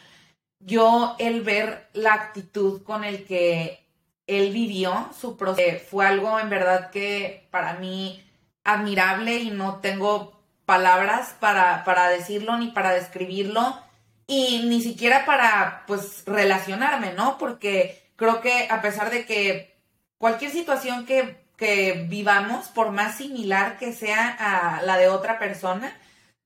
Yo 0.59 1.15
el 1.19 1.41
ver 1.41 1.89
la 1.93 2.13
actitud 2.13 2.83
con 2.83 3.03
el 3.03 3.25
que 3.25 3.87
él 4.27 4.51
vivió 4.51 5.09
su 5.19 5.37
proceso 5.37 5.83
fue 5.89 6.05
algo 6.05 6.39
en 6.39 6.49
verdad 6.49 6.91
que 6.91 7.47
para 7.51 7.73
mí 7.73 8.23
admirable 8.63 9.37
y 9.39 9.51
no 9.51 9.77
tengo 9.79 10.39
palabras 10.65 11.35
para, 11.39 11.83
para 11.85 12.09
decirlo 12.09 12.57
ni 12.57 12.67
para 12.67 12.93
describirlo 12.93 13.79
y 14.27 14.63
ni 14.67 14.81
siquiera 14.81 15.25
para 15.25 15.83
pues 15.87 16.23
relacionarme, 16.25 17.13
¿no? 17.13 17.37
Porque 17.37 18.11
creo 18.15 18.41
que 18.41 18.67
a 18.69 18.81
pesar 18.81 19.09
de 19.11 19.25
que 19.25 19.75
cualquier 20.17 20.51
situación 20.51 21.05
que, 21.05 21.45
que 21.57 22.05
vivamos, 22.07 22.67
por 22.69 22.91
más 22.91 23.17
similar 23.17 23.77
que 23.77 23.93
sea 23.93 24.35
a 24.39 24.81
la 24.83 24.97
de 24.97 25.09
otra 25.09 25.37
persona, 25.39 25.95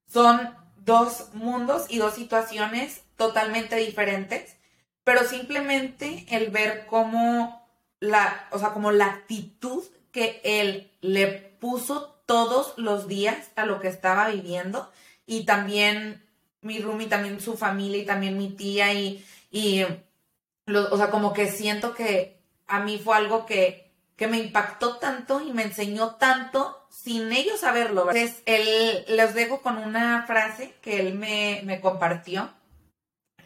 son 0.08 0.56
dos 0.78 1.30
mundos 1.34 1.86
y 1.90 1.98
dos 1.98 2.16
situaciones 2.16 3.04
totalmente 3.16 3.76
diferentes, 3.76 4.58
pero 5.04 5.24
simplemente 5.24 6.26
el 6.30 6.50
ver 6.50 6.86
cómo 6.88 7.68
la, 8.00 8.48
o 8.52 8.60
sea, 8.60 8.70
como 8.70 8.92
la 8.92 9.06
actitud 9.06 9.84
que 10.12 10.42
él 10.44 10.92
le 11.02 11.28
puso 11.28 12.22
todos 12.26 12.74
los 12.78 13.08
días 13.08 13.52
a 13.56 13.66
lo 13.66 13.80
que 13.80 13.88
estaba 13.88 14.30
viviendo 14.30 14.92
y 15.26 15.46
también 15.46 16.29
mi 16.62 16.80
Rumi, 16.80 17.08
también 17.08 17.40
su 17.40 17.58
familia 17.58 18.02
y 18.02 18.06
también 18.06 18.38
mi 18.38 18.50
tía 18.50 18.94
y, 18.94 19.26
y 19.52 19.84
o 19.84 20.98
sea, 20.98 21.10
como 21.10 21.34
que 21.34 21.48
siento 21.48 21.94
que 21.94 22.40
a 22.68 22.80
mí 22.80 22.98
fue 22.98 23.16
algo 23.16 23.46
que, 23.46 23.92
que 24.16 24.28
me 24.28 24.38
impactó 24.38 24.98
tanto 24.98 25.42
y 25.42 25.54
me 25.54 25.64
enseñó 25.64 26.16
tanto 26.16 26.88
sin 26.90 27.32
ellos 27.32 27.62
saberlo. 27.62 28.02
Entonces, 28.02 28.42
él, 28.46 29.06
les 29.08 29.34
dejo 29.34 29.62
con 29.62 29.78
una 29.78 30.24
frase 30.28 30.76
que 30.82 31.00
él 31.00 31.16
me, 31.16 31.62
me 31.64 31.82
compartió 31.82 32.52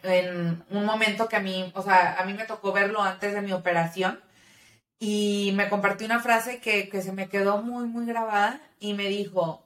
en 0.02 0.62
un 0.70 0.84
momento 0.84 1.28
que 1.28 1.36
a 1.36 1.40
mí, 1.40 1.72
o 1.74 1.82
sea, 1.82 2.16
a 2.20 2.24
mí 2.24 2.34
me 2.34 2.44
tocó 2.44 2.72
verlo 2.72 3.02
antes 3.02 3.32
de 3.32 3.40
mi 3.40 3.52
operación 3.52 4.20
y 4.98 5.52
me 5.54 5.68
compartió 5.68 6.06
una 6.06 6.20
frase 6.20 6.60
que, 6.60 6.88
que 6.88 7.02
se 7.02 7.12
me 7.12 7.28
quedó 7.28 7.62
muy, 7.62 7.86
muy 7.86 8.06
grabada 8.06 8.60
y 8.80 8.94
me 8.94 9.08
dijo, 9.08 9.63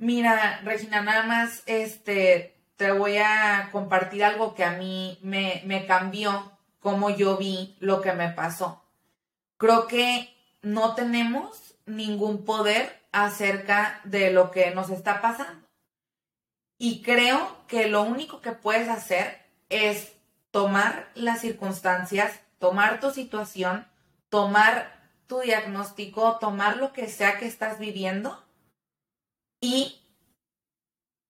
mira, 0.00 0.60
Regina, 0.64 1.02
nada 1.02 1.22
más, 1.22 1.62
este, 1.66 2.56
te 2.76 2.90
voy 2.90 3.18
a 3.18 3.68
compartir 3.70 4.24
algo 4.24 4.54
que 4.54 4.64
a 4.64 4.72
mí 4.72 5.18
me, 5.22 5.62
me 5.64 5.86
cambió 5.86 6.50
cómo 6.80 7.10
yo 7.10 7.36
vi 7.36 7.76
lo 7.78 8.00
que 8.00 8.12
me 8.12 8.30
pasó. 8.30 8.82
Creo 9.58 9.86
que 9.86 10.34
no 10.62 10.94
tenemos 10.94 11.76
ningún 11.86 12.44
poder 12.44 13.00
acerca 13.12 14.00
de 14.04 14.32
lo 14.32 14.50
que 14.50 14.70
nos 14.72 14.90
está 14.90 15.20
pasando. 15.20 15.68
Y 16.78 17.02
creo 17.02 17.58
que 17.68 17.88
lo 17.88 18.02
único 18.02 18.40
que 18.40 18.52
puedes 18.52 18.88
hacer 18.88 19.38
es 19.68 20.12
tomar 20.50 21.10
las 21.14 21.40
circunstancias, 21.40 22.40
tomar 22.58 23.00
tu 23.00 23.10
situación, 23.10 23.86
tomar 24.30 24.98
tu 25.26 25.40
diagnóstico, 25.40 26.38
tomar 26.40 26.78
lo 26.78 26.94
que 26.94 27.08
sea 27.08 27.38
que 27.38 27.46
estás 27.46 27.78
viviendo 27.78 28.42
y 29.60 30.00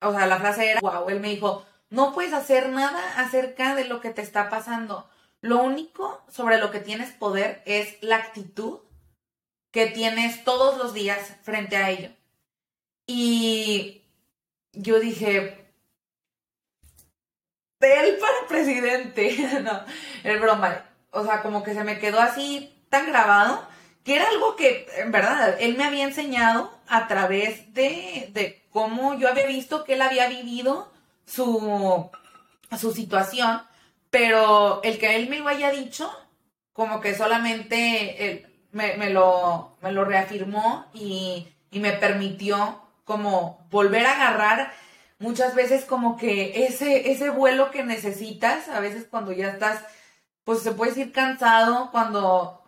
o 0.01 0.13
sea, 0.13 0.27
la 0.27 0.39
frase 0.39 0.71
era, 0.71 0.81
wow, 0.81 1.09
él 1.11 1.21
me 1.21 1.29
dijo, 1.29 1.67
no 1.91 2.15
puedes 2.15 2.33
hacer 2.33 2.71
nada 2.71 3.21
acerca 3.21 3.75
de 3.75 3.85
lo 3.85 4.01
que 4.01 4.11
te 4.11 4.23
está 4.23 4.49
pasando. 4.49 5.09
Lo 5.43 5.59
único 5.59 6.23
sobre 6.29 6.59
lo 6.59 6.71
que 6.71 6.81
tienes 6.81 7.11
poder 7.13 7.63
es 7.67 7.97
la 8.01 8.17
actitud 8.17 8.81
que 9.71 9.87
tienes 9.87 10.43
todos 10.45 10.79
los 10.79 10.95
días 10.95 11.37
frente 11.43 11.77
a 11.77 11.91
ello. 11.91 12.11
Y 13.07 14.03
yo 14.73 15.01
dije, 15.01 15.73
él 17.81 18.19
para 18.19 18.49
presidente, 18.49 19.61
no, 19.63 19.85
el 20.25 20.39
broma, 20.39 20.85
o 21.11 21.25
sea, 21.25 21.43
como 21.43 21.63
que 21.63 21.75
se 21.75 21.85
me 21.85 21.99
quedó 21.99 22.21
así 22.21 22.85
tan 22.89 23.07
grabado 23.07 23.69
que 24.05 24.17
era 24.17 24.29
algo 24.29 24.57
que, 24.57 24.87
en 24.99 25.13
verdad, 25.13 25.57
él 25.61 25.77
me 25.77 25.85
había 25.85 26.05
enseñado 26.05 26.73
a 26.89 27.07
través 27.07 27.73
de, 27.75 28.31
de 28.33 28.63
cómo 28.71 29.15
yo 29.15 29.29
había 29.29 29.47
visto 29.47 29.85
que 29.85 29.95
él 29.95 30.03
había 30.03 30.29
vivido 30.29 30.91
su, 31.27 32.11
su 32.79 32.93
situación, 32.93 33.63
pero 34.11 34.83
el 34.83 34.99
que 34.99 35.17
él 35.17 35.29
me 35.29 35.39
lo 35.39 35.49
haya 35.49 35.71
dicho, 35.71 36.11
como 36.73 37.01
que 37.01 37.15
solamente 37.15 38.47
me, 38.73 39.11
lo, 39.11 39.77
me 39.83 39.93
lo 39.93 40.05
reafirmó 40.05 40.87
y, 40.95 41.49
y 41.71 41.81
me 41.81 41.93
permitió 41.93 42.81
como 43.05 43.67
volver 43.71 44.07
a 44.07 44.15
agarrar 44.15 44.73
muchas 45.19 45.55
veces 45.55 45.85
como 45.85 46.17
que 46.17 46.65
ese, 46.67 47.11
ese 47.13 47.31
vuelo 47.31 47.71
que 47.71 47.85
necesitas, 47.85 48.69
a 48.69 48.81
veces 48.81 49.07
cuando 49.09 49.33
ya 49.33 49.49
estás, 49.49 49.85
pues 50.45 50.63
se 50.63 50.73
puede 50.73 50.99
ir 50.99 51.13
cansado, 51.13 51.91
cuando 51.93 52.60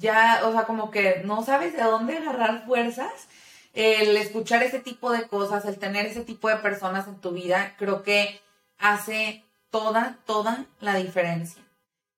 ya, 0.00 0.40
o 0.44 0.52
sea, 0.52 0.64
como 0.64 0.90
que 0.90 1.22
no 1.24 1.44
sabes 1.44 1.74
de 1.76 1.82
dónde 1.82 2.16
agarrar 2.16 2.64
fuerzas. 2.66 3.28
El 3.74 4.16
escuchar 4.16 4.62
ese 4.62 4.80
tipo 4.80 5.12
de 5.12 5.28
cosas, 5.28 5.64
el 5.64 5.78
tener 5.78 6.06
ese 6.06 6.22
tipo 6.24 6.48
de 6.48 6.56
personas 6.56 7.06
en 7.06 7.20
tu 7.20 7.30
vida, 7.32 7.74
creo 7.78 8.02
que 8.02 8.40
hace 8.78 9.44
toda, 9.70 10.18
toda 10.26 10.64
la 10.80 10.96
diferencia. 10.96 11.62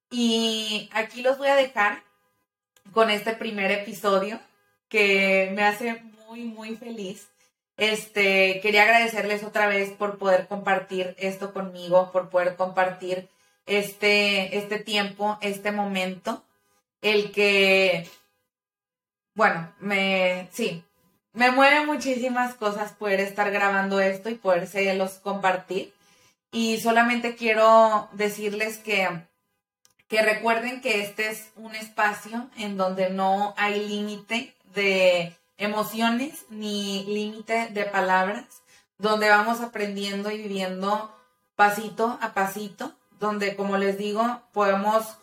Y 0.09 0.89
aquí 0.93 1.21
los 1.21 1.37
voy 1.37 1.49
a 1.49 1.55
dejar 1.55 2.03
con 2.93 3.09
este 3.09 3.33
primer 3.33 3.71
episodio 3.71 4.39
que 4.87 5.51
me 5.53 5.63
hace 5.63 6.01
muy, 6.27 6.45
muy 6.45 6.75
feliz. 6.75 7.29
Este, 7.77 8.59
quería 8.61 8.83
agradecerles 8.83 9.43
otra 9.43 9.67
vez 9.67 9.91
por 9.91 10.17
poder 10.17 10.47
compartir 10.47 11.15
esto 11.19 11.53
conmigo, 11.53 12.11
por 12.11 12.29
poder 12.29 12.55
compartir 12.55 13.27
este, 13.65 14.57
este 14.57 14.79
tiempo, 14.79 15.37
este 15.41 15.71
momento 15.71 16.43
el 17.03 17.31
que, 17.31 18.09
bueno, 19.35 19.71
me, 19.79 20.49
sí, 20.51 20.83
me 21.33 21.51
mueve 21.51 21.85
muchísimas 21.85 22.55
cosas 22.55 22.93
poder 22.93 23.19
estar 23.19 23.51
grabando 23.51 23.99
esto 23.99 24.29
y 24.29 24.35
poder 24.35 24.67
los 24.95 25.13
compartir. 25.13 25.93
Y 26.51 26.79
solamente 26.79 27.35
quiero 27.35 28.09
decirles 28.13 28.77
que, 28.77 29.09
que 30.07 30.21
recuerden 30.21 30.81
que 30.81 31.01
este 31.01 31.29
es 31.29 31.51
un 31.55 31.75
espacio 31.75 32.49
en 32.57 32.77
donde 32.77 33.09
no 33.09 33.53
hay 33.57 33.87
límite 33.87 34.55
de 34.73 35.35
emociones 35.57 36.45
ni 36.49 37.03
límite 37.05 37.67
de 37.69 37.83
palabras, 37.85 38.45
donde 38.97 39.29
vamos 39.29 39.61
aprendiendo 39.61 40.31
y 40.31 40.37
viviendo 40.37 41.13
pasito 41.55 42.17
a 42.21 42.33
pasito, 42.33 42.93
donde, 43.19 43.55
como 43.55 43.77
les 43.77 43.97
digo, 43.97 44.41
podemos 44.53 45.17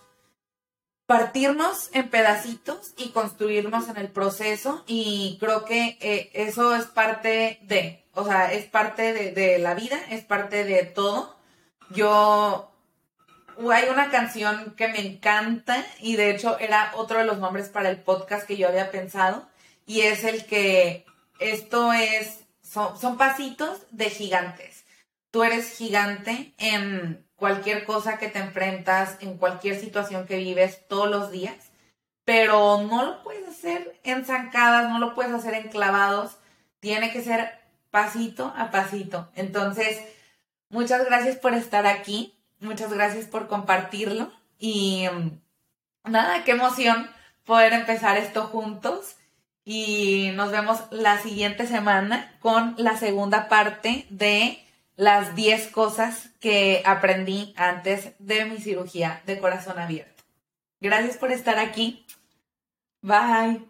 partirnos 1.10 1.90
en 1.92 2.08
pedacitos 2.08 2.94
y 2.96 3.08
construirnos 3.08 3.88
en 3.88 3.96
el 3.96 4.10
proceso 4.10 4.84
y 4.86 5.38
creo 5.40 5.64
que 5.64 5.98
eh, 6.00 6.30
eso 6.34 6.72
es 6.76 6.86
parte 6.86 7.58
de, 7.62 8.04
o 8.14 8.24
sea, 8.24 8.52
es 8.52 8.66
parte 8.66 9.12
de, 9.12 9.58
la 9.58 9.74
vida, 9.74 9.98
es 10.10 10.22
parte 10.22 10.62
de 10.62 10.84
todo. 10.84 11.36
Yo, 11.90 12.72
hay 13.72 13.88
una 13.88 14.12
canción 14.12 14.76
que 14.76 14.86
me 14.86 15.00
encanta 15.04 15.84
y 15.98 16.14
de 16.14 16.30
hecho 16.30 16.56
era 16.60 16.92
otro 16.94 17.18
de 17.18 17.24
los 17.24 17.38
nombres 17.38 17.70
para 17.70 17.90
el 17.90 18.00
podcast 18.00 18.46
que 18.46 18.56
yo 18.56 18.68
había 18.68 18.92
pensado 18.92 19.48
y 19.86 20.02
es 20.02 20.22
el 20.22 20.46
que 20.46 21.06
esto 21.40 21.92
es, 21.92 22.38
son, 22.62 22.96
son 22.96 23.16
pasitos 23.16 23.80
de 23.90 24.10
gigantes. 24.10 24.84
Tú 25.32 25.42
eres 25.42 25.76
gigante 25.76 26.54
en 26.58 27.28
cualquier 27.40 27.84
cosa 27.84 28.18
que 28.18 28.28
te 28.28 28.38
enfrentas, 28.38 29.16
en 29.20 29.38
cualquier 29.38 29.80
situación 29.80 30.26
que 30.26 30.36
vives 30.36 30.86
todos 30.86 31.10
los 31.10 31.32
días, 31.32 31.72
pero 32.24 32.82
no 32.82 33.04
lo 33.04 33.22
puedes 33.22 33.48
hacer 33.48 33.98
en 34.04 34.24
zancadas, 34.24 34.90
no 34.90 34.98
lo 34.98 35.14
puedes 35.14 35.32
hacer 35.32 35.54
en 35.54 35.68
clavados, 35.68 36.36
tiene 36.78 37.12
que 37.12 37.24
ser 37.24 37.58
pasito 37.90 38.52
a 38.56 38.70
pasito. 38.70 39.30
Entonces, 39.34 39.98
muchas 40.68 41.04
gracias 41.06 41.36
por 41.36 41.54
estar 41.54 41.86
aquí, 41.86 42.38
muchas 42.60 42.92
gracias 42.92 43.24
por 43.24 43.48
compartirlo 43.48 44.30
y 44.58 45.08
mm, 45.10 46.10
nada, 46.10 46.44
qué 46.44 46.52
emoción 46.52 47.10
poder 47.44 47.72
empezar 47.72 48.18
esto 48.18 48.44
juntos 48.44 49.16
y 49.64 50.30
nos 50.34 50.50
vemos 50.52 50.80
la 50.90 51.18
siguiente 51.18 51.66
semana 51.66 52.36
con 52.40 52.74
la 52.76 52.98
segunda 52.98 53.48
parte 53.48 54.06
de 54.10 54.62
las 55.00 55.34
10 55.34 55.68
cosas 55.68 56.28
que 56.40 56.82
aprendí 56.84 57.54
antes 57.56 58.12
de 58.18 58.44
mi 58.44 58.58
cirugía 58.58 59.22
de 59.24 59.38
corazón 59.38 59.78
abierto. 59.78 60.24
Gracias 60.78 61.16
por 61.16 61.32
estar 61.32 61.58
aquí. 61.58 62.04
Bye. 63.00 63.69